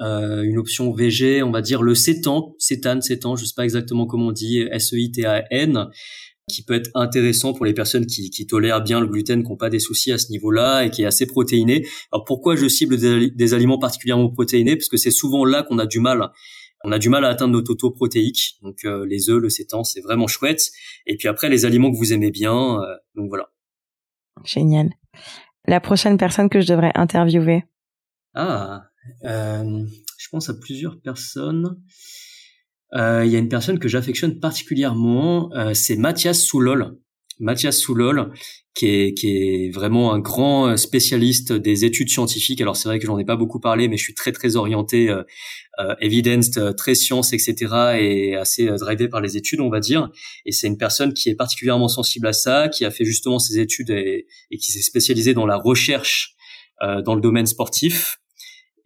euh, 0.01 0.43
une 0.43 0.59
option 0.59 0.93
VG, 0.93 1.43
on 1.43 1.51
va 1.51 1.63
dire 1.63 1.83
le 1.83 1.95
sétan, 1.95 2.55
sétane, 2.59 3.03
sétan, 3.03 3.37
je 3.37 3.45
sais 3.45 3.55
pas 3.55 3.65
exactement 3.65 4.07
comment 4.07 4.29
on 4.29 4.33
dit, 4.33 4.61
S-E-I-T-A-N, 4.61 5.87
qui 6.51 6.65
peut 6.65 6.75
être 6.75 6.91
intéressant 6.95 7.53
pour 7.53 7.65
les 7.65 7.75
personnes 7.75 8.07
qui, 8.07 8.31
qui 8.31 8.47
tolèrent 8.47 8.83
bien 8.83 9.01
le 9.01 9.07
gluten, 9.07 9.43
qui 9.43 9.49
n'ont 9.49 9.57
pas 9.57 9.71
des 9.71 9.79
soucis 9.79 10.11
à 10.11 10.19
ce 10.19 10.31
niveau-là 10.31 10.85
et 10.85 10.91
qui 10.91 11.03
est 11.03 11.07
assez 11.07 11.27
protéiné. 11.27 11.87
Alors 12.13 12.25
pourquoi 12.25 12.57
je 12.57 12.67
cible 12.67 12.97
des, 12.97 13.31
des 13.31 13.55
aliments 13.55 13.79
particulièrement 13.79 14.31
protéinés? 14.31 14.77
Parce 14.77 14.89
que 14.89 14.97
c'est 14.97 15.11
souvent 15.13 15.45
là 15.45 15.63
qu'on 15.63 15.79
a 15.79 15.87
du 15.87 16.01
mal 16.01 16.31
on 16.83 16.93
a 16.93 16.99
du 16.99 17.09
mal 17.09 17.25
à 17.25 17.29
atteindre 17.29 17.53
nos 17.53 17.63
totaux 17.63 17.91
protéiques. 17.91 18.59
Donc 18.63 18.85
euh, 18.85 19.07
les 19.07 19.29
œufs, 19.29 19.41
le 19.41 19.51
sétan, 19.51 19.85
c'est 19.85 20.01
vraiment 20.01 20.27
chouette. 20.27 20.71
Et 21.07 21.17
puis 21.17 21.29
après 21.29 21.49
les 21.49 21.65
aliments 21.65 21.91
que 21.91 21.97
vous 21.97 22.13
aimez 22.13 22.31
bien. 22.31 22.81
Euh, 22.81 22.97
donc 23.15 23.29
voilà. 23.29 23.51
Génial. 24.45 24.91
La 25.67 25.81
prochaine 25.81 26.17
personne 26.17 26.49
que 26.49 26.61
je 26.61 26.67
devrais 26.67 26.93
interviewer? 26.95 27.65
Ah, 28.35 28.85
euh, 29.25 29.85
je 30.19 30.29
pense 30.31 30.49
à 30.49 30.55
plusieurs 30.55 31.01
personnes. 31.01 31.83
Il 32.93 33.29
y 33.29 33.37
a 33.37 33.39
une 33.39 33.49
personne 33.49 33.79
que 33.79 33.87
j'affectionne 33.87 34.41
particulièrement, 34.41 35.53
c'est 35.75 35.95
Mathias 35.95 36.43
Soulol. 36.43 36.99
Mathias 37.41 37.79
Soulol, 37.79 38.33
qui 38.75 38.87
est, 38.87 39.15
qui 39.15 39.29
est 39.37 39.71
vraiment 39.71 40.13
un 40.13 40.21
grand 40.21 40.69
euh, 40.69 40.77
spécialiste 40.77 41.53
des 41.53 41.85
études 41.85 42.09
scientifiques. 42.09 42.61
Alors 42.61 42.77
c'est 42.77 42.89
vrai 42.89 42.99
que 42.99 43.07
j'en 43.07 43.19
ai 43.19 43.25
pas 43.25 43.37
beaucoup 43.37 43.59
parlé, 43.59 43.89
mais 43.89 43.97
je 43.97 44.05
suis 44.05 44.15
très 44.15 44.33
très 44.33 44.57
orienté 44.57 45.09
euh, 45.09 45.23
euh 45.81 45.95
evidence, 46.01 46.57
euh, 46.59 46.73
très 46.73 46.95
science, 46.95 47.33
etc. 47.33 47.55
et 47.99 48.37
assez 48.37 48.67
drivé 48.67 49.09
par 49.09 49.21
les 49.21 49.37
études, 49.37 49.61
on 49.61 49.71
va 49.71 49.81
dire. 49.81 50.11
Et 50.47 50.53
c'est 50.53 50.67
une 50.67 50.79
personne 50.79 51.15
qui 51.15 51.31
est 51.31 51.35
particulièrement 51.35 51.89
sensible 51.89 52.27
à 52.27 52.33
ça, 52.33 52.69
qui 52.69 52.85
a 52.85 52.91
fait 52.91 53.05
justement 53.05 53.39
ses 53.39 53.59
études 53.59 53.91
et, 53.91 54.27
et 54.51 54.59
qui 54.59 54.71
s'est 54.71 54.83
spécialisé 54.83 55.35
dans 55.35 55.47
la 55.47 55.57
recherche 55.57 56.37
euh, 56.83 57.03
dans 57.03 57.15
le 57.15 57.21
domaine 57.21 57.47
sportif. 57.47 58.19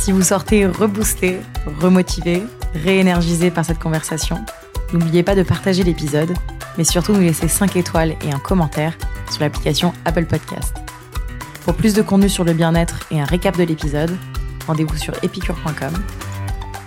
Si 0.00 0.10
vous 0.10 0.22
sortez 0.22 0.66
reboosté, 0.66 1.38
remotivé, 1.80 2.42
réénergisé 2.74 3.52
par 3.52 3.64
cette 3.64 3.78
conversation, 3.78 4.44
n'oubliez 4.92 5.22
pas 5.22 5.36
de 5.36 5.44
partager 5.44 5.84
l'épisode 5.84 6.34
mais 6.76 6.84
surtout 6.84 7.12
nous 7.12 7.20
laisser 7.20 7.48
5 7.48 7.76
étoiles 7.76 8.16
et 8.22 8.32
un 8.32 8.38
commentaire 8.38 8.96
sur 9.30 9.40
l'application 9.40 9.92
Apple 10.04 10.26
Podcast. 10.26 10.76
Pour 11.64 11.74
plus 11.74 11.94
de 11.94 12.02
contenu 12.02 12.28
sur 12.28 12.44
le 12.44 12.52
bien-être 12.52 13.00
et 13.10 13.20
un 13.20 13.24
récap 13.24 13.56
de 13.56 13.62
l'épisode, 13.62 14.16
rendez-vous 14.66 14.96
sur 14.96 15.14
epicure.com. 15.22 15.92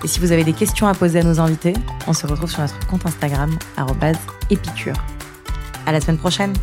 Et 0.03 0.07
si 0.07 0.19
vous 0.19 0.31
avez 0.31 0.43
des 0.43 0.53
questions 0.53 0.87
à 0.87 0.93
poser 0.93 1.19
à 1.19 1.23
nos 1.23 1.39
invités, 1.39 1.73
on 2.07 2.13
se 2.13 2.27
retrouve 2.27 2.49
sur 2.49 2.61
notre 2.61 2.85
compte 2.87 3.05
Instagram, 3.05 3.57
épicure. 4.49 4.95
À 5.85 5.91
la 5.91 6.01
semaine 6.01 6.17
prochaine! 6.17 6.53